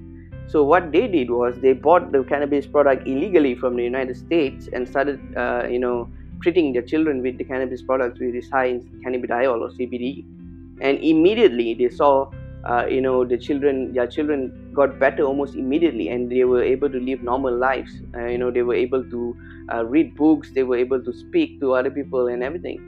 So 0.48 0.64
what 0.64 0.90
they 0.90 1.06
did 1.06 1.30
was 1.30 1.60
they 1.60 1.74
bought 1.74 2.10
the 2.10 2.24
cannabis 2.24 2.66
product 2.66 3.06
illegally 3.06 3.54
from 3.54 3.76
the 3.76 3.84
United 3.84 4.16
States 4.16 4.68
and 4.72 4.88
started, 4.88 5.20
uh, 5.36 5.66
you 5.70 5.78
know, 5.78 6.10
treating 6.42 6.72
their 6.72 6.82
children 6.82 7.22
with 7.22 7.38
the 7.38 7.44
cannabis 7.44 7.82
products 7.82 8.18
with 8.18 8.32
this 8.32 8.50
high 8.50 8.66
in 8.66 8.80
cannabidiol 9.04 9.60
or 9.60 9.68
CBD, 9.70 10.24
and 10.80 10.98
immediately 10.98 11.74
they 11.74 11.88
saw, 11.88 12.30
uh, 12.64 12.86
you 12.86 13.00
know, 13.00 13.24
the 13.24 13.38
children, 13.38 13.92
their 13.94 14.06
children 14.06 14.52
got 14.74 14.98
better 14.98 15.22
almost 15.24 15.54
immediately, 15.54 16.08
and 16.08 16.30
they 16.30 16.44
were 16.44 16.62
able 16.62 16.90
to 16.90 16.98
live 17.00 17.22
normal 17.22 17.56
lives. 17.56 17.92
Uh, 18.16 18.26
you 18.26 18.38
know, 18.38 18.50
they 18.50 18.62
were 18.62 18.74
able 18.74 19.04
to 19.10 19.36
uh, 19.72 19.84
read 19.84 20.14
books, 20.16 20.52
they 20.54 20.62
were 20.62 20.76
able 20.76 21.02
to 21.02 21.12
speak 21.12 21.60
to 21.60 21.72
other 21.74 21.90
people 21.90 22.26
and 22.28 22.42
everything. 22.42 22.80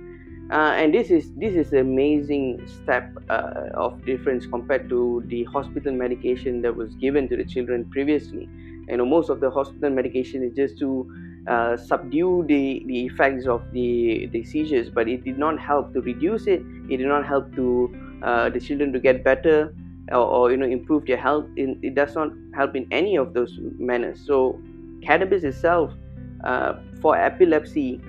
Uh, 0.51 0.75
and 0.77 0.93
this 0.93 1.11
is 1.11 1.33
this 1.37 1.55
is 1.55 1.73
an 1.73 1.79
amazing 1.79 2.61
step 2.67 3.11
uh, 3.31 3.71
of 3.75 4.05
difference 4.05 4.45
compared 4.47 4.89
to 4.89 5.23
the 5.29 5.45
hospital 5.45 5.93
medication 5.95 6.61
that 6.61 6.75
was 6.77 6.95
given 6.97 7.27
to 7.29 7.37
the 7.37 7.45
children 7.45 7.89
previously. 7.91 8.51
You 8.89 8.99
know, 8.99 9.07
most 9.07 9.31
of 9.31 9.41
the 9.41 9.51
hospital 9.51 9.89
medication 9.91 10.43
is 10.43 10.53
just 10.55 10.79
to 10.81 11.09
uh, 11.47 11.77
subdue 11.77 12.45
the, 12.47 12.83
the 12.87 13.07
effects 13.07 13.47
of 13.47 13.63
the, 13.73 14.29
the 14.33 14.45
seizures, 14.45 14.89
but 14.91 15.09
it 15.09 15.25
did 15.25 15.39
not 15.39 15.59
help 15.59 15.93
to 15.95 16.01
reduce 16.01 16.47
it. 16.47 16.63
It 16.89 16.99
did 16.99 17.07
not 17.07 17.27
help 17.27 17.55
to 17.57 17.95
uh, 18.23 18.51
the 18.51 18.61
children 18.61 18.93
to 18.93 19.01
get 19.01 19.25
better 19.25 19.75
or, 20.11 20.19
or, 20.19 20.51
you 20.51 20.57
know 20.57 20.67
improve 20.67 21.07
their 21.07 21.17
health. 21.17 21.47
It 21.57 21.95
does 21.95 22.15
not 22.15 22.33
help 22.55 22.77
in 22.77 22.87
any 22.93 23.17
of 23.17 23.35
those 23.35 23.59
manners. 23.79 24.21
So, 24.25 24.61
cannabis 25.03 25.43
itself 25.45 25.93
uh, 26.45 26.75
for 27.01 27.17
epilepsy 27.17 28.01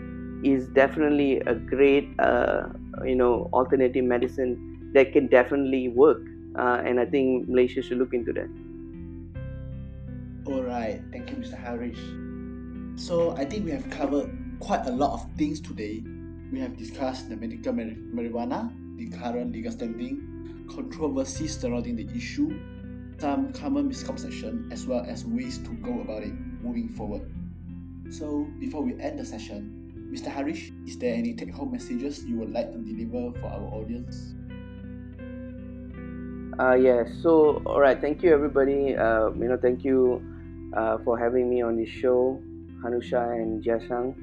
is 0.43 0.67
definitely 0.67 1.39
a 1.41 1.55
great 1.55 2.09
uh, 2.19 2.67
you 3.05 3.15
know 3.15 3.49
alternative 3.53 4.03
medicine 4.03 4.91
that 4.93 5.13
can 5.13 5.27
definitely 5.27 5.88
work, 5.89 6.21
uh, 6.57 6.81
and 6.86 6.99
I 6.99 7.05
think 7.05 7.47
Malaysia 7.47 7.81
should 7.81 7.97
look 7.97 8.13
into 8.13 8.34
that. 8.34 8.49
All 10.45 10.61
right, 10.61 11.01
thank 11.11 11.31
you, 11.31 11.38
Mr. 11.38 11.57
Harish. 11.57 11.99
So 12.95 13.35
I 13.35 13.45
think 13.45 13.65
we 13.65 13.71
have 13.71 13.89
covered 13.89 14.29
quite 14.59 14.85
a 14.85 14.91
lot 14.91 15.13
of 15.13 15.25
things 15.35 15.59
today. 15.59 16.03
We 16.51 16.59
have 16.59 16.77
discussed 16.77 17.29
the 17.29 17.35
medical 17.35 17.73
mar- 17.73 17.97
marijuana, 18.13 18.71
the 18.97 19.09
current 19.09 19.51
legal 19.51 19.71
standing, 19.71 20.67
controversies 20.69 21.59
surrounding 21.59 21.95
the 21.95 22.07
issue, 22.15 22.53
some 23.17 23.51
common 23.51 23.87
misconceptions, 23.87 24.71
as 24.71 24.85
well 24.85 25.03
as 25.07 25.25
ways 25.25 25.57
to 25.59 25.71
go 25.81 26.01
about 26.01 26.23
it 26.23 26.33
moving 26.61 26.89
forward. 26.89 27.29
So 28.11 28.47
before 28.59 28.83
we 28.83 28.99
end 29.01 29.19
the 29.19 29.25
session, 29.25 30.11
Mr. 30.13 30.27
Harish, 30.27 30.71
is 30.85 30.97
there 30.99 31.15
any 31.15 31.33
take-home 31.33 31.71
messages 31.71 32.23
you 32.23 32.37
would 32.37 32.53
like 32.53 32.71
to 32.71 32.77
deliver 32.77 33.37
for 33.39 33.47
our 33.47 33.73
audience? 33.73 34.35
Uh, 36.59 36.75
yes. 36.75 37.09
So, 37.23 37.63
all 37.65 37.79
right. 37.79 37.99
Thank 37.99 38.21
you, 38.21 38.31
everybody. 38.31 38.95
Uh, 38.95 39.31
you 39.31 39.49
know, 39.49 39.57
thank 39.59 39.83
you 39.83 40.21
uh, 40.77 40.99
for 41.03 41.17
having 41.17 41.49
me 41.49 41.63
on 41.63 41.75
this 41.75 41.89
show. 41.89 42.39
Hanusha 42.84 43.34
and 43.34 43.63
Jasang. 43.63 44.13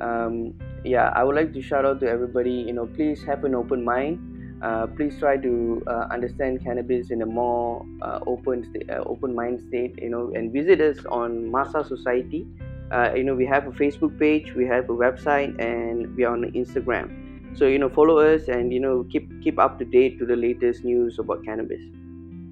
Um, 0.00 0.54
yeah, 0.84 1.12
I 1.14 1.24
would 1.24 1.36
like 1.36 1.52
to 1.54 1.62
shout 1.62 1.84
out 1.84 2.00
to 2.00 2.08
everybody. 2.08 2.52
You 2.52 2.72
know, 2.72 2.86
please 2.86 3.22
have 3.24 3.44
an 3.44 3.54
open 3.54 3.84
mind. 3.84 4.24
Uh, 4.62 4.86
please 4.86 5.16
try 5.18 5.36
to 5.36 5.82
uh, 5.86 6.06
understand 6.10 6.64
cannabis 6.64 7.10
in 7.10 7.22
a 7.22 7.26
more 7.26 7.86
uh, 8.02 8.18
open 8.26 8.64
sta- 8.64 8.92
uh, 8.92 9.02
open 9.06 9.34
mind 9.34 9.60
state. 9.68 9.98
You 10.00 10.10
know, 10.10 10.32
and 10.34 10.52
visit 10.52 10.80
us 10.80 10.98
on 11.10 11.50
Masa 11.52 11.86
Society. 11.86 12.46
Uh, 12.90 13.12
you 13.14 13.22
know, 13.22 13.34
we 13.34 13.44
have 13.46 13.66
a 13.66 13.70
Facebook 13.70 14.18
page, 14.18 14.54
we 14.54 14.66
have 14.66 14.88
a 14.88 14.94
website, 14.94 15.60
and 15.60 16.16
we 16.16 16.24
are 16.24 16.32
on 16.32 16.50
Instagram. 16.52 17.28
So 17.56 17.66
you 17.66 17.78
know, 17.78 17.88
follow 17.88 18.18
us 18.18 18.48
and 18.48 18.72
you 18.72 18.80
know 18.80 19.04
keep 19.10 19.28
keep 19.42 19.58
up 19.58 19.78
to 19.78 19.84
date 19.84 20.18
to 20.20 20.26
the 20.26 20.36
latest 20.36 20.84
news 20.84 21.18
about 21.18 21.44
cannabis. 21.44 21.82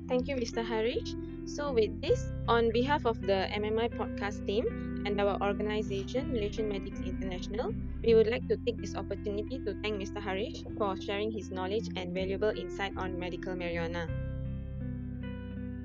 Thank 0.08 0.28
you, 0.28 0.36
Mr. 0.36 0.64
Harish. 0.64 1.14
So, 1.46 1.70
with 1.70 2.02
this, 2.02 2.26
on 2.48 2.72
behalf 2.72 3.06
of 3.06 3.22
the 3.22 3.46
MMI 3.54 3.94
podcast 3.94 4.44
team 4.50 4.66
and 5.06 5.14
our 5.20 5.38
organization, 5.40 6.34
Malaysian 6.34 6.68
Medics 6.68 6.98
International, 6.98 7.70
we 8.02 8.14
would 8.18 8.26
like 8.26 8.42
to 8.48 8.58
take 8.66 8.82
this 8.82 8.96
opportunity 8.96 9.62
to 9.62 9.78
thank 9.80 9.94
Mr. 9.94 10.18
Harish 10.20 10.66
for 10.76 11.00
sharing 11.00 11.30
his 11.30 11.52
knowledge 11.52 11.86
and 11.94 12.12
valuable 12.12 12.50
insight 12.50 12.98
on 12.98 13.16
medical 13.16 13.54
marijuana. 13.54 14.10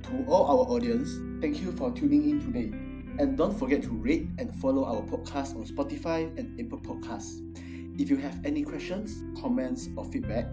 To 0.09 0.25
all 0.25 0.49
our 0.49 0.65
audience, 0.73 1.21
thank 1.41 1.61
you 1.61 1.71
for 1.71 1.91
tuning 1.93 2.27
in 2.27 2.41
today. 2.41 2.73
And 3.21 3.37
don't 3.37 3.53
forget 3.53 3.83
to 3.83 3.93
rate 3.93 4.27
and 4.39 4.49
follow 4.57 4.83
our 4.83 5.05
podcast 5.05 5.55
on 5.55 5.69
Spotify 5.69 6.25
and 6.41 6.57
Apple 6.59 6.81
Podcasts. 6.81 7.37
If 8.01 8.09
you 8.09 8.17
have 8.17 8.41
any 8.43 8.63
questions, 8.63 9.21
comments, 9.39 9.89
or 9.95 10.05
feedback, 10.05 10.47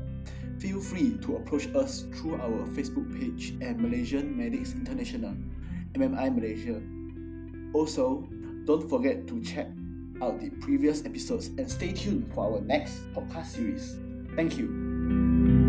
feel 0.59 0.81
free 0.81 1.17
to 1.23 1.37
approach 1.37 1.69
us 1.75 2.05
through 2.15 2.35
our 2.37 2.67
Facebook 2.75 3.07
page 3.19 3.55
at 3.63 3.79
Malaysian 3.79 4.37
Medics 4.37 4.73
International, 4.73 5.35
MMI 5.95 6.35
Malaysia. 6.35 6.83
Also, 7.73 8.27
don't 8.65 8.89
forget 8.89 9.27
to 9.29 9.41
check 9.43 9.69
out 10.21 10.41
the 10.41 10.51
previous 10.61 11.05
episodes 11.05 11.49
and 11.59 11.71
stay 11.71 11.93
tuned 11.93 12.31
for 12.35 12.53
our 12.53 12.61
next 12.61 13.01
podcast 13.15 13.47
series. 13.47 13.97
Thank 14.35 14.59
you. 14.59 15.68